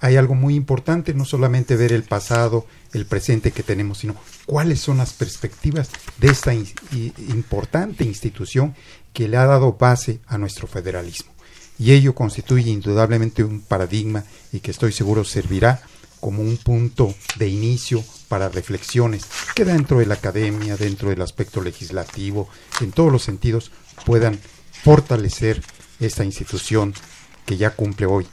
hay 0.00 0.16
algo 0.16 0.34
muy 0.34 0.54
importante, 0.54 1.14
no 1.14 1.24
solamente 1.24 1.76
ver 1.76 1.92
el 1.92 2.02
pasado, 2.02 2.66
el 2.92 3.06
presente 3.06 3.52
que 3.52 3.62
tenemos, 3.62 3.98
sino 3.98 4.14
cuáles 4.44 4.80
son 4.80 4.98
las 4.98 5.14
perspectivas 5.14 5.88
de 6.18 6.28
esta 6.28 6.52
importante 6.52 8.04
institución 8.04 8.74
que 9.14 9.28
le 9.28 9.38
ha 9.38 9.46
dado 9.46 9.72
base 9.72 10.20
a 10.26 10.36
nuestro 10.36 10.66
federalismo. 10.66 11.32
Y 11.78 11.92
ello 11.92 12.14
constituye 12.14 12.70
indudablemente 12.70 13.42
un 13.42 13.62
paradigma 13.62 14.24
y 14.52 14.60
que 14.60 14.72
estoy 14.72 14.92
seguro 14.92 15.24
servirá 15.24 15.80
como 16.20 16.42
un 16.42 16.58
punto 16.58 17.14
de 17.36 17.48
inicio 17.48 18.04
para 18.34 18.48
reflexiones 18.48 19.28
que 19.54 19.64
dentro 19.64 20.00
de 20.00 20.06
la 20.06 20.14
academia, 20.14 20.76
dentro 20.76 21.10
del 21.10 21.22
aspecto 21.22 21.60
legislativo, 21.60 22.48
en 22.80 22.90
todos 22.90 23.12
los 23.12 23.22
sentidos, 23.22 23.70
puedan 24.04 24.40
fortalecer 24.72 25.62
esta 26.00 26.24
institución 26.24 26.94
que 27.46 27.56
ya 27.56 27.70
cumple 27.70 28.06
hoy 28.06 28.26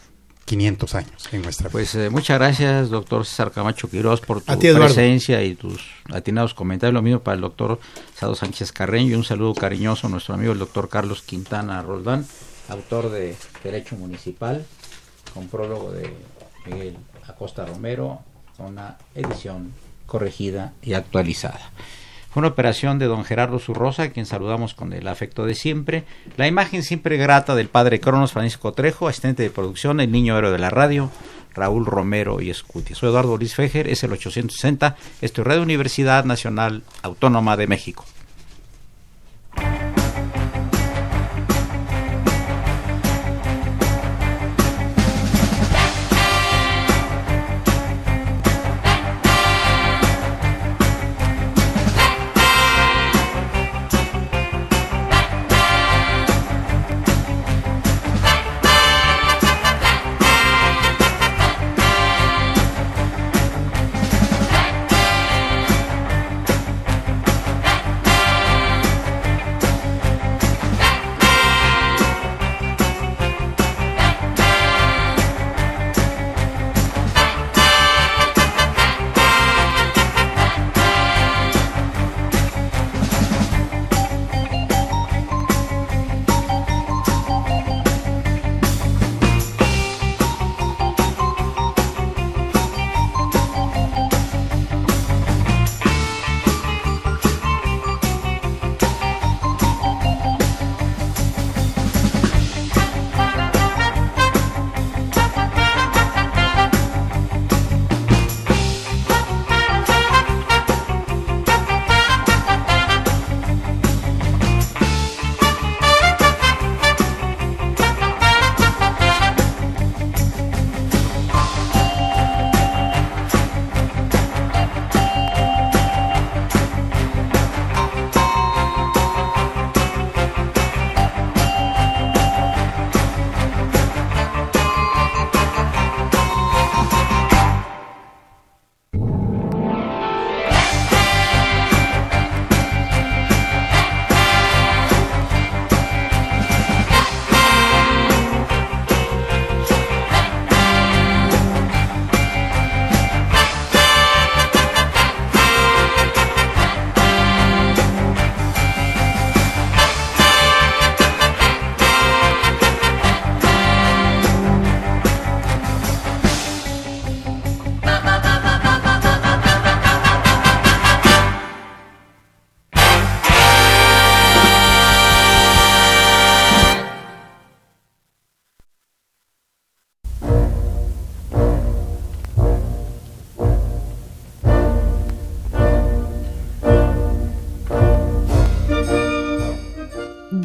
500 0.45 0.95
años 0.95 1.29
en 1.31 1.43
nuestra 1.43 1.67
vida. 1.67 1.73
Pues 1.73 1.93
eh, 1.93 2.09
muchas 2.09 2.39
gracias, 2.39 2.89
doctor 2.89 3.27
César 3.27 3.51
Camacho 3.51 3.91
Quiroz, 3.91 4.21
por 4.21 4.41
tu 4.41 4.57
ti, 4.57 4.73
presencia 4.73 5.43
y 5.43 5.53
tus 5.53 5.79
atinados 6.11 6.55
comentarios. 6.55 6.95
Lo 6.95 7.03
mismo 7.03 7.19
para 7.19 7.35
el 7.35 7.41
doctor 7.41 7.79
Sado 8.15 8.33
Sánchez 8.33 8.71
Carreño 8.71 9.11
y 9.11 9.13
un 9.13 9.23
saludo 9.23 9.53
cariñoso 9.53 10.07
a 10.07 10.09
nuestro 10.09 10.33
amigo 10.33 10.51
el 10.51 10.57
doctor 10.57 10.89
Carlos 10.89 11.21
Quintana 11.21 11.83
Roldán, 11.83 12.25
autor 12.69 13.11
de 13.11 13.35
Derecho 13.63 13.95
Municipal, 13.97 14.65
con 15.31 15.47
prólogo 15.47 15.91
de 15.91 16.11
Miguel 16.65 16.97
Acosta 17.27 17.67
Romero, 17.67 18.21
con 18.57 18.65
una 18.65 18.97
edición 19.13 19.71
corregida 20.11 20.73
y 20.83 20.91
actualizada. 20.91 21.71
Fue 22.31 22.41
una 22.41 22.49
operación 22.49 22.99
de 22.99 23.05
don 23.05 23.23
Gerardo 23.23 23.59
Zurrosa, 23.59 24.03
a 24.03 24.09
quien 24.09 24.25
saludamos 24.25 24.73
con 24.73 24.91
el 24.91 25.07
afecto 25.07 25.45
de 25.45 25.55
siempre. 25.55 26.03
La 26.35 26.47
imagen 26.47 26.83
siempre 26.83 27.15
grata 27.15 27.55
del 27.55 27.69
padre 27.69 28.01
Cronos 28.01 28.33
Francisco 28.33 28.73
Trejo, 28.73 29.07
asistente 29.07 29.43
de 29.43 29.49
producción, 29.49 30.01
el 30.01 30.11
niño 30.11 30.37
héroe 30.37 30.51
de 30.51 30.59
la 30.59 30.69
radio, 30.69 31.09
Raúl 31.53 31.85
Romero 31.85 32.41
y 32.41 32.49
Escuti. 32.49 32.93
Soy 32.93 33.07
Eduardo 33.09 33.37
Luis 33.37 33.55
Fejer, 33.55 33.87
es 33.87 34.03
el 34.03 34.11
860, 34.11 34.97
esto 35.21 35.41
es 35.41 35.47
Radio 35.47 35.61
Universidad 35.61 36.25
Nacional 36.25 36.83
Autónoma 37.03 37.55
de 37.55 37.67
México. 37.67 38.05